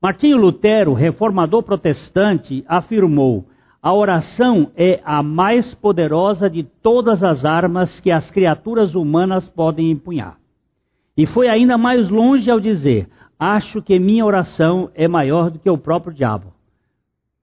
Martinho 0.00 0.36
Lutero, 0.36 0.92
reformador 0.92 1.62
protestante, 1.62 2.64
afirmou: 2.68 3.46
a 3.82 3.92
oração 3.92 4.70
é 4.76 5.00
a 5.04 5.22
mais 5.22 5.74
poderosa 5.74 6.48
de 6.48 6.62
todas 6.62 7.22
as 7.22 7.44
armas 7.44 8.00
que 8.00 8.10
as 8.10 8.30
criaturas 8.30 8.94
humanas 8.94 9.48
podem 9.48 9.90
empunhar. 9.90 10.38
E 11.16 11.26
foi 11.26 11.48
ainda 11.48 11.76
mais 11.76 12.08
longe 12.08 12.50
ao 12.50 12.60
dizer: 12.60 13.08
acho 13.38 13.82
que 13.82 13.98
minha 13.98 14.24
oração 14.24 14.90
é 14.94 15.06
maior 15.06 15.50
do 15.50 15.58
que 15.58 15.68
o 15.68 15.78
próprio 15.78 16.14
diabo. 16.14 16.52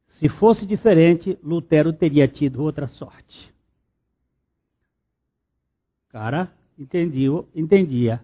Se 0.08 0.30
fosse 0.30 0.66
diferente, 0.66 1.38
Lutero 1.44 1.92
teria 1.94 2.28
tido 2.28 2.62
outra 2.62 2.88
sorte. 2.88 3.52
Cara, 6.10 6.52
entendia, 6.78 7.32
entendia. 7.56 8.22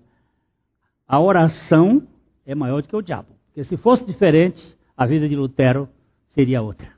A 1.07 1.19
oração 1.19 2.05
é 2.45 2.53
maior 2.53 2.81
do 2.81 2.87
que 2.87 2.95
o 2.95 3.01
diabo. 3.01 3.29
Porque 3.47 3.63
se 3.63 3.77
fosse 3.77 4.03
diferente, 4.05 4.77
a 4.95 5.05
vida 5.05 5.29
de 5.29 5.35
Lutero 5.35 5.87
seria 6.27 6.61
outra. 6.61 6.91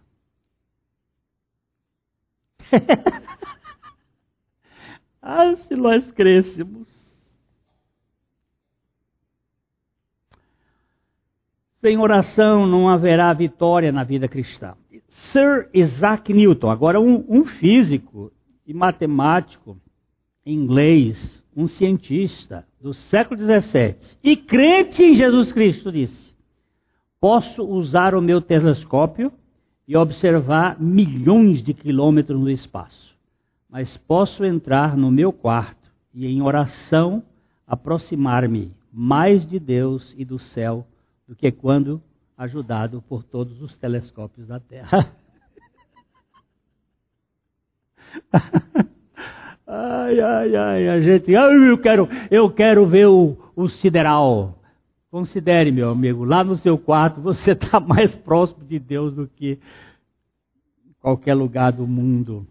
ah, 5.22 5.56
se 5.56 5.76
nós 5.76 6.12
crescemos. 6.12 6.88
Sem 11.78 11.98
oração 11.98 12.68
não 12.68 12.90
haverá 12.90 13.32
vitória 13.34 13.92
na 13.92 14.04
vida 14.04 14.28
cristã. 14.28 14.76
Sir 15.32 15.70
Isaac 15.74 16.34
Newton, 16.34 16.70
agora 16.70 17.00
um, 17.00 17.26
um 17.30 17.46
físico 17.46 18.34
e 18.66 18.74
matemático 18.74 19.80
inglês, 20.46 21.39
um 21.56 21.68
cientista 21.68 22.66
do 22.80 22.94
século 22.94 23.40
XVII 23.40 23.96
e 24.24 24.36
crente 24.38 25.04
em 25.04 25.16
Jesus 25.16 25.52
Cristo, 25.52 25.92
disse: 25.92 26.34
Posso 27.20 27.64
usar 27.64 28.16
o 28.16 28.22
meu 28.22 28.42
telescópio 28.42 29.32
e 29.88 29.98
observar 29.98 30.80
milhões 30.80 31.62
de 31.64 31.74
quilômetros 31.74 32.40
no 32.40 32.50
espaço, 32.50 33.16
mas 33.70 33.98
posso 33.98 34.46
entrar 34.46 34.96
no 34.96 35.12
meu 35.12 35.34
quarto 35.34 35.92
e, 36.14 36.28
em 36.28 36.42
oração, 36.42 37.24
aproximar-me 37.66 38.72
mais 38.92 39.48
de 39.48 39.60
Deus 39.60 40.14
e 40.18 40.26
do 40.26 40.40
céu 40.40 40.86
do 41.28 41.36
que 41.36 41.52
quando 41.52 42.02
ajudado 42.38 43.02
por 43.02 43.24
todos 43.24 43.62
os 43.62 43.78
telescópios 43.78 44.48
da 44.48 44.60
Terra. 44.60 45.14
ai, 49.70 50.20
ai, 50.20 50.56
ai, 50.56 50.90
a 50.90 51.00
gente, 51.00 51.32
eu 51.32 51.78
quero, 51.78 52.10
eu 52.32 52.50
quero 52.50 52.86
ver 52.86 53.08
o, 53.08 53.38
o 53.56 53.68
sideral. 53.68 54.56
Considere, 55.12 55.72
meu 55.72 55.90
amigo, 55.90 56.24
lá 56.24 56.44
no 56.44 56.56
seu 56.56 56.78
quarto 56.78 57.22
você 57.22 57.52
está 57.52 57.80
mais 57.82 58.16
próximo 58.16 58.66
de 58.66 58.80
Deus 58.80 59.14
do 59.14 59.28
que 59.28 59.60
qualquer 61.02 61.34
lugar 61.34 61.72
do 61.72 61.88
mundo. 61.88 62.46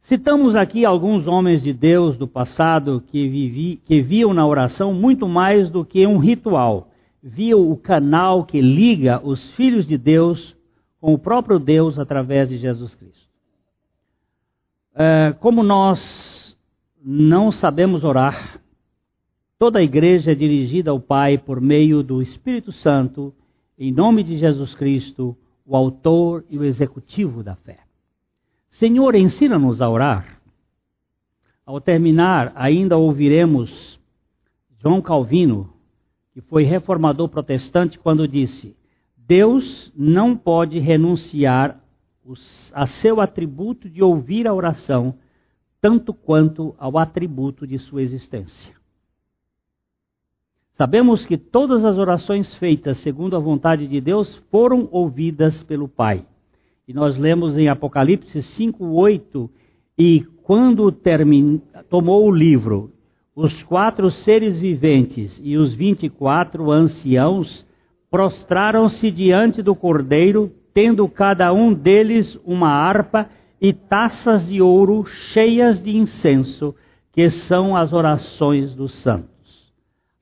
Citamos 0.00 0.56
aqui 0.56 0.84
alguns 0.84 1.26
homens 1.26 1.62
de 1.62 1.72
Deus 1.72 2.16
do 2.16 2.26
passado 2.26 3.02
que, 3.06 3.28
vivi, 3.28 3.80
que 3.84 4.00
viam 4.00 4.34
na 4.34 4.46
oração 4.46 4.92
muito 4.92 5.28
mais 5.28 5.70
do 5.70 5.84
que 5.84 6.06
um 6.06 6.18
ritual 6.18 6.88
viam 7.22 7.70
o 7.70 7.76
canal 7.76 8.44
que 8.44 8.60
liga 8.60 9.20
os 9.22 9.52
filhos 9.54 9.86
de 9.86 9.96
Deus 9.96 10.56
com 11.00 11.14
o 11.14 11.18
próprio 11.18 11.58
Deus 11.58 11.98
através 11.98 12.48
de 12.48 12.56
Jesus 12.56 12.94
Cristo. 12.94 13.31
É, 14.94 15.34
como 15.40 15.62
nós 15.62 16.56
não 17.02 17.50
sabemos 17.50 18.04
orar, 18.04 18.60
toda 19.58 19.78
a 19.78 19.82
igreja 19.82 20.32
é 20.32 20.34
dirigida 20.34 20.90
ao 20.90 21.00
Pai 21.00 21.38
por 21.38 21.60
meio 21.60 22.02
do 22.02 22.20
Espírito 22.20 22.72
Santo, 22.72 23.34
em 23.78 23.92
nome 23.92 24.22
de 24.22 24.36
Jesus 24.36 24.74
Cristo, 24.74 25.36
o 25.64 25.76
autor 25.76 26.44
e 26.50 26.58
o 26.58 26.64
executivo 26.64 27.42
da 27.42 27.56
fé. 27.56 27.80
Senhor, 28.70 29.14
ensina-nos 29.14 29.80
a 29.80 29.88
orar. 29.88 30.40
Ao 31.64 31.80
terminar, 31.80 32.52
ainda 32.54 32.96
ouviremos 32.96 33.98
João 34.80 35.00
Calvino 35.00 35.72
que 36.32 36.40
foi 36.40 36.64
reformador 36.64 37.28
protestante, 37.28 37.98
quando 37.98 38.26
disse: 38.26 38.76
Deus 39.16 39.92
não 39.96 40.36
pode 40.36 40.78
renunciar 40.78 41.81
a 42.72 42.86
seu 42.86 43.20
atributo 43.20 43.88
de 43.88 44.02
ouvir 44.02 44.46
a 44.46 44.54
oração, 44.54 45.14
tanto 45.80 46.14
quanto 46.14 46.74
ao 46.78 46.96
atributo 46.98 47.66
de 47.66 47.78
sua 47.78 48.02
existência. 48.02 48.74
Sabemos 50.72 51.26
que 51.26 51.36
todas 51.36 51.84
as 51.84 51.98
orações 51.98 52.54
feitas 52.54 52.98
segundo 52.98 53.36
a 53.36 53.40
vontade 53.40 53.86
de 53.86 54.00
Deus 54.00 54.34
foram 54.50 54.88
ouvidas 54.90 55.62
pelo 55.62 55.86
Pai. 55.86 56.24
E 56.88 56.94
nós 56.94 57.18
lemos 57.18 57.58
em 57.58 57.68
Apocalipse 57.68 58.38
5:8 58.38 59.50
e 59.98 60.24
quando 60.42 60.90
termin... 60.90 61.60
tomou 61.90 62.26
o 62.26 62.34
livro, 62.34 62.92
os 63.34 63.62
quatro 63.62 64.10
seres 64.10 64.58
viventes 64.58 65.40
e 65.42 65.56
os 65.56 65.74
vinte 65.74 66.06
e 66.06 66.10
quatro 66.10 66.70
anciãos 66.70 67.66
prostraram-se 68.10 69.10
diante 69.10 69.62
do 69.62 69.74
Cordeiro, 69.74 70.52
tendo 70.74 71.08
cada 71.08 71.52
um 71.52 71.72
deles 71.72 72.38
uma 72.44 72.68
harpa 72.68 73.28
e 73.60 73.72
taças 73.72 74.48
de 74.48 74.60
ouro 74.60 75.04
cheias 75.04 75.82
de 75.82 75.96
incenso, 75.96 76.74
que 77.12 77.28
são 77.30 77.76
as 77.76 77.92
orações 77.92 78.74
dos 78.74 78.94
santos. 78.94 79.72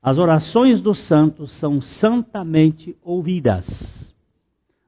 As 0.01 0.17
orações 0.17 0.81
dos 0.81 0.99
santos 0.99 1.51
são 1.53 1.81
santamente 1.81 2.95
ouvidas. 3.01 4.13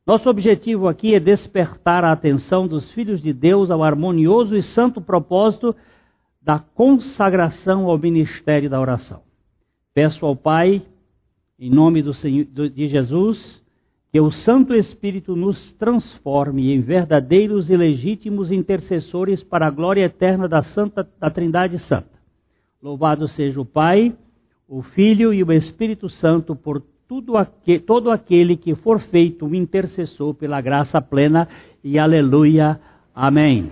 Nosso 0.06 0.30
objetivo 0.30 0.88
aqui 0.90 1.16
é 1.16 1.20
despertar 1.20 2.04
a 2.04 2.12
atenção 2.12 2.68
dos 2.68 2.92
filhos 2.92 3.22
de 3.22 3.32
Deus 3.32 3.72
ao 3.72 3.84
harmonioso 3.84 4.56
e 4.56 4.62
santo 4.62 5.00
propósito 5.00 5.74
da 6.42 6.60
consagração 6.60 7.86
ao 7.88 7.98
ministério 7.98 8.70
da 8.70 8.82
oração. 8.82 9.22
Peço 9.94 10.26
ao 10.26 10.36
Pai, 10.36 10.82
em 11.58 11.70
nome 11.70 12.02
do 12.02 12.14
Senhor, 12.14 12.46
de 12.46 12.88
Jesus, 12.88 13.63
que 14.14 14.22
o 14.22 14.30
Santo 14.30 14.76
Espírito 14.76 15.36
nos 15.36 15.74
transforme 15.74 16.72
em 16.72 16.80
verdadeiros 16.80 17.72
e 17.72 17.76
legítimos 17.76 18.52
intercessores 18.52 19.42
para 19.42 19.66
a 19.66 19.72
glória 19.72 20.06
eterna 20.06 20.48
da 20.48 20.62
Santa 20.62 21.10
da 21.20 21.32
Trindade 21.32 21.80
Santa. 21.80 22.14
Louvado 22.80 23.28
seja 23.28 23.60
o 23.60 23.66
Pai, 23.66 24.16
o 24.68 24.84
Filho 24.84 25.34
e 25.34 25.44
o 25.44 25.52
Espírito 25.52 26.08
Santo 26.10 26.56
por 26.56 26.84
aquele, 27.36 27.80
todo 27.80 28.12
aquele 28.12 28.56
que 28.56 28.76
for 28.76 29.00
feito 29.00 29.48
um 29.48 29.56
intercessor 29.56 30.36
pela 30.36 30.62
graça 30.62 31.02
plena. 31.02 31.48
E 31.84 31.98
aleluia. 31.98 32.80
Amém. 33.16 33.72